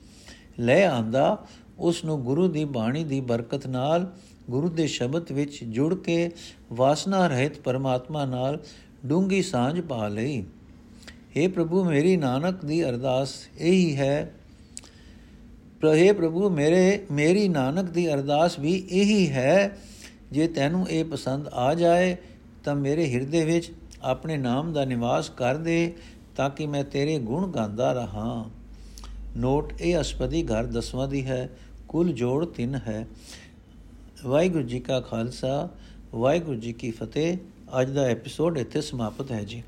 ਲੈ 0.61 0.88
ਆਂਦਾ 0.88 1.46
ਉਸ 1.78 2.04
ਨੂੰ 2.04 2.24
ਗੁਰੂ 2.24 2.48
ਦੀ 2.48 2.64
ਬਾਣੀ 2.64 3.04
ਦੀ 3.04 3.20
ਬਰਕਤ 3.20 3.66
ਨਾਲ, 3.66 4.12
ਗੁਰੂ 4.50 4.68
ਦੇ 4.68 4.87
ਸ਼ਬਦ 4.87 5.33
ਵਿੱਚ 5.33 5.64
ਜੁੜ 5.64 5.94
ਕੇ 5.94 6.31
ਵਾਸਨਾ 6.72 7.26
ਰਹਿਤ 7.26 7.61
ਪਰਮਾਤਮਾ 7.61 8.24
ਨਾਲ 8.24 8.59
ਡੂੰਗੀ 9.07 9.42
ਸਾਂਝ 9.42 9.81
ਪਾ 9.81 10.09
ਲਈ। 10.09 10.44
हे 11.36 11.50
ਪ੍ਰਭੂ, 11.50 11.84
ਮੇਰੀ 11.84 12.16
ਨਾਨਕ 12.16 12.64
ਦੀ 12.64 12.84
ਅਰਦਾਸ 12.84 13.34
ਇਹੀ 13.58 13.96
ਹੈ। 13.96 14.34
ਪ੍ਰਹੇ 15.80 16.12
ਪ੍ਰਭੂ, 16.12 16.50
ਮੇਰੇ, 16.50 17.06
ਮੇਰੀ 17.10 17.48
ਨਾਨਕ 17.48 17.90
ਦੀ 17.90 18.12
ਅਰਦਾਸ 18.12 18.58
ਵੀ 18.58 18.86
ਇਹੀ 18.90 19.30
ਹੈ। 19.30 19.78
ਜੇ 20.32 20.48
ਤੈਨੂੰ 20.48 20.88
ਇਹ 20.90 21.04
ਪਸੰਦ 21.04 21.48
ਆ 21.48 21.74
ਜਾਏ, 21.74 22.16
ਤਾਂ 22.64 22.74
ਮੇਰੇ 22.74 23.12
ਹਿਰਦੇ 23.12 23.44
ਵਿੱਚ 23.44 23.72
ਆਪਣੇ 24.02 24.36
ਨਾਮ 24.36 24.72
ਦਾ 24.72 24.84
ਨਿਵਾਸ 24.84 25.30
ਕਰ 25.30 25.56
ਦੇ, 25.56 25.94
ਤਾਂ 26.36 26.50
ਕਿ 26.50 26.66
ਮੈਂ 26.66 26.84
ਤੇਰੇ 26.84 27.18
ਗੁਣ 27.18 27.50
ਗਾਉਂਦਾ 27.50 27.92
ਰਹਾ। 27.92 28.50
ਨੋਟ, 29.36 29.72
ਇਹ 29.80 30.00
ਅਸਪਦੀ 30.00 30.42
ਘਰ 30.42 30.64
ਦਸਵਾਂ 30.64 31.08
ਦੀ 31.08 31.26
ਹੈ, 31.26 31.50
ਕੁੱਲ 31.88 32.12
ਜੋੜ 32.12 32.44
3 32.44 32.74
ਹੈ। 32.74 33.06
ਵਾਹਿਗੁਰੂ 34.24 34.64
ਜੀ 34.64 34.80
ਕਾ 34.80 35.00
ਖਾਲਸਾ, 35.00 35.68
ਵਾਹਿਗੁਰੂ 36.14 36.60
ਜੀ 36.60 36.72
ਕੀ 36.72 36.90
ਫਤਿਹ। 36.90 37.36
ਅੱਜ 37.80 37.90
ਦਾ 37.90 38.02
ਐਪੀਸੋਡ 38.02 38.58
ਇੱਥੇ 38.58 38.80
ਸਮਾਪਤ 38.80 39.32
ਹੈ 39.32 39.44
ਜੀ। 39.44 39.62